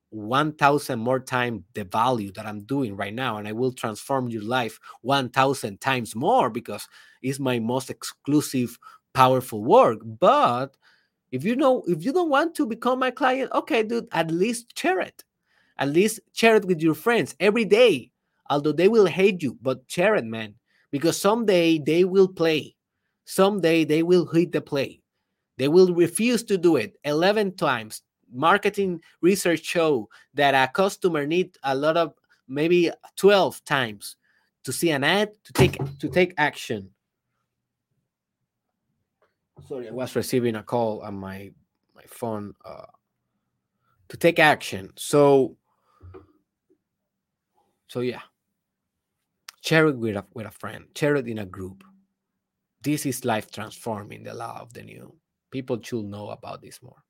1000 0.09 0.99
more 0.99 1.19
times 1.19 1.63
the 1.73 1.83
value 1.83 2.31
that 2.31 2.45
I'm 2.45 2.61
doing 2.61 2.95
right 2.95 3.13
now 3.13 3.37
and 3.37 3.47
I 3.47 3.51
will 3.51 3.73
transform 3.73 4.29
your 4.29 4.43
life 4.43 4.79
1000 5.01 5.81
times 5.81 6.15
more 6.15 6.49
because 6.49 6.87
it's 7.21 7.39
my 7.39 7.59
most 7.59 7.89
exclusive 7.89 8.79
powerful 9.13 9.63
work. 9.63 9.99
But 10.03 10.75
if 11.31 11.43
you 11.43 11.55
know 11.55 11.83
if 11.87 12.05
you 12.05 12.13
don't 12.13 12.29
want 12.29 12.55
to 12.55 12.65
become 12.65 12.99
my 12.99 13.11
client, 13.11 13.51
okay, 13.53 13.83
dude, 13.83 14.07
at 14.11 14.31
least 14.31 14.77
share 14.77 14.99
it. 15.01 15.23
At 15.79 15.89
least 15.89 16.19
share 16.33 16.55
it 16.55 16.65
with 16.65 16.81
your 16.81 16.95
friends 16.95 17.35
every 17.39 17.65
day. 17.65 18.11
Although 18.49 18.71
they 18.71 18.87
will 18.87 19.05
hate 19.05 19.43
you, 19.43 19.57
but 19.61 19.81
share 19.87 20.15
it, 20.15 20.25
man. 20.25 20.55
Because 20.91 21.19
someday 21.19 21.79
they 21.79 22.05
will 22.05 22.27
play. 22.27 22.75
Someday 23.25 23.83
they 23.83 24.03
will 24.03 24.25
hit 24.25 24.53
the 24.53 24.61
play. 24.61 25.01
They 25.57 25.67
will 25.67 25.93
refuse 25.93 26.43
to 26.43 26.57
do 26.57 26.77
it 26.77 26.97
11 27.03 27.57
times. 27.57 28.01
Marketing 28.31 29.01
research 29.21 29.63
show 29.63 30.09
that 30.33 30.53
a 30.53 30.71
customer 30.71 31.25
need 31.25 31.57
a 31.63 31.75
lot 31.75 31.97
of 31.97 32.13
maybe 32.47 32.91
12 33.15 33.63
times 33.65 34.15
to 34.63 34.73
see 34.73 34.91
an 34.91 35.03
ad 35.03 35.31
to 35.45 35.53
take 35.53 35.77
to 35.99 36.09
take 36.09 36.33
action. 36.37 36.89
Sorry, 39.67 39.87
I 39.87 39.91
was 39.91 40.15
receiving 40.15 40.55
a 40.55 40.63
call 40.63 41.01
on 41.01 41.15
my 41.15 41.51
my 41.95 42.03
phone 42.05 42.53
uh, 42.65 42.85
to 44.09 44.17
take 44.17 44.39
action. 44.39 44.91
So 44.95 45.55
so 47.87 48.01
yeah. 48.01 48.21
Share 49.61 49.87
it 49.87 49.97
with 49.97 50.15
a, 50.15 50.25
with 50.33 50.45
a 50.45 50.51
friend. 50.51 50.85
Share 50.95 51.15
it 51.15 51.27
in 51.27 51.39
a 51.39 51.45
group. 51.45 51.83
This 52.81 53.05
is 53.05 53.25
life 53.25 53.51
transforming 53.51 54.23
the 54.23 54.33
law 54.33 54.59
of 54.61 54.73
the 54.73 54.83
new. 54.83 55.15
People 55.51 55.81
should 55.81 56.05
know 56.05 56.29
about 56.29 56.61
this 56.61 56.81
more. 56.81 57.03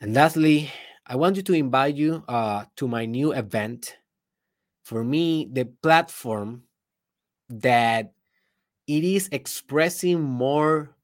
And 0.00 0.14
lastly 0.14 0.70
i 1.10 1.16
want 1.16 1.36
you 1.36 1.42
to 1.42 1.54
invite 1.54 1.96
you 1.96 2.22
uh, 2.28 2.64
to 2.76 2.86
my 2.86 3.06
new 3.06 3.32
event. 3.32 3.96
For 4.84 5.02
me 5.02 5.48
the 5.50 5.64
platform 5.64 6.62
that 7.48 8.12
it 8.86 9.04
is 9.04 9.28
expressing 9.32 10.20
more 10.22 10.94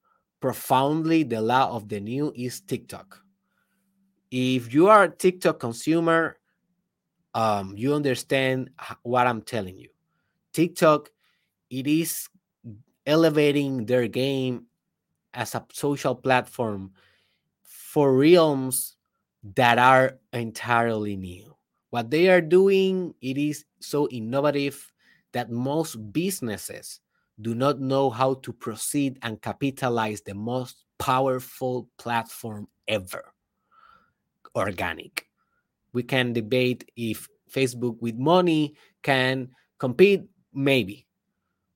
profoundly 0.40 1.22
the 1.22 1.40
law 1.40 1.74
of 1.74 1.88
the 1.88 2.00
new 2.00 2.32
is 2.36 2.60
tiktok. 2.60 3.22
If 4.30 4.74
you 4.74 4.88
are 4.88 5.04
a 5.04 5.10
tiktok 5.10 5.58
consumer 5.58 6.36
um, 7.34 7.74
you 7.76 7.94
understand 7.94 8.70
what 9.02 9.26
I'm 9.26 9.42
telling 9.42 9.78
you. 9.78 9.88
TikTok, 10.52 11.10
it 11.70 11.86
is 11.86 12.28
elevating 13.06 13.86
their 13.86 14.08
game 14.08 14.66
as 15.34 15.54
a 15.54 15.64
social 15.72 16.14
platform 16.14 16.92
for 17.62 18.16
realms 18.16 18.96
that 19.56 19.78
are 19.78 20.18
entirely 20.32 21.16
new. 21.16 21.54
What 21.90 22.10
they 22.10 22.28
are 22.28 22.40
doing, 22.40 23.14
it 23.20 23.36
is 23.36 23.64
so 23.80 24.08
innovative 24.08 24.92
that 25.32 25.50
most 25.50 26.12
businesses 26.12 27.00
do 27.40 27.54
not 27.54 27.80
know 27.80 28.10
how 28.10 28.34
to 28.34 28.52
proceed 28.52 29.18
and 29.22 29.42
capitalize 29.42 30.22
the 30.22 30.34
most 30.34 30.84
powerful 30.98 31.88
platform 31.98 32.68
ever 32.86 33.32
organic 34.54 35.26
we 35.94 36.02
can 36.02 36.32
debate 36.32 36.90
if 36.96 37.28
Facebook 37.50 37.96
with 38.00 38.16
money 38.16 38.74
can 39.02 39.48
compete, 39.78 40.24
maybe, 40.52 41.06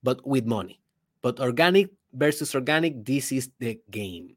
but 0.02 0.26
with 0.26 0.44
money. 0.44 0.80
But 1.22 1.40
organic 1.40 1.90
versus 2.12 2.54
organic, 2.54 3.04
this 3.04 3.32
is 3.32 3.50
the 3.58 3.80
game. 3.90 4.36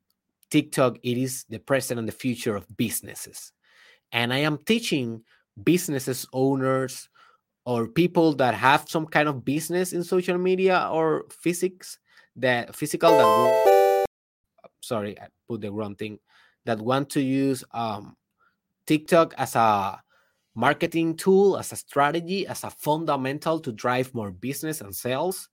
TikTok, 0.50 0.98
it 1.04 1.18
is 1.18 1.46
the 1.50 1.60
present 1.60 2.00
and 2.00 2.08
the 2.08 2.14
future 2.14 2.56
of 2.56 2.66
businesses. 2.78 3.52
And 4.12 4.34
I 4.34 4.40
am 4.40 4.58
teaching 4.58 5.24
businesses 5.64 6.28
owners 6.34 7.10
or 7.66 7.88
people 7.88 8.34
that 8.36 8.54
have 8.54 8.90
some 8.90 9.06
kind 9.06 9.28
of 9.28 9.46
business 9.46 9.94
in 9.94 10.04
social 10.04 10.38
media 10.38 10.90
or 10.92 11.26
physics 11.30 12.00
that 12.36 12.76
physical 12.76 13.12
that 13.12 14.06
sorry 14.82 15.20
i 15.20 15.28
put 15.48 15.62
the 15.62 15.72
wrong 15.72 15.96
thing 15.96 16.18
that 16.66 16.80
want 16.80 17.10
to 17.10 17.22
use 17.22 17.64
um 17.74 18.16
TikTok 18.86 19.34
as 19.38 19.56
a 19.56 20.02
marketing 20.56 21.16
tool, 21.16 21.58
as 21.58 21.72
a 21.72 21.76
strategy, 21.76 22.46
as 22.48 22.64
a 22.64 22.70
fundamental 22.70 23.60
to 23.60 23.72
drive 23.72 24.14
more 24.14 24.32
business 24.32 24.82
and 24.82 24.96
sales. 24.96 25.50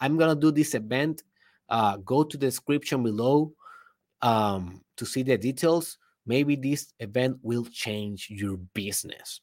I'm 0.00 0.16
gonna 0.16 0.34
do 0.34 0.50
this 0.50 0.74
event. 0.74 1.22
Uh, 1.68 1.96
go 1.98 2.24
to 2.24 2.36
the 2.36 2.46
description 2.46 3.02
below 3.02 3.52
um, 4.22 4.82
to 4.96 5.06
see 5.06 5.22
the 5.22 5.38
details. 5.38 5.98
Maybe 6.26 6.56
this 6.56 6.92
event 6.98 7.38
will 7.42 7.64
change 7.64 8.28
your 8.30 8.56
business. 8.74 9.40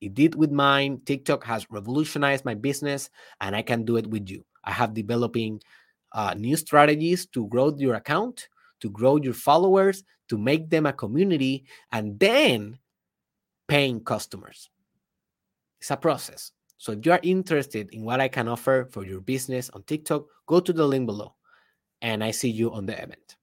It 0.00 0.14
did 0.14 0.34
with 0.34 0.52
mine. 0.52 1.00
TikTok 1.04 1.44
has 1.44 1.66
revolutionized 1.70 2.44
my 2.44 2.54
business, 2.54 3.10
and 3.40 3.56
I 3.56 3.62
can 3.62 3.84
do 3.84 3.96
it 3.96 4.06
with 4.06 4.28
you. 4.28 4.44
I 4.64 4.72
have 4.72 4.92
developing 4.92 5.62
uh, 6.12 6.34
new 6.36 6.56
strategies 6.56 7.26
to 7.28 7.46
grow 7.48 7.74
your 7.76 7.94
account, 7.94 8.48
to 8.80 8.90
grow 8.90 9.16
your 9.16 9.34
followers, 9.34 10.04
to 10.28 10.38
make 10.38 10.70
them 10.70 10.86
a 10.86 10.92
community, 10.92 11.64
and 11.92 12.18
then 12.18 12.78
paying 13.68 14.00
customers. 14.00 14.70
It's 15.80 15.90
a 15.90 15.96
process. 15.96 16.52
So 16.78 16.92
if 16.92 17.04
you 17.04 17.12
are 17.12 17.20
interested 17.22 17.90
in 17.92 18.04
what 18.04 18.20
I 18.20 18.28
can 18.28 18.48
offer 18.48 18.88
for 18.90 19.04
your 19.04 19.20
business 19.20 19.70
on 19.70 19.82
TikTok, 19.84 20.24
go 20.46 20.60
to 20.60 20.72
the 20.72 20.86
link 20.86 21.06
below 21.06 21.34
and 22.02 22.22
I 22.22 22.30
see 22.30 22.50
you 22.50 22.72
on 22.72 22.86
the 22.86 22.94
event. 22.94 23.35